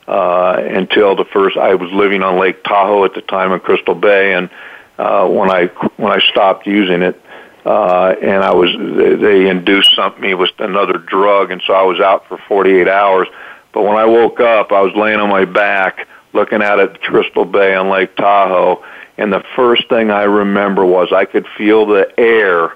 uh, 0.07 0.63
until 0.63 1.17
the 1.17 1.25
first. 1.25 1.57
I 1.57 1.75
was 1.75 1.91
living 1.91 2.23
on 2.23 2.39
Lake 2.39 2.63
Tahoe 2.65 3.07
at 3.07 3.15
the 3.15 3.23
time 3.23 3.51
in 3.53 3.61
Crystal 3.61 3.95
Bay, 3.95 4.35
and 4.35 4.51
uh, 4.99 5.27
when 5.27 5.51
I 5.51 5.67
when 5.97 6.13
I 6.13 6.21
stopped 6.21 6.67
using 6.67 7.01
it, 7.01 7.19
uh, 7.65 8.15
and 8.21 8.45
I 8.45 8.55
was 8.55 8.77
they, 8.77 9.15
they 9.15 9.49
induced 9.49 9.95
something 9.97 10.37
with 10.37 10.51
another 10.59 10.99
drug, 10.99 11.51
and 11.51 11.63
so 11.67 11.73
I 11.73 11.85
was 11.85 11.99
out 11.99 12.29
for 12.29 12.37
48 12.47 12.89
hours. 12.89 13.27
But 13.73 13.85
when 13.85 13.97
I 13.97 14.05
woke 14.05 14.39
up, 14.41 14.71
I 14.71 14.83
was 14.83 14.95
laying 14.95 15.19
on 15.19 15.31
my 15.31 15.47
back 15.47 16.07
looking 16.35 16.63
out 16.63 16.79
at 16.79 17.01
Crystal 17.01 17.47
Bay 17.47 17.75
on 17.75 17.89
Lake 17.89 18.15
Tahoe 18.17 18.85
and 19.19 19.33
the 19.33 19.45
first 19.55 19.89
thing 19.89 20.11
I 20.11 20.25
remember 20.25 20.85
was 20.85 21.13
I 21.13 21.25
could 21.25 21.47
feel 21.57 21.87
the 21.87 22.13
air 22.19 22.73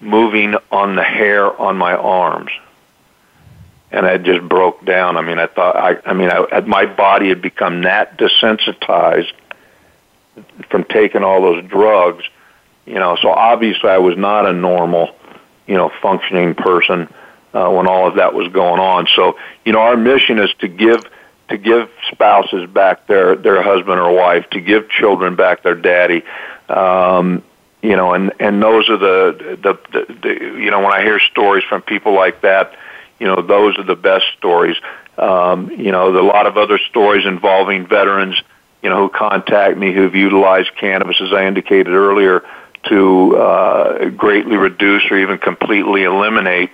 moving 0.00 0.54
on 0.70 0.96
the 0.96 1.02
hair 1.02 1.54
on 1.60 1.76
my 1.76 1.94
arms. 1.94 2.50
And 3.90 4.06
I 4.06 4.16
just 4.16 4.48
broke 4.48 4.84
down. 4.86 5.18
I 5.18 5.22
mean, 5.22 5.38
I 5.38 5.46
thought, 5.46 5.76
I, 5.76 5.98
I 6.06 6.14
mean, 6.14 6.30
I, 6.30 6.60
my 6.60 6.86
body 6.86 7.28
had 7.28 7.42
become 7.42 7.82
that 7.82 8.18
desensitized 8.18 9.32
from 10.70 10.84
taking 10.84 11.22
all 11.22 11.42
those 11.42 11.64
drugs, 11.66 12.24
you 12.86 12.94
know, 12.94 13.16
so 13.20 13.28
obviously 13.28 13.90
I 13.90 13.98
was 13.98 14.16
not 14.16 14.46
a 14.46 14.52
normal, 14.52 15.14
you 15.66 15.74
know, 15.74 15.92
functioning 16.00 16.54
person 16.54 17.12
uh, 17.52 17.70
when 17.70 17.86
all 17.86 18.08
of 18.08 18.16
that 18.16 18.32
was 18.32 18.50
going 18.50 18.80
on. 18.80 19.06
So, 19.14 19.38
you 19.64 19.72
know, 19.72 19.80
our 19.80 19.96
mission 19.96 20.38
is 20.38 20.50
to 20.60 20.68
give 20.68 21.04
to 21.48 21.58
give 21.58 21.90
spouses 22.10 22.68
back 22.70 23.06
their 23.06 23.36
their 23.36 23.62
husband 23.62 24.00
or 24.00 24.12
wife, 24.14 24.48
to 24.50 24.60
give 24.60 24.88
children 24.88 25.36
back 25.36 25.62
their 25.62 25.74
daddy. 25.74 26.22
Um, 26.68 27.42
you 27.82 27.96
know, 27.96 28.14
and 28.14 28.32
and 28.38 28.62
those 28.62 28.88
are 28.88 28.96
the, 28.96 29.58
the 29.60 29.78
the 29.92 30.14
the 30.22 30.34
you 30.60 30.70
know 30.70 30.80
when 30.80 30.92
I 30.92 31.02
hear 31.02 31.18
stories 31.18 31.64
from 31.68 31.82
people 31.82 32.14
like 32.14 32.42
that, 32.42 32.76
you 33.18 33.26
know, 33.26 33.42
those 33.42 33.78
are 33.78 33.84
the 33.84 33.96
best 33.96 34.24
stories. 34.38 34.76
Um, 35.18 35.70
you 35.70 35.92
know, 35.92 36.08
a 36.08 36.26
lot 36.26 36.46
of 36.46 36.56
other 36.56 36.78
stories 36.90 37.26
involving 37.26 37.86
veterans, 37.86 38.40
you 38.82 38.88
know, 38.88 38.96
who 38.96 39.08
contact 39.08 39.76
me 39.76 39.92
who've 39.92 40.14
utilized 40.14 40.74
cannabis, 40.76 41.20
as 41.20 41.32
I 41.32 41.46
indicated 41.46 41.92
earlier, 41.92 42.42
to 42.88 43.36
uh, 43.36 44.08
greatly 44.10 44.56
reduce 44.56 45.04
or 45.10 45.18
even 45.18 45.38
completely 45.38 46.04
eliminate, 46.04 46.70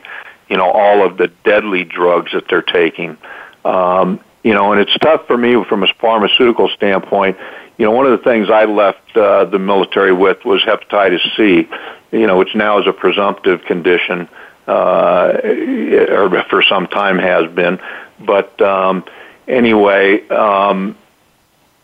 you 0.48 0.56
know, 0.56 0.70
all 0.70 1.04
of 1.04 1.16
the 1.16 1.28
deadly 1.44 1.84
drugs 1.84 2.32
that 2.32 2.48
they're 2.48 2.62
taking. 2.62 3.18
Um, 3.64 4.20
you 4.42 4.54
know, 4.54 4.72
and 4.72 4.80
it's 4.80 4.96
tough 4.98 5.26
for 5.26 5.36
me 5.36 5.62
from 5.64 5.82
a 5.82 5.88
pharmaceutical 6.00 6.68
standpoint. 6.68 7.36
You 7.76 7.86
know, 7.86 7.92
one 7.92 8.06
of 8.06 8.12
the 8.12 8.24
things 8.24 8.50
I 8.50 8.64
left 8.64 9.16
uh, 9.16 9.44
the 9.44 9.58
military 9.58 10.12
with 10.12 10.44
was 10.44 10.62
hepatitis 10.62 11.20
C, 11.36 11.68
you 12.12 12.26
know, 12.26 12.38
which 12.38 12.54
now 12.54 12.78
is 12.80 12.86
a 12.86 12.92
presumptive 12.92 13.64
condition, 13.64 14.28
uh, 14.66 15.38
or 15.42 16.44
for 16.50 16.62
some 16.62 16.86
time 16.86 17.18
has 17.18 17.50
been. 17.52 17.78
But 18.20 18.60
um, 18.60 19.04
anyway, 19.46 20.26
um, 20.28 20.96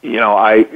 you 0.03 0.17
know, 0.17 0.37
I, 0.37 0.67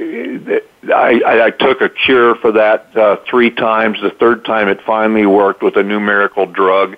I 0.93 1.45
I 1.45 1.49
took 1.51 1.81
a 1.81 1.89
cure 1.89 2.35
for 2.35 2.53
that 2.53 2.95
uh, 2.97 3.17
three 3.29 3.51
times. 3.51 4.01
The 4.01 4.09
third 4.09 4.43
time, 4.43 4.67
it 4.69 4.81
finally 4.81 5.25
worked 5.25 5.61
with 5.61 5.75
a 5.77 5.83
new 5.83 5.99
miracle 5.99 6.45
drug 6.45 6.97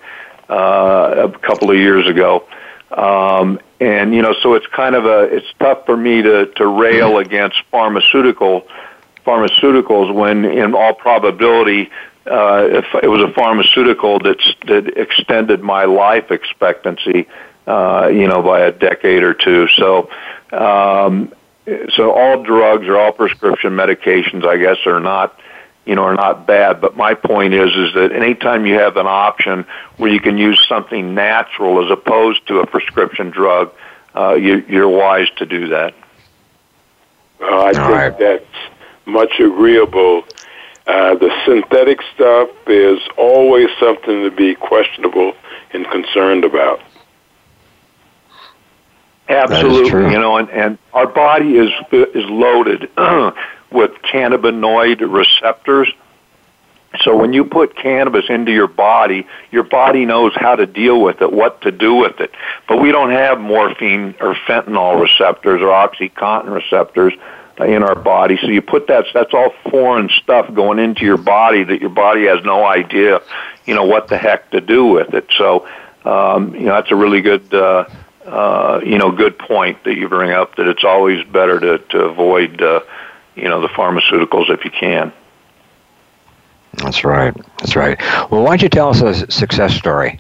uh, 0.50 1.30
a 1.34 1.40
couple 1.40 1.72
of 1.72 1.78
years 1.78 2.08
ago. 2.08 2.48
Um, 2.92 3.60
and 3.80 4.14
you 4.14 4.22
know, 4.22 4.36
so 4.42 4.54
it's 4.54 4.68
kind 4.68 4.96
of 4.96 5.06
a 5.06 5.22
it's 5.24 5.48
tough 5.60 5.86
for 5.86 5.96
me 5.96 6.22
to 6.22 6.48
to 6.58 6.68
rail 6.68 7.18
against 7.18 7.62
pharmaceutical 7.72 8.68
pharmaceuticals 9.26 10.14
when, 10.14 10.46
in 10.46 10.74
all 10.74 10.94
probability, 10.94 11.90
uh, 12.30 12.68
if 12.70 12.86
it 13.04 13.08
was 13.08 13.22
a 13.22 13.32
pharmaceutical 13.34 14.20
that's 14.20 14.54
that 14.68 14.98
extended 14.98 15.62
my 15.62 15.86
life 15.86 16.32
expectancy, 16.32 17.28
uh, 17.68 18.10
you 18.12 18.28
know, 18.28 18.42
by 18.42 18.62
a 18.62 18.72
decade 18.72 19.24
or 19.24 19.34
two. 19.34 19.68
So, 19.70 20.10
um, 20.52 21.34
so 21.96 22.12
all 22.12 22.44
drugs 22.44 22.88
or 22.88 22.98
all 22.98 23.12
prescription 23.12 23.72
medications, 23.72 24.46
I 24.46 24.58
guess, 24.58 24.78
are 24.86 25.00
not 25.00 25.40
you 25.86 25.96
know, 25.96 26.04
are 26.04 26.16
not 26.16 26.46
bad. 26.46 26.82
But 26.82 26.96
my 26.96 27.14
point 27.14 27.54
is, 27.54 27.70
is 27.76 27.94
that 27.96 28.12
anytime 28.12 28.66
you 28.66 28.76
have 28.76 28.98
an 28.98 29.08
option 29.08 29.66
where 29.98 30.12
you 30.12 30.20
can 30.20 30.38
use 30.38 30.64
something 30.68 31.16
natural 31.16 31.84
as 31.84 31.92
opposed 31.92 32.48
to 32.48 32.60
a 32.60 32.68
prescription 32.68 33.32
drug, 33.32 33.72
uh, 34.16 34.34
you, 34.34 34.64
you're 34.68 34.90
wise 34.90 35.30
to 35.38 35.46
do 35.46 35.70
that. 35.70 35.94
Well, 37.40 37.62
I 37.62 37.74
think 37.74 37.88
right. 37.88 38.20
that's 38.20 38.46
much 39.06 39.40
agreeable. 39.40 40.24
Uh, 40.86 41.16
the 41.16 41.32
synthetic 41.46 42.00
stuff 42.14 42.50
is 42.68 43.00
always 43.18 43.70
something 43.80 44.24
to 44.24 44.32
be 44.32 44.56
questionable 44.56 45.34
and 45.74 45.90
concerned 45.90 46.44
about. 46.44 46.82
Absolutely, 49.30 50.12
you 50.12 50.20
know, 50.20 50.38
and, 50.38 50.50
and 50.50 50.78
our 50.94 51.08
body 51.08 51.56
is 51.56 51.72
is 51.92 52.26
loaded 52.26 52.90
with 53.72 53.92
cannabinoid 54.02 55.02
receptors. 55.12 55.92
So 57.04 57.16
when 57.16 57.32
you 57.32 57.46
put 57.46 57.76
cannabis 57.76 58.26
into 58.30 58.52
your 58.52 58.68
body, 58.68 59.26
your 59.50 59.64
body 59.64 60.06
knows 60.06 60.34
how 60.36 60.56
to 60.58 60.66
deal 60.66 61.02
with 61.02 61.22
it, 61.22 61.32
what 61.32 61.62
to 61.62 61.72
do 61.72 61.96
with 61.96 62.20
it. 62.20 62.32
But 62.68 62.82
we 62.82 62.92
don't 62.92 63.12
have 63.12 63.40
morphine 63.40 64.16
or 64.20 64.36
fentanyl 64.36 65.02
receptors 65.02 65.62
or 65.62 65.68
oxycontin 65.68 66.54
receptors 66.54 67.14
in 67.60 67.84
our 67.84 67.96
body. 67.96 68.38
So 68.42 68.48
you 68.48 68.62
put 68.62 68.88
that 68.88 69.06
that's 69.14 69.34
all 69.34 69.54
foreign 69.70 70.10
stuff 70.10 70.54
going 70.54 70.80
into 70.80 71.06
your 71.06 71.18
body 71.18 71.64
that 71.64 71.80
your 71.80 71.92
body 71.92 72.26
has 72.26 72.44
no 72.44 72.66
idea, 72.66 73.22
you 73.66 73.74
know, 73.74 73.86
what 73.86 74.10
the 74.10 74.18
heck 74.18 74.52
to 74.52 74.60
do 74.60 74.86
with 74.88 75.14
it. 75.14 75.28
So 75.38 75.68
um, 76.04 76.56
you 76.56 76.62
know, 76.62 76.74
that's 76.74 76.92
a 76.92 76.96
really 76.96 77.22
good 77.22 77.54
uh 77.54 77.86
uh, 78.26 78.80
you 78.86 78.98
know, 78.98 79.12
good 79.12 79.38
point 79.38 79.84
that 79.84 79.96
you 79.96 80.08
bring 80.08 80.32
up 80.32 80.56
that 80.56 80.68
it's 80.68 80.84
always 80.84 81.26
better 81.26 81.60
to, 81.60 81.80
to 81.80 82.04
avoid 82.04 82.62
uh, 82.62 82.82
you 83.42 83.50
know 83.50 83.62
the 83.62 83.68
pharmaceuticals 83.70 84.50
if 84.50 84.64
you 84.64 84.72
can. 84.72 85.12
That's 86.76 87.04
right. 87.04 87.36
That's 87.58 87.76
right. 87.76 88.00
Well, 88.32 88.44
why 88.44 88.52
don't 88.52 88.62
you 88.62 88.70
tell 88.70 88.90
us 88.90 89.02
a 89.02 89.30
success 89.30 89.74
story? 89.74 90.20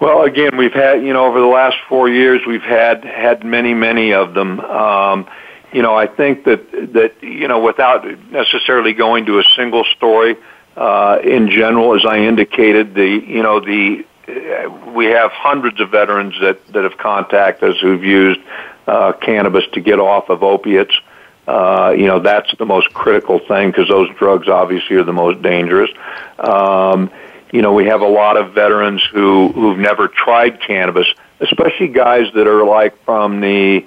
Well, 0.00 0.22
again, 0.22 0.56
we've 0.56 0.72
had 0.72 1.02
you 1.02 1.12
know 1.12 1.26
over 1.26 1.40
the 1.40 1.46
last 1.46 1.76
four 1.88 2.08
years 2.08 2.40
we've 2.46 2.62
had 2.62 3.04
had 3.04 3.44
many 3.44 3.74
many 3.74 4.12
of 4.12 4.34
them. 4.34 4.60
Um, 4.60 5.28
you 5.72 5.82
know, 5.82 5.94
I 5.94 6.06
think 6.06 6.44
that 6.44 6.70
that 6.94 7.22
you 7.22 7.48
know 7.48 7.60
without 7.60 8.06
necessarily 8.30 8.92
going 8.92 9.26
to 9.26 9.40
a 9.40 9.44
single 9.56 9.84
story, 9.84 10.36
uh, 10.76 11.18
in 11.22 11.50
general, 11.50 11.94
as 11.94 12.06
I 12.06 12.18
indicated, 12.18 12.94
the 12.94 13.06
you 13.06 13.42
know 13.42 13.60
the 13.60 14.06
uh, 14.28 14.70
we 14.92 15.06
have 15.06 15.32
hundreds 15.32 15.80
of 15.80 15.90
veterans 15.90 16.34
that 16.40 16.64
that 16.68 16.84
have 16.84 16.96
contacted 16.96 17.74
us 17.74 17.80
who've 17.80 18.04
used 18.04 18.40
uh, 18.88 19.12
cannabis 19.12 19.64
to 19.72 19.80
get 19.80 19.98
off 20.00 20.28
of 20.30 20.42
opiates. 20.42 20.94
Uh, 21.46 21.94
you 21.96 22.06
know 22.06 22.18
that's 22.18 22.54
the 22.58 22.66
most 22.66 22.92
critical 22.92 23.38
thing 23.38 23.70
because 23.70 23.88
those 23.88 24.08
drugs 24.16 24.48
obviously 24.48 24.96
are 24.96 25.04
the 25.04 25.12
most 25.12 25.40
dangerous. 25.42 25.90
Um, 26.38 27.10
you 27.52 27.62
know 27.62 27.72
we 27.72 27.86
have 27.86 28.00
a 28.00 28.08
lot 28.08 28.36
of 28.36 28.52
veterans 28.52 29.02
who 29.12 29.48
who've 29.52 29.78
never 29.78 30.08
tried 30.08 30.60
cannabis, 30.60 31.06
especially 31.40 31.88
guys 31.88 32.32
that 32.34 32.46
are 32.46 32.64
like 32.64 33.02
from 33.04 33.40
the 33.40 33.86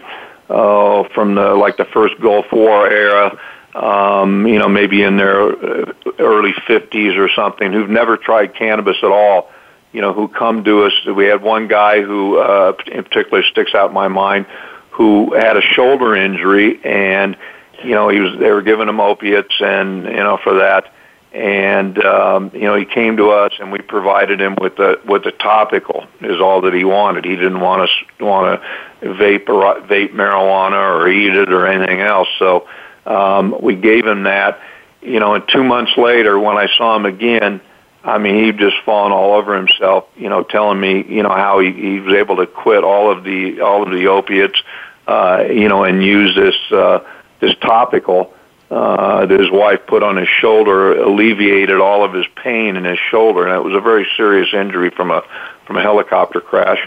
uh, 0.50 1.04
from 1.10 1.36
the 1.36 1.54
like 1.54 1.78
the 1.78 1.86
first 1.86 2.20
Gulf 2.22 2.52
War 2.52 2.90
era 2.90 3.40
um, 3.76 4.46
you 4.48 4.60
know, 4.60 4.68
maybe 4.68 5.02
in 5.02 5.18
their 5.18 5.44
uh, 5.44 5.94
early 6.20 6.54
50s 6.54 7.18
or 7.18 7.30
something, 7.30 7.72
who've 7.72 7.90
never 7.90 8.18
tried 8.18 8.56
cannabis 8.56 8.98
at 9.02 9.12
all, 9.12 9.50
you 9.94 10.02
know, 10.02 10.14
who 10.14 10.28
come 10.28 10.64
to 10.64 10.84
us. 10.84 10.94
We 11.06 11.26
had 11.26 11.42
one 11.42 11.68
guy 11.68 12.02
who, 12.02 12.38
uh, 12.38 12.74
in 12.88 13.04
particular, 13.04 13.44
sticks 13.44 13.74
out 13.74 13.90
in 13.90 13.94
my 13.94 14.08
mind, 14.08 14.46
who 14.92 15.34
had 15.34 15.58
a 15.58 15.62
shoulder 15.62 16.16
injury, 16.16 16.80
and 16.84 17.38
you 17.84 17.92
know, 17.92 18.10
he 18.10 18.20
was 18.20 18.38
they 18.40 18.52
were 18.52 18.62
giving 18.62 18.88
him 18.88 19.00
opiates, 19.00 19.56
and 19.60 20.04
you 20.04 20.12
know, 20.12 20.38
for 20.44 20.56
that, 20.60 20.94
and 21.34 21.98
um, 22.04 22.52
you 22.54 22.62
know, 22.62 22.76
he 22.76 22.86
came 22.86 23.18
to 23.18 23.30
us, 23.30 23.54
and 23.60 23.72
we 23.72 23.80
provided 23.80 24.42
him 24.42 24.56
with 24.60 24.76
the 24.76 25.00
with 25.06 25.24
the 25.24 25.32
topical 25.32 26.06
is 26.20 26.42
all 26.42 26.62
that 26.62 26.74
he 26.74 26.84
wanted. 26.84 27.26
He 27.26 27.36
didn't 27.36 27.62
want 27.62 27.84
us 27.84 27.90
want 28.20 28.62
to 29.02 29.08
vape 29.08 29.48
or 29.48 29.82
vape 29.82 30.14
marijuana 30.14 31.00
or 31.00 31.08
eat 31.08 31.34
it 31.34 31.52
or 31.52 31.68
anything 31.68 32.02
else. 32.02 32.28
So 32.38 32.68
um, 33.06 33.56
we 33.62 33.76
gave 33.76 34.06
him 34.06 34.24
that, 34.24 34.60
you 35.02 35.20
know, 35.20 35.34
and 35.34 35.48
two 35.48 35.64
months 35.64 35.98
later, 35.98 36.38
when 36.38 36.58
I 36.58 36.68
saw 36.78 36.96
him 36.96 37.06
again, 37.06 37.62
I 38.04 38.18
mean, 38.18 38.44
he'd 38.44 38.58
just 38.58 38.78
fallen 38.84 39.12
all 39.12 39.36
over 39.36 39.56
himself, 39.56 40.06
you 40.18 40.28
know, 40.28 40.44
telling 40.44 40.80
me, 40.80 41.06
you 41.08 41.24
know, 41.24 41.30
how 41.30 41.60
he, 41.60 41.72
he 41.72 42.00
was 42.00 42.16
able 42.16 42.38
to 42.38 42.48
quit 42.48 42.84
all 42.84 43.12
of 43.12 43.24
the 43.24 43.62
all 43.62 43.84
of 43.84 43.92
the 43.92 44.08
opiates, 44.08 44.62
uh, 45.08 45.46
you 45.50 45.68
know, 45.68 45.84
and 45.84 46.04
use 46.04 46.36
this 46.36 46.56
uh, 46.72 47.00
this 47.40 47.56
topical 47.62 48.34
uh, 48.70 49.26
that 49.26 49.40
his 49.40 49.52
wife 49.52 49.86
put 49.88 50.04
on 50.04 50.18
his 50.18 50.30
shoulder, 50.30 50.98
alleviated 50.98 51.80
all 51.80 52.04
of 52.04 52.14
his 52.14 52.26
pain 52.36 52.78
in 52.78 52.84
his 52.84 53.00
shoulder, 53.10 53.46
and 53.46 53.56
it 53.56 53.64
was 53.64 53.76
a 53.76 53.82
very 53.82 54.08
serious 54.16 54.50
injury 54.54 54.90
from 54.90 55.12
a 55.12 55.24
from 55.66 55.78
a 55.78 55.82
helicopter 55.82 56.40
crash. 56.42 56.80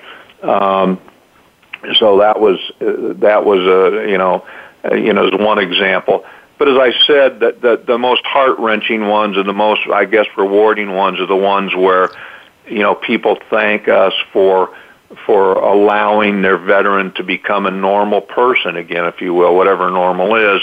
Um, 0.43 1.01
so 1.99 2.19
that 2.19 2.41
was 2.41 2.59
uh, 2.81 3.15
that 3.21 3.45
was 3.45 3.61
a 3.61 4.11
you 4.11 4.19
know 4.19 4.47
uh, 4.85 4.95
you 4.95 5.13
know, 5.13 5.27
as 5.27 5.33
one 5.39 5.59
example. 5.59 6.25
But 6.59 6.69
as 6.69 6.79
I 6.79 6.93
said, 7.07 7.41
the, 7.41 7.57
the, 7.61 7.83
the 7.85 7.99
most 7.99 8.25
heart 8.25 8.59
wrenching 8.59 9.09
ones 9.09 9.37
and 9.37 9.49
the 9.49 9.55
most, 9.55 9.81
I 9.93 10.05
guess, 10.05 10.27
rewarding 10.37 10.93
ones 10.93 11.21
are 11.21 11.27
the 11.27 11.37
ones 11.37 11.75
where, 11.75 12.11
you 12.69 12.81
know, 12.81 12.95
people 12.95 13.39
thank 13.51 13.89
us 13.89 14.13
for 14.33 14.77
for 15.27 15.55
allowing 15.55 16.43
their 16.43 16.59
veteran 16.59 17.13
to 17.15 17.23
become 17.23 17.67
a 17.67 17.71
normal 17.71 18.21
person 18.21 18.77
again, 18.77 19.05
if 19.07 19.21
you 19.21 19.35
will, 19.35 19.55
whatever 19.55 19.91
normal 19.91 20.35
is, 20.57 20.63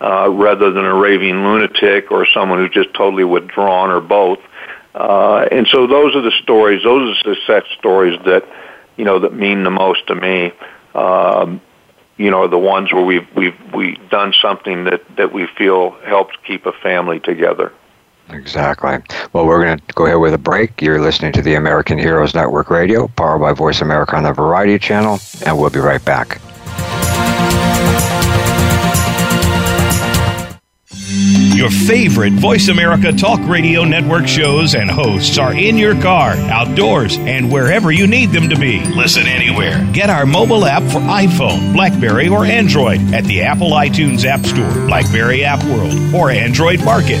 uh, 0.00 0.28
rather 0.30 0.70
than 0.70 0.84
a 0.84 0.94
raving 0.94 1.44
lunatic 1.44 2.10
or 2.10 2.26
someone 2.26 2.58
who's 2.58 2.74
just 2.74 2.94
totally 2.94 3.24
withdrawn 3.24 3.90
or 3.90 4.00
both. 4.00 4.38
Uh, 4.94 5.46
and 5.50 5.66
so 5.68 5.86
those 5.86 6.14
are 6.14 6.22
the 6.22 6.32
stories, 6.42 6.82
those 6.82 7.08
are 7.08 7.24
the 7.24 7.36
success 7.36 7.64
stories 7.78 8.18
that, 8.24 8.46
you 8.96 9.04
know, 9.04 9.18
that 9.20 9.32
mean 9.32 9.64
the 9.64 9.70
most 9.70 10.06
to 10.06 10.14
me. 10.14 10.52
Um, 10.94 11.60
you 12.18 12.30
know, 12.30 12.46
the 12.46 12.58
ones 12.58 12.92
where 12.92 13.04
we've 13.04 13.26
we've 13.34 13.56
we've 13.74 14.10
done 14.10 14.34
something 14.40 14.84
that 14.84 15.02
that 15.16 15.32
we 15.32 15.46
feel 15.58 15.92
helps 16.04 16.34
keep 16.46 16.66
a 16.66 16.72
family 16.72 17.18
together. 17.18 17.72
Exactly. 18.30 18.98
Well, 19.32 19.46
we're 19.46 19.64
going 19.64 19.78
to 19.78 19.94
go 19.94 20.06
ahead 20.06 20.18
with 20.18 20.34
a 20.34 20.38
break. 20.38 20.80
You're 20.80 21.00
listening 21.00 21.32
to 21.32 21.42
the 21.42 21.54
American 21.54 21.98
Heroes 21.98 22.34
Network 22.34 22.70
Radio, 22.70 23.08
powered 23.08 23.40
by 23.40 23.52
Voice 23.52 23.80
America 23.80 24.16
on 24.16 24.22
the 24.22 24.32
Variety 24.32 24.78
Channel, 24.78 25.18
and 25.44 25.58
we'll 25.58 25.70
be 25.70 25.80
right 25.80 26.04
back. 26.04 26.40
Your 31.54 31.70
favorite 31.70 32.32
Voice 32.32 32.68
America 32.68 33.12
Talk 33.12 33.38
Radio 33.48 33.84
Network 33.84 34.26
shows 34.26 34.74
and 34.74 34.90
hosts 34.90 35.38
are 35.38 35.52
in 35.54 35.76
your 35.76 36.00
car, 36.00 36.32
outdoors, 36.32 37.18
and 37.18 37.52
wherever 37.52 37.92
you 37.92 38.08
need 38.08 38.30
them 38.30 38.48
to 38.48 38.58
be. 38.58 38.84
Listen 38.96 39.26
anywhere. 39.26 39.86
Get 39.92 40.10
our 40.10 40.26
mobile 40.26 40.64
app 40.64 40.82
for 40.90 40.98
iPhone, 40.98 41.72
Blackberry, 41.72 42.28
or 42.28 42.44
Android 42.44 43.00
at 43.14 43.24
the 43.24 43.42
Apple 43.42 43.70
iTunes 43.70 44.24
App 44.24 44.44
Store, 44.44 44.86
Blackberry 44.86 45.44
App 45.44 45.62
World, 45.64 46.14
or 46.14 46.30
Android 46.30 46.84
Market 46.84 47.20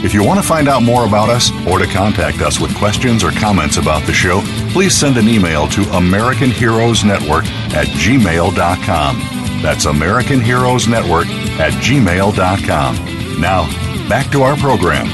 If 0.00 0.14
you 0.14 0.24
want 0.24 0.40
to 0.40 0.46
find 0.46 0.68
out 0.68 0.84
more 0.84 1.06
about 1.06 1.28
us 1.28 1.50
or 1.66 1.80
to 1.80 1.86
contact 1.86 2.40
us 2.40 2.60
with 2.60 2.72
questions 2.76 3.24
or 3.24 3.32
comments 3.32 3.78
about 3.78 4.06
the 4.06 4.12
show, 4.12 4.42
please 4.70 4.94
send 4.94 5.16
an 5.16 5.28
email 5.28 5.66
to 5.68 5.82
American 5.96 6.50
Heroes 6.52 7.02
Network 7.04 7.44
at 7.74 7.86
gmail.com. 7.88 9.18
That's 9.60 9.86
American 9.86 10.40
Heroes 10.40 10.86
Network 10.86 11.26
at 11.58 11.72
gmail.com. 11.82 13.40
Now, 13.40 14.08
back 14.08 14.30
to 14.30 14.42
our 14.42 14.56
program. 14.56 15.06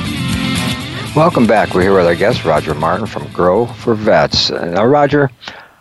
Welcome 1.17 1.47
back. 1.47 1.75
We're 1.75 1.83
here 1.83 1.97
with 1.97 2.07
our 2.07 2.15
guest, 2.15 2.45
Roger 2.45 2.75
Martin 2.75 3.07
from 3.07 3.27
Grow 3.33 3.65
for 3.67 3.95
Vets. 3.95 4.51
Now, 4.51 4.85
Roger, 4.85 5.31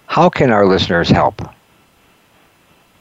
how 0.06 0.30
can 0.30 0.49
our 0.49 0.66
listeners 0.66 1.10
help? 1.10 1.41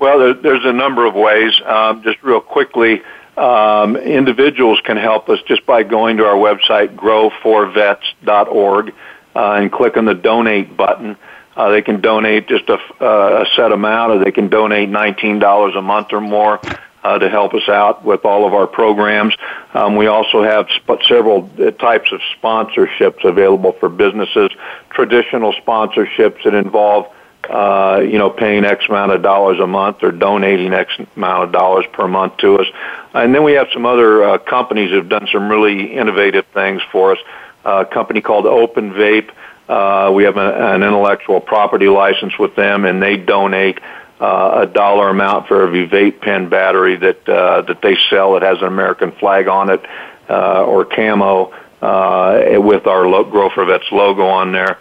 Well, 0.00 0.18
there, 0.18 0.34
there's 0.34 0.64
a 0.64 0.72
number 0.72 1.06
of 1.06 1.14
ways. 1.14 1.60
Um, 1.64 2.02
just 2.02 2.20
real 2.24 2.40
quickly, 2.40 3.02
um, 3.36 3.96
individuals 3.96 4.80
can 4.84 4.96
help 4.96 5.28
us 5.28 5.40
just 5.46 5.64
by 5.66 5.82
going 5.82 6.18
to 6.18 6.24
our 6.24 6.36
website, 6.36 6.94
growforvets.org, 6.96 8.94
uh, 9.34 9.52
and 9.52 9.72
click 9.72 9.96
on 9.96 10.04
the 10.04 10.14
donate 10.14 10.76
button. 10.76 11.16
Uh, 11.56 11.70
they 11.70 11.82
can 11.82 12.00
donate 12.00 12.48
just 12.48 12.68
a, 12.68 12.78
uh, 13.00 13.44
a 13.44 13.46
set 13.54 13.72
amount, 13.72 14.12
or 14.12 14.24
they 14.24 14.32
can 14.32 14.48
donate 14.48 14.88
$19 14.88 15.76
a 15.76 15.82
month 15.82 16.12
or 16.12 16.20
more 16.20 16.60
uh, 17.04 17.18
to 17.18 17.28
help 17.28 17.54
us 17.54 17.68
out 17.68 18.04
with 18.04 18.24
all 18.24 18.46
of 18.46 18.54
our 18.54 18.66
programs. 18.66 19.34
Um, 19.74 19.96
we 19.96 20.06
also 20.06 20.42
have 20.42 20.68
sp- 20.70 21.02
several 21.08 21.50
uh, 21.58 21.70
types 21.72 22.12
of 22.12 22.20
sponsorships 22.40 23.24
available 23.24 23.72
for 23.72 23.88
businesses. 23.88 24.50
Traditional 24.90 25.52
sponsorships 25.54 26.44
that 26.44 26.54
involve 26.54 27.12
uh, 27.48 28.00
you 28.02 28.18
know, 28.18 28.30
paying 28.30 28.64
X 28.64 28.84
amount 28.88 29.12
of 29.12 29.22
dollars 29.22 29.58
a 29.60 29.66
month 29.66 30.02
or 30.02 30.12
donating 30.12 30.72
X 30.72 30.92
amount 31.16 31.44
of 31.44 31.52
dollars 31.52 31.84
per 31.92 32.06
month 32.06 32.36
to 32.38 32.58
us. 32.58 32.66
And 33.14 33.34
then 33.34 33.42
we 33.42 33.52
have 33.52 33.68
some 33.72 33.84
other 33.84 34.22
uh, 34.22 34.38
companies 34.38 34.90
that 34.90 34.96
have 34.96 35.08
done 35.08 35.28
some 35.32 35.48
really 35.48 35.92
innovative 35.92 36.46
things 36.54 36.82
for 36.90 37.12
us. 37.12 37.18
Uh, 37.64 37.84
a 37.88 37.92
company 37.92 38.20
called 38.20 38.46
Open 38.46 38.92
Vape. 38.92 39.30
Uh, 39.68 40.12
we 40.12 40.24
have 40.24 40.36
a, 40.36 40.74
an 40.74 40.82
intellectual 40.82 41.40
property 41.40 41.88
license 41.88 42.38
with 42.38 42.54
them, 42.56 42.84
and 42.84 43.02
they 43.02 43.16
donate 43.16 43.78
uh, 44.20 44.62
a 44.62 44.66
dollar 44.66 45.08
amount 45.08 45.48
for 45.48 45.62
every 45.62 45.88
vape 45.88 46.20
pen 46.20 46.48
battery 46.48 46.96
that 46.96 47.28
uh, 47.28 47.62
that 47.62 47.82
they 47.82 47.96
sell 48.08 48.34
that 48.34 48.42
has 48.42 48.58
an 48.58 48.68
American 48.68 49.12
flag 49.12 49.48
on 49.48 49.70
it 49.70 49.84
uh, 50.28 50.64
or 50.64 50.84
camo 50.84 51.52
uh, 51.80 52.60
with 52.60 52.86
our 52.86 53.06
lo- 53.06 53.24
Grow 53.24 53.50
for 53.50 53.64
Vets 53.64 53.90
logo 53.90 54.26
on 54.26 54.52
there. 54.52 54.72
Uh, 54.72 54.78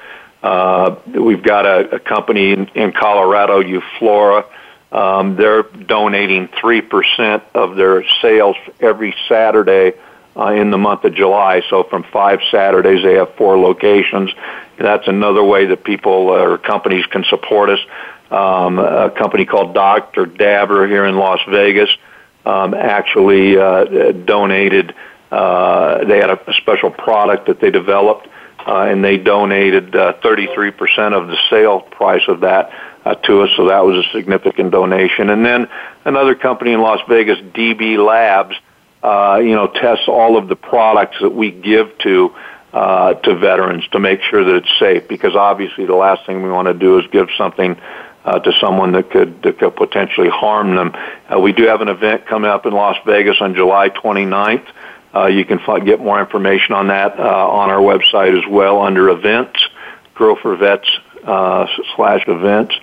we've 1.08 1.44
got 1.44 1.66
a, 1.66 1.96
a 1.96 2.00
company 2.00 2.52
in, 2.52 2.68
in 2.70 2.92
Colorado, 2.92 3.62
Euflora. 3.62 4.46
Um, 4.92 5.36
they're 5.36 5.64
donating 5.64 6.48
3% 6.50 7.42
of 7.54 7.76
their 7.76 8.04
sales 8.22 8.58
every 8.80 9.16
Saturday 9.30 9.94
uh, 10.36 10.48
in 10.48 10.70
the 10.72 10.78
month 10.78 11.06
of 11.06 11.14
July. 11.14 11.62
So 11.70 11.84
from 11.84 12.04
five 12.04 12.40
Saturdays, 12.52 13.04
they 13.04 13.16
have 13.16 13.34
four 13.36 13.58
locations. 13.58 14.32
That's 14.78 15.08
another 15.08 15.44
way 15.44 15.68
that 15.68 15.84
people 15.84 16.30
or 16.30 16.58
companies 16.58 17.06
can 17.06 17.24
support 17.26 17.70
us. 17.70 17.80
Um, 18.32 18.80
a 18.80 19.12
company 19.12 19.46
called 19.46 19.74
Dr. 19.74 20.26
Dabber 20.26 20.88
here 20.88 21.06
in 21.06 21.18
Las 21.18 21.40
Vegas 21.50 21.90
um, 22.46 22.74
actually 22.74 23.58
uh, 23.58 24.12
donated. 24.12 24.96
Uh, 25.32 26.04
they 26.06 26.18
had 26.18 26.30
a 26.30 26.54
special 26.54 26.92
product 26.92 27.48
that 27.48 27.60
they 27.60 27.72
developed, 27.72 28.28
uh, 28.66 28.84
and 28.84 29.04
they 29.04 29.18
donated 29.18 29.96
uh, 29.96 30.14
33% 30.24 31.14
of 31.14 31.28
the 31.28 31.38
sale 31.50 31.80
price 31.80 32.24
of 32.28 32.42
that 32.42 32.72
uh, 33.06 33.16
to 33.16 33.42
us. 33.42 33.50
So 33.56 33.68
that 33.68 33.84
was 33.84 34.06
a 34.06 34.10
significant 34.12 34.72
donation. 34.72 35.30
And 35.30 35.46
then 35.46 35.68
another 36.06 36.36
company 36.36 36.74
in 36.74 36.82
Las 36.82 37.00
Vegas, 37.08 37.40
DB 37.40 37.98
Labs, 37.98 38.56
uh, 39.04 39.40
you 39.42 39.56
know, 39.56 39.68
tests 39.68 40.08
all 40.08 40.38
of 40.38 40.48
the 40.48 40.56
products 40.56 41.18
that 41.22 41.32
we 41.32 41.52
give 41.52 41.98
to 42.00 42.36
uh, 42.74 43.16
to 43.16 43.36
veterans 43.36 43.86
to 43.90 44.00
make 44.00 44.22
sure 44.22 44.44
that 44.44 44.56
it's 44.58 44.80
safe. 44.80 45.08
Because 45.08 45.36
obviously, 45.36 45.86
the 45.86 45.96
last 45.96 46.26
thing 46.26 46.44
we 46.44 46.52
want 46.52 46.68
to 46.68 46.74
do 46.74 47.00
is 47.00 47.08
give 47.08 47.28
something 47.38 47.76
uh, 48.24 48.40
to 48.40 48.54
someone 48.60 48.92
that 48.94 49.10
could 49.10 49.42
that 49.42 49.58
could 49.58 49.76
potentially 49.76 50.30
harm 50.30 50.76
them. 50.76 50.94
Uh, 51.28 51.40
we 51.40 51.52
do 51.52 51.64
have 51.64 51.82
an 51.82 51.90
event 51.90 52.28
coming 52.28 52.50
up 52.50 52.66
in 52.66 52.74
Las 52.74 52.98
Vegas 53.06 53.38
on 53.42 53.56
July 53.56 53.90
29th. 53.90 54.68
Uh, 55.14 55.28
you 55.28 55.46
can 55.46 55.60
get 55.86 56.00
more 56.00 56.20
information 56.20 56.74
on 56.74 56.88
that 56.88 57.20
uh, 57.20 57.24
on 57.24 57.70
our 57.70 57.80
website 57.80 58.38
as 58.38 58.48
well 58.50 58.82
under 58.82 59.10
events, 59.10 59.60
Grow 60.14 60.36
for 60.36 60.56
Vets 60.56 60.90
uh, 61.24 61.68
slash 61.96 62.24
events. 62.28 62.76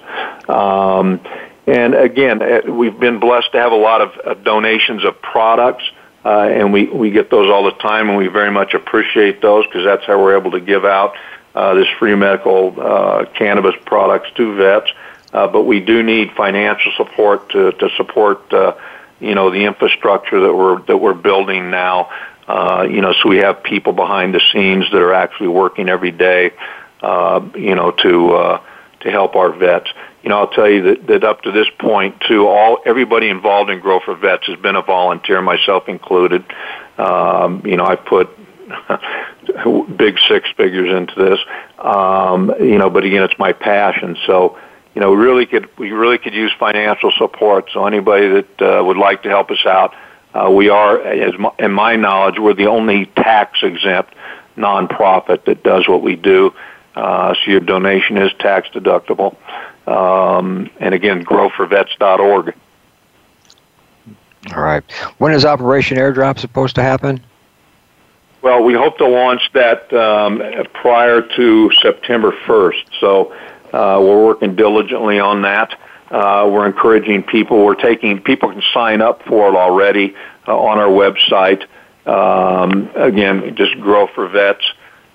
Um, 0.49 1.21
and 1.67 1.95
again, 1.95 2.43
uh, 2.43 2.73
we've 2.73 2.99
been 2.99 3.21
blessed 3.21 3.53
to 3.53 3.59
have 3.59 3.73
a 3.73 3.77
lot 3.77 4.01
of, 4.01 4.11
of 4.19 4.45
donations 4.45 5.05
of 5.05 5.21
products. 5.21 5.85
Uh, 6.25 6.49
and 6.49 6.73
we, 6.73 6.87
we 6.87 7.11
get 7.11 7.31
those 7.31 7.51
all 7.51 7.65
the 7.65 7.79
time, 7.79 8.09
and 8.09 8.19
we 8.19 8.27
very 8.27 8.51
much 8.51 8.75
appreciate 8.75 9.41
those 9.41 9.65
because 9.67 9.85
that's 9.85 10.05
how 10.05 10.21
we're 10.21 10.37
able 10.37 10.51
to 10.51 10.61
give 10.61 10.85
out 10.85 11.15
uh, 11.55 11.75
this 11.75 11.87
free 11.99 12.15
medical 12.15 12.75
uh, 12.81 13.25
cannabis 13.35 13.75
products 13.87 14.29
to 14.35 14.55
vets. 14.57 14.91
Uh, 15.33 15.47
but 15.47 15.63
we 15.65 15.81
do 15.81 16.03
need 16.03 16.33
financial 16.33 16.91
support 16.97 17.51
to, 17.51 17.73
to 17.73 17.89
support, 17.97 18.53
uh, 18.53 18.75
you 19.21 19.35
know, 19.35 19.51
the 19.51 19.65
infrastructure 19.65 20.41
that 20.41 20.55
we're 20.55 20.83
that 20.83 20.97
we're 20.97 21.15
building 21.15 21.71
now. 21.71 22.11
Uh, 22.47 22.87
you 22.91 23.03
know, 23.03 23.13
so 23.23 23.29
we 23.29 23.39
have 23.39 23.63
people 23.63 23.93
behind 23.93 24.35
the 24.35 24.41
scenes 24.53 24.85
that 24.91 25.03
are 25.03 25.13
actually 25.13 25.49
working 25.49 25.89
every 25.89 26.11
day, 26.11 26.51
uh, 27.03 27.47
you 27.55 27.75
know, 27.75 27.91
to 27.91 28.31
uh, 28.31 28.63
to 29.01 29.11
help 29.11 29.37
our 29.37 29.53
vets. 29.53 29.91
You 30.23 30.31
know, 30.31 30.39
I'll 30.39 30.49
tell 30.49 30.69
you 30.69 30.83
that, 30.83 31.07
that 31.07 31.25
up 31.25 31.43
to 31.43 31.53
this 31.53 31.69
point, 31.79 32.21
too, 32.27 32.47
all 32.47 32.79
everybody 32.85 33.29
involved 33.29 33.71
in 33.71 33.81
Grow 33.81 34.01
for 34.01 34.15
Vets 34.15 34.47
has 34.47 34.59
been 34.59 34.77
a 34.77 34.83
volunteer, 34.83 35.41
myself 35.43 35.89
included. 35.89 36.45
Um, 36.97 37.63
you 37.65 37.77
know, 37.77 37.85
I 37.85 37.97
put 37.97 38.31
big 39.97 40.19
six 40.29 40.49
figures 40.57 40.95
into 40.95 41.15
this. 41.17 41.39
Um, 41.79 42.53
you 42.61 42.79
know, 42.79 42.91
but 42.91 43.05
again, 43.05 43.23
it's 43.23 43.39
my 43.39 43.53
passion. 43.53 44.17
So, 44.27 44.59
you 44.99 45.05
know, 45.05 45.13
we 45.13 45.19
really 45.19 45.47
could 45.47 45.69
we 45.79 45.93
really 45.93 46.19
could 46.19 46.35
use 46.35 46.53
financial 46.59 47.13
support. 47.13 47.71
So 47.73 47.87
anybody 47.87 48.43
that 48.43 48.61
uh, 48.61 48.85
would 48.85 48.97
like 48.97 49.23
to 49.23 49.29
help 49.29 49.49
us 49.53 49.65
out, 49.65 49.95
uh, 50.35 50.51
we 50.51 50.71
are, 50.71 51.01
as 51.01 51.39
my, 51.39 51.53
in 51.61 51.71
my 51.71 51.95
knowledge, 51.95 52.41
we're 52.41 52.55
the 52.55 52.67
only 52.67 53.07
tax 53.07 53.61
exempt 53.63 54.13
nonprofit 54.57 55.45
that 55.45 55.63
does 55.63 55.87
what 55.87 56.03
we 56.03 56.17
do. 56.17 56.53
Uh, 56.97 57.33
so 57.35 57.49
your 57.49 57.61
donation 57.61 58.17
is 58.17 58.33
tax 58.41 58.71
deductible. 58.71 59.37
Um, 59.87 60.69
and 60.81 60.93
again, 60.93 61.25
growforvets.org. 61.25 62.57
All 64.53 64.63
right. 64.63 64.83
When 65.19 65.33
is 65.33 65.45
Operation 65.45 65.97
Airdrop 65.97 66.41
supposed 66.41 66.75
to 66.75 66.83
happen? 66.83 67.21
Well, 68.43 68.65
we 68.65 68.75
hope 68.75 68.99
to 68.99 69.07
launch 69.07 69.43
that 69.53 69.93
um, 69.93 70.43
prior 70.73 71.23
to 71.23 71.71
September 71.83 72.33
1st. 72.33 72.85
So 72.99 73.33
uh, 73.73 73.99
we're 74.01 74.25
working 74.25 74.57
diligently 74.57 75.19
on 75.19 75.43
that. 75.43 75.79
Uh, 76.11 76.49
we're 76.51 76.67
encouraging 76.67 77.23
people. 77.23 77.65
We're 77.65 77.75
taking 77.75 78.21
people 78.21 78.51
can 78.51 78.63
sign 78.73 79.03
up 79.03 79.23
for 79.25 79.49
it 79.49 79.55
already 79.55 80.17
uh, 80.47 80.59
on 80.59 80.79
our 80.79 80.89
website. 80.89 81.67
Um, 82.07 82.91
again, 82.95 83.55
just 83.57 83.79
grow 83.81 84.07
for 84.07 84.29
vets, 84.29 84.65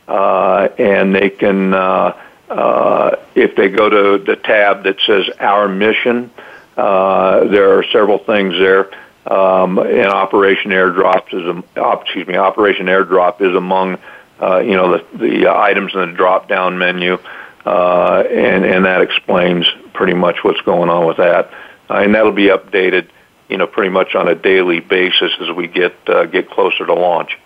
uh, 0.08 0.70
and 0.78 1.16
they 1.16 1.32
can 1.32 1.74
uh, 1.74 2.16
uh, 2.50 3.16
if 3.36 3.56
they 3.56 3.70
go 3.70 3.90
to 3.90 4.24
the 4.24 4.36
tab 4.36 4.84
that 4.84 4.98
says 5.02 5.28
Our 5.40 5.68
Mission, 5.68 6.30
uh, 6.78 7.46
there 7.46 7.78
are 7.78 7.84
several 7.92 8.20
things 8.20 8.54
there. 8.54 8.92
Um, 9.26 9.80
and 9.80 10.08
Operation 10.08 10.72
Airdrop 10.72 11.34
is, 11.34 11.64
a, 11.76 12.02
excuse 12.02 12.28
me, 12.28 12.36
Operation 12.36 12.88
Airdrop 12.88 13.42
is 13.42 13.56
among, 13.56 13.98
uh, 14.42 14.60
you 14.60 14.76
know, 14.76 14.98
the, 14.98 15.18
the 15.18 15.48
items 15.50 15.94
in 15.94 16.02
the 16.02 16.16
drop-down 16.16 16.78
menu, 16.78 17.18
uh, 17.66 18.24
and 18.30 18.66
and 18.66 18.86
that 18.86 19.02
explains 19.02 19.66
pretty 19.94 20.14
much 20.14 20.44
what's 20.44 20.62
going 20.62 20.90
on 20.90 21.06
with 21.06 21.18
that, 21.18 21.52
uh, 21.90 21.96
and 21.96 22.14
that'll 22.16 22.32
be 22.32 22.48
updated, 22.48 23.10
you 23.50 23.58
know, 23.58 23.68
pretty 23.68 23.90
much 23.90 24.16
on 24.16 24.28
a 24.28 24.36
daily 24.36 24.80
basis 24.80 25.32
as 25.40 25.52
we 25.56 25.68
get 25.68 25.96
uh, 26.08 26.26
get 26.26 26.50
closer 26.50 26.86
to 26.86 26.94
launch. 26.94 27.38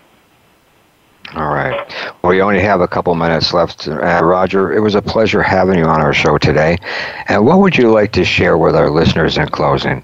All 1.34 1.52
right. 1.52 1.86
Well, 2.22 2.30
we 2.30 2.40
only 2.40 2.60
have 2.60 2.80
a 2.80 2.88
couple 2.88 3.14
minutes 3.14 3.52
left. 3.52 3.86
Uh, 3.86 4.20
Roger, 4.22 4.72
it 4.72 4.80
was 4.80 4.94
a 4.94 5.02
pleasure 5.02 5.42
having 5.42 5.78
you 5.78 5.84
on 5.84 6.00
our 6.00 6.14
show 6.14 6.38
today. 6.38 6.78
And 7.28 7.44
what 7.44 7.58
would 7.58 7.76
you 7.76 7.90
like 7.90 8.12
to 8.12 8.24
share 8.24 8.56
with 8.56 8.74
our 8.74 8.88
listeners 8.88 9.36
in 9.36 9.46
closing? 9.48 10.02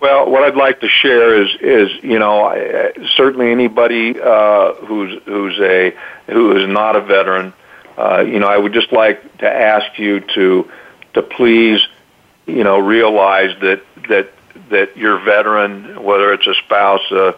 Well, 0.00 0.30
what 0.30 0.44
I'd 0.44 0.56
like 0.56 0.80
to 0.80 0.88
share 0.88 1.42
is, 1.42 1.48
is 1.60 2.04
you 2.04 2.18
know, 2.18 2.92
certainly 3.16 3.50
anybody 3.50 4.20
uh, 4.20 4.74
who's 4.74 5.20
who's 5.24 5.58
a 5.58 5.92
who 6.26 6.56
is 6.56 6.68
not 6.68 6.94
a 6.94 7.00
veteran, 7.00 7.52
uh, 7.98 8.20
you 8.20 8.38
know, 8.38 8.46
I 8.46 8.56
would 8.56 8.72
just 8.72 8.92
like 8.92 9.38
to 9.38 9.50
ask 9.50 9.98
you 9.98 10.20
to 10.20 10.70
to 11.14 11.22
please, 11.22 11.80
you 12.46 12.62
know, 12.62 12.78
realize 12.78 13.58
that 13.60 13.82
that 14.08 14.32
that 14.70 14.96
your 14.96 15.18
veteran, 15.18 16.02
whether 16.04 16.32
it's 16.32 16.46
a 16.46 16.54
spouse, 16.54 17.10
a 17.10 17.34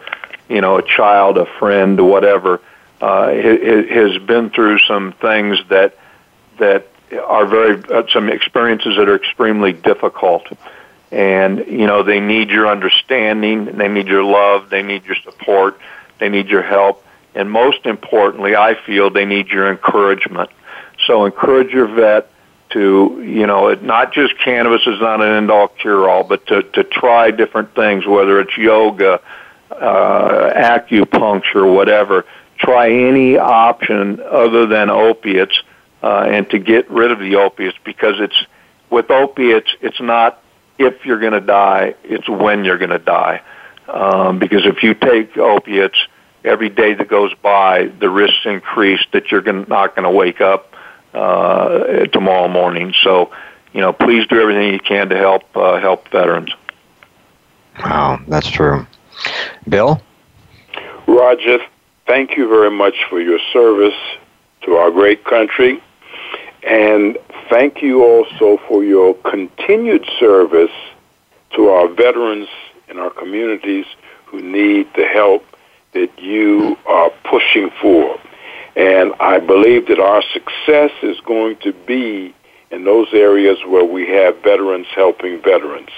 you 0.49 0.61
know, 0.61 0.77
a 0.77 0.83
child, 0.83 1.37
a 1.37 1.45
friend, 1.57 1.99
whatever, 2.07 2.61
uh, 3.01 3.31
has 3.31 4.17
been 4.19 4.51
through 4.51 4.77
some 4.79 5.13
things 5.13 5.57
that 5.69 5.97
that 6.59 6.87
are 7.25 7.45
very 7.47 7.83
uh, 7.89 8.03
some 8.09 8.29
experiences 8.29 8.95
that 8.97 9.09
are 9.09 9.15
extremely 9.15 9.73
difficult, 9.73 10.45
and 11.11 11.65
you 11.65 11.87
know 11.87 12.03
they 12.03 12.19
need 12.19 12.51
your 12.51 12.67
understanding, 12.67 13.65
they 13.65 13.87
need 13.87 14.07
your 14.07 14.23
love, 14.23 14.69
they 14.69 14.83
need 14.83 15.05
your 15.05 15.15
support, 15.15 15.79
they 16.19 16.29
need 16.29 16.49
your 16.49 16.61
help, 16.61 17.03
and 17.35 17.49
most 17.49 17.85
importantly, 17.85 18.55
I 18.55 18.75
feel 18.85 19.09
they 19.09 19.25
need 19.25 19.47
your 19.47 19.69
encouragement. 19.69 20.49
So 21.05 21.25
encourage 21.25 21.71
your 21.71 21.87
vet 21.87 22.29
to 22.71 23.21
you 23.25 23.45
know 23.45 23.73
not 23.75 24.13
just 24.13 24.37
cannabis 24.39 24.81
is 24.87 24.99
not 25.01 25.21
an 25.21 25.33
end 25.33 25.51
all 25.51 25.67
cure 25.67 26.09
all, 26.09 26.23
but 26.23 26.45
to 26.47 26.63
to 26.63 26.83
try 26.83 27.31
different 27.31 27.73
things, 27.75 28.05
whether 28.05 28.39
it's 28.39 28.57
yoga 28.57 29.21
uh, 29.71 30.53
acupuncture, 30.55 31.73
whatever. 31.73 32.25
Try 32.57 32.91
any 32.91 33.37
option 33.37 34.21
other 34.21 34.67
than 34.67 34.89
opiates, 34.89 35.63
uh, 36.03 36.27
and 36.27 36.49
to 36.51 36.59
get 36.59 36.89
rid 36.91 37.11
of 37.11 37.19
the 37.19 37.37
opiates 37.37 37.77
because 37.83 38.19
it's 38.19 38.45
with 38.89 39.09
opiates. 39.09 39.75
It's 39.81 39.99
not 39.99 40.43
if 40.77 41.05
you're 41.05 41.19
going 41.19 41.33
to 41.33 41.41
die; 41.41 41.95
it's 42.03 42.29
when 42.29 42.63
you're 42.63 42.77
going 42.77 42.91
to 42.91 42.99
die. 42.99 43.41
Um, 43.87 44.39
because 44.39 44.65
if 44.65 44.83
you 44.83 44.93
take 44.93 45.37
opiates 45.37 45.97
every 46.43 46.69
day 46.69 46.93
that 46.93 47.07
goes 47.07 47.33
by, 47.41 47.85
the 47.99 48.09
risks 48.09 48.45
increase 48.45 49.01
that 49.13 49.31
you're 49.31 49.41
gonna, 49.41 49.65
not 49.67 49.95
going 49.95 50.03
to 50.03 50.11
wake 50.11 50.41
up 50.41 50.73
uh, 51.13 52.05
tomorrow 52.07 52.47
morning. 52.47 52.93
So, 53.03 53.31
you 53.73 53.81
know, 53.81 53.93
please 53.93 54.27
do 54.27 54.39
everything 54.39 54.73
you 54.73 54.79
can 54.79 55.09
to 55.09 55.17
help 55.17 55.43
uh, 55.55 55.79
help 55.79 56.09
veterans. 56.09 56.51
Wow, 57.79 58.19
that's 58.27 58.49
true. 58.49 58.85
Bill? 59.67 60.01
Roger, 61.07 61.59
thank 62.07 62.37
you 62.37 62.47
very 62.47 62.71
much 62.71 62.95
for 63.09 63.19
your 63.19 63.39
service 63.53 63.97
to 64.63 64.75
our 64.75 64.91
great 64.91 65.23
country. 65.23 65.81
And 66.63 67.17
thank 67.49 67.81
you 67.81 68.03
also 68.03 68.61
for 68.67 68.83
your 68.83 69.15
continued 69.15 70.05
service 70.19 70.71
to 71.55 71.69
our 71.69 71.87
veterans 71.87 72.47
in 72.87 72.99
our 72.99 73.09
communities 73.09 73.85
who 74.25 74.41
need 74.41 74.87
the 74.95 75.05
help 75.05 75.43
that 75.93 76.09
you 76.17 76.77
are 76.85 77.11
pushing 77.29 77.69
for. 77.81 78.19
And 78.75 79.13
I 79.19 79.39
believe 79.39 79.87
that 79.87 79.99
our 79.99 80.23
success 80.33 80.91
is 81.03 81.19
going 81.25 81.57
to 81.57 81.73
be 81.73 82.33
in 82.71 82.85
those 82.85 83.07
areas 83.13 83.57
where 83.67 83.83
we 83.83 84.07
have 84.07 84.41
veterans 84.43 84.87
helping 84.95 85.41
veterans. 85.41 85.89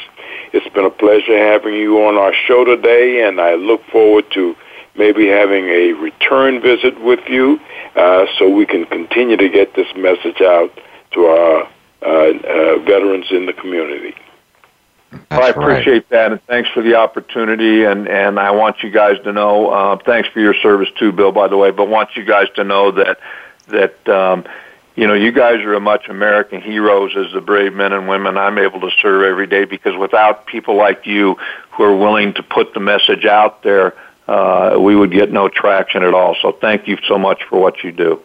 It's 0.53 0.67
been 0.73 0.85
a 0.85 0.89
pleasure 0.89 1.37
having 1.37 1.75
you 1.75 2.03
on 2.03 2.15
our 2.15 2.33
show 2.47 2.65
today, 2.65 3.27
and 3.27 3.39
I 3.39 3.55
look 3.55 3.81
forward 3.91 4.25
to 4.31 4.55
maybe 4.95 5.27
having 5.27 5.65
a 5.65 5.93
return 5.93 6.61
visit 6.61 6.99
with 7.01 7.19
you 7.27 7.59
uh, 7.95 8.25
so 8.37 8.49
we 8.49 8.65
can 8.65 8.85
continue 8.85 9.37
to 9.37 9.49
get 9.49 9.75
this 9.75 9.87
message 9.95 10.41
out 10.41 10.71
to 11.11 11.25
our 11.25 11.63
uh, 12.01 12.05
uh, 12.05 12.79
veterans 12.79 13.27
in 13.31 13.45
the 13.45 13.53
community. 13.53 14.15
Well, 15.31 15.43
I 15.43 15.49
appreciate 15.49 15.93
right. 15.93 16.09
that, 16.09 16.31
and 16.31 16.43
thanks 16.43 16.69
for 16.69 16.81
the 16.81 16.95
opportunity. 16.95 17.83
And 17.83 18.07
and 18.07 18.39
I 18.39 18.51
want 18.51 18.83
you 18.83 18.91
guys 18.91 19.17
to 19.23 19.33
know. 19.33 19.69
Uh, 19.69 19.97
thanks 19.97 20.29
for 20.29 20.39
your 20.39 20.53
service 20.53 20.89
too, 20.97 21.11
Bill. 21.11 21.31
By 21.31 21.47
the 21.47 21.57
way, 21.57 21.71
but 21.71 21.87
want 21.87 22.15
you 22.15 22.23
guys 22.23 22.47
to 22.55 22.63
know 22.63 22.91
that 22.91 23.19
that 23.67 24.09
um, 24.09 24.45
you 24.95 25.07
know 25.07 25.13
you 25.13 25.31
guys 25.31 25.61
are 25.61 25.75
as 25.75 25.81
much 25.81 26.07
American 26.09 26.61
heroes 26.61 27.15
as 27.15 27.31
the 27.33 27.41
brave 27.41 27.73
men 27.73 27.93
and 27.93 28.07
women 28.07 28.37
I'm 28.37 28.57
able 28.57 28.81
to 28.81 28.91
serve 29.01 29.23
every 29.23 29.47
day. 29.47 29.65
Because 29.65 29.95
without 29.95 30.45
people 30.45 30.75
like 30.75 31.05
you 31.05 31.35
who 31.71 31.83
are 31.83 31.95
willing 31.95 32.33
to 32.35 32.43
put 32.43 32.73
the 32.73 32.79
message 32.79 33.25
out 33.25 33.63
there, 33.63 33.95
uh, 34.27 34.77
we 34.79 34.95
would 34.95 35.11
get 35.11 35.31
no 35.31 35.49
traction 35.49 36.03
at 36.03 36.13
all. 36.13 36.35
So 36.41 36.51
thank 36.51 36.87
you 36.87 36.97
so 37.07 37.17
much 37.17 37.43
for 37.43 37.59
what 37.59 37.83
you 37.83 37.91
do. 37.91 38.21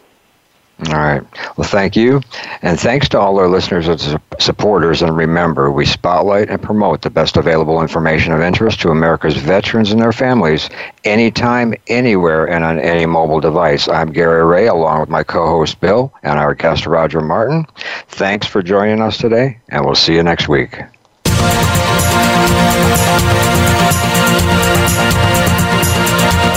All 0.87 0.95
right. 0.95 1.23
Well, 1.57 1.67
thank 1.67 1.97
you. 1.97 2.21
And 2.63 2.79
thanks 2.79 3.09
to 3.09 3.19
all 3.19 3.37
our 3.41 3.49
listeners 3.49 3.89
and 3.89 4.21
supporters. 4.39 5.03
And 5.03 5.17
remember, 5.17 5.73
we 5.73 5.85
spotlight 5.85 6.51
and 6.51 6.63
promote 6.63 7.03
the 7.03 7.11
best 7.11 7.37
available 7.37 7.83
information 7.83 8.33
of 8.33 8.41
interest 8.41 8.81
to 8.81 8.91
America's 8.91 9.37
veterans 9.37 9.91
and 9.91 10.01
their 10.01 10.13
families 10.13 10.71
anytime, 11.03 11.75
anywhere, 11.89 12.49
and 12.49 12.63
on 12.65 12.79
any 12.79 13.07
mobile 13.07 13.41
device. 13.41 13.89
I'm 13.89 14.13
Gary 14.13 14.45
Ray, 14.45 14.69
along 14.69 15.01
with 15.01 15.09
my 15.09 15.25
co 15.25 15.49
host 15.49 15.81
Bill 15.81 16.13
and 16.23 16.39
our 16.39 16.55
guest 16.55 16.87
Roger 16.87 17.21
Martin. 17.21 17.67
Thanks 18.07 18.47
for 18.47 18.63
joining 18.63 19.03
us 19.03 19.19
today, 19.19 19.59
and 19.71 19.85
we'll 19.85 19.97
see 19.97 20.15
you 20.15 20.23
next 20.23 20.49
week. 20.49 20.79